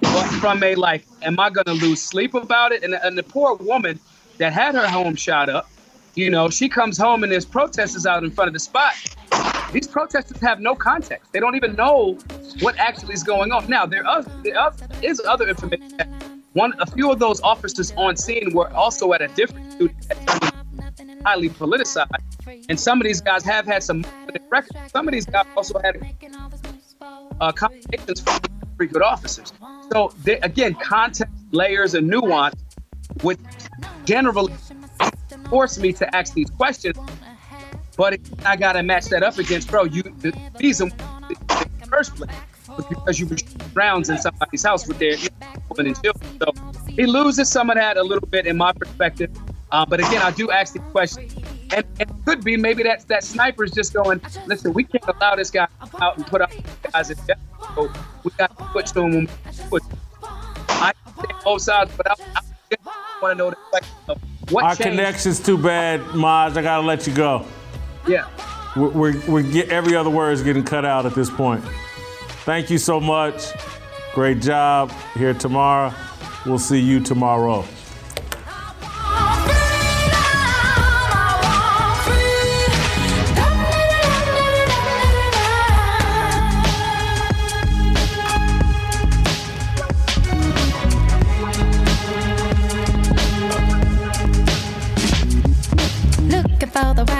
But 0.00 0.26
from 0.40 0.62
a 0.62 0.74
like, 0.74 1.04
am 1.20 1.38
I 1.38 1.50
going 1.50 1.66
to 1.66 1.74
lose 1.74 2.02
sleep 2.02 2.32
about 2.32 2.72
it? 2.72 2.82
And, 2.82 2.94
and 2.94 3.18
the 3.18 3.22
poor 3.22 3.56
woman 3.56 4.00
that 4.38 4.54
had 4.54 4.74
her 4.74 4.88
home 4.88 5.16
shot 5.16 5.50
up, 5.50 5.68
you 6.14 6.30
know, 6.30 6.48
she 6.48 6.66
comes 6.66 6.96
home 6.96 7.24
and 7.24 7.30
there's 7.30 7.44
protesters 7.44 8.06
out 8.06 8.24
in 8.24 8.30
front 8.30 8.48
of 8.48 8.54
the 8.54 8.58
spot. 8.58 8.94
These 9.72 9.86
protesters 9.86 10.40
have 10.40 10.60
no 10.60 10.74
context. 10.74 11.30
They 11.32 11.40
don't 11.40 11.56
even 11.56 11.74
know 11.76 12.18
what 12.60 12.74
actually 12.78 13.12
is 13.12 13.22
going 13.22 13.52
on. 13.52 13.68
Now 13.68 13.84
there 13.84 14.06
are, 14.06 14.22
there 14.42 14.58
are 14.58 14.72
is 15.02 15.20
other 15.26 15.46
information. 15.46 16.42
One, 16.54 16.72
a 16.78 16.86
few 16.86 17.12
of 17.12 17.18
those 17.18 17.42
officers 17.42 17.92
on 17.98 18.16
scene 18.16 18.54
were 18.54 18.72
also 18.72 19.12
at 19.12 19.20
a 19.20 19.28
different 19.28 19.72
student 19.72 20.45
highly 21.26 21.50
politicized. 21.50 22.66
And 22.68 22.78
some 22.78 23.00
of 23.00 23.06
these 23.06 23.20
guys 23.20 23.44
have 23.44 23.66
had 23.66 23.82
some 23.82 24.04
records. 24.48 24.92
Some 24.92 25.08
of 25.08 25.12
these 25.12 25.26
guys 25.26 25.44
also 25.56 25.80
had 25.80 25.96
uh, 27.40 27.50
conversations 27.50 28.20
from 28.20 28.40
pretty 28.76 28.92
good 28.92 29.02
officers. 29.02 29.52
So 29.92 30.12
they, 30.22 30.38
again, 30.40 30.74
context, 30.74 31.34
layers, 31.50 31.94
and 31.94 32.06
nuance 32.06 32.54
would 33.24 33.38
generally 34.04 34.54
force 35.50 35.78
me 35.78 35.92
to 35.94 36.16
ask 36.16 36.32
these 36.34 36.50
questions. 36.50 36.96
But 37.96 38.20
I 38.44 38.56
gotta 38.56 38.82
match 38.82 39.06
that 39.06 39.22
up 39.24 39.38
against, 39.38 39.68
bro. 39.68 39.84
You 39.84 40.02
the 40.02 40.32
reason 40.60 40.92
in 40.92 41.36
the 41.48 41.86
first 41.88 42.14
place 42.14 42.30
because 42.76 43.18
you 43.18 43.26
were 43.26 43.36
rounds 43.74 44.10
in 44.10 44.18
somebody's 44.18 44.62
house 44.62 44.86
with 44.86 44.98
their 44.98 45.16
women 45.70 45.86
and 45.92 46.02
children. 46.02 46.38
So 46.38 46.92
he 46.92 47.06
loses 47.06 47.48
some 47.48 47.70
of 47.70 47.76
that 47.76 47.96
a 47.96 48.02
little 48.02 48.28
bit 48.28 48.46
in 48.46 48.56
my 48.58 48.72
perspective. 48.72 49.30
Uh, 49.72 49.84
but 49.84 50.00
again, 50.00 50.22
I 50.22 50.30
do 50.30 50.50
ask 50.50 50.74
the 50.74 50.78
question, 50.78 51.28
and, 51.74 51.84
it 51.98 52.08
could 52.24 52.44
be 52.44 52.56
maybe 52.56 52.82
that 52.84 53.06
that 53.08 53.24
sniper 53.24 53.64
is 53.64 53.72
just 53.72 53.92
going, 53.92 54.20
listen, 54.46 54.72
we 54.72 54.84
can't 54.84 55.04
allow 55.08 55.34
this 55.34 55.50
guy 55.50 55.66
out 56.00 56.16
and 56.16 56.26
put 56.26 56.40
out 56.40 56.52
guys 56.92 57.10
in 57.10 57.18
death. 57.26 57.38
So 57.74 57.90
we 58.22 58.30
got 58.38 58.56
to 58.56 58.64
put 58.64 58.86
to 58.86 59.02
him. 59.02 59.28
Put. 59.68 59.82
I 60.22 60.92
take 61.20 61.44
both 61.44 61.62
sides, 61.62 61.90
but 61.96 62.10
I, 62.10 62.14
I 62.36 62.40
want 63.20 63.32
to 63.32 63.34
know 63.34 63.50
the 63.50 63.56
question 63.70 63.94
of 64.08 64.20
what 64.50 64.64
Our 64.64 64.76
changed? 64.76 64.82
connection's 64.90 65.40
too 65.40 65.58
bad, 65.58 66.00
Maj. 66.14 66.56
I 66.56 66.62
gotta 66.62 66.86
let 66.86 67.06
you 67.06 67.14
go. 67.14 67.44
Yeah. 68.06 68.28
We're, 68.76 68.90
we're, 68.90 69.20
we're 69.26 69.42
get, 69.42 69.70
every 69.70 69.96
other 69.96 70.10
word 70.10 70.32
is 70.32 70.42
getting 70.42 70.64
cut 70.64 70.84
out 70.84 71.06
at 71.06 71.14
this 71.14 71.30
point. 71.30 71.64
Thank 72.44 72.70
you 72.70 72.78
so 72.78 73.00
much. 73.00 73.52
Great 74.14 74.40
job 74.40 74.92
here 75.14 75.34
tomorrow. 75.34 75.92
We'll 76.44 76.58
see 76.58 76.78
you 76.78 77.00
tomorrow. 77.00 77.64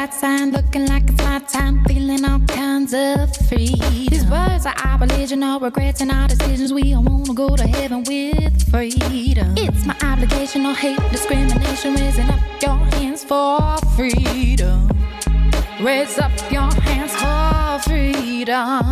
Right 0.07 0.15
sign, 0.15 0.53
looking 0.53 0.87
like 0.87 1.03
it's 1.09 1.23
my 1.23 1.39
time, 1.41 1.85
feeling 1.85 2.25
all 2.25 2.39
kinds 2.47 2.93
of 2.95 3.35
free. 3.49 3.75
These 4.09 4.25
words 4.27 4.67
are 4.67 4.75
our 4.85 4.99
religion, 4.99 5.43
all 5.43 5.59
regrets 5.61 6.01
and 6.01 6.11
our 6.11 6.29
decisions. 6.29 6.73
We 6.73 6.95
all 6.95 7.03
wanna 7.03 7.35
go 7.35 7.57
to 7.57 7.67
heaven 7.67 8.05
with 8.05 8.71
freedom. 8.71 9.55
It's 9.57 9.85
my 9.85 9.97
obligation, 10.03 10.63
no 10.63 10.75
hate, 10.75 11.01
discrimination, 11.11 11.95
raising 11.95 12.29
up 12.29 12.41
your 12.63 12.79
hands 12.97 13.25
for 13.25 13.79
freedom. 13.97 14.89
Raise 15.81 16.19
up 16.19 16.33
your 16.51 16.71
hands 16.89 17.13
for 17.23 17.89
freedom. 17.89 18.83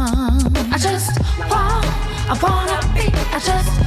I 0.74 0.78
just 0.78 1.10
want, 1.50 1.86
I 2.32 2.34
wanna 2.42 2.78
be, 2.94 3.06
I 3.36 3.38
just 3.38 3.84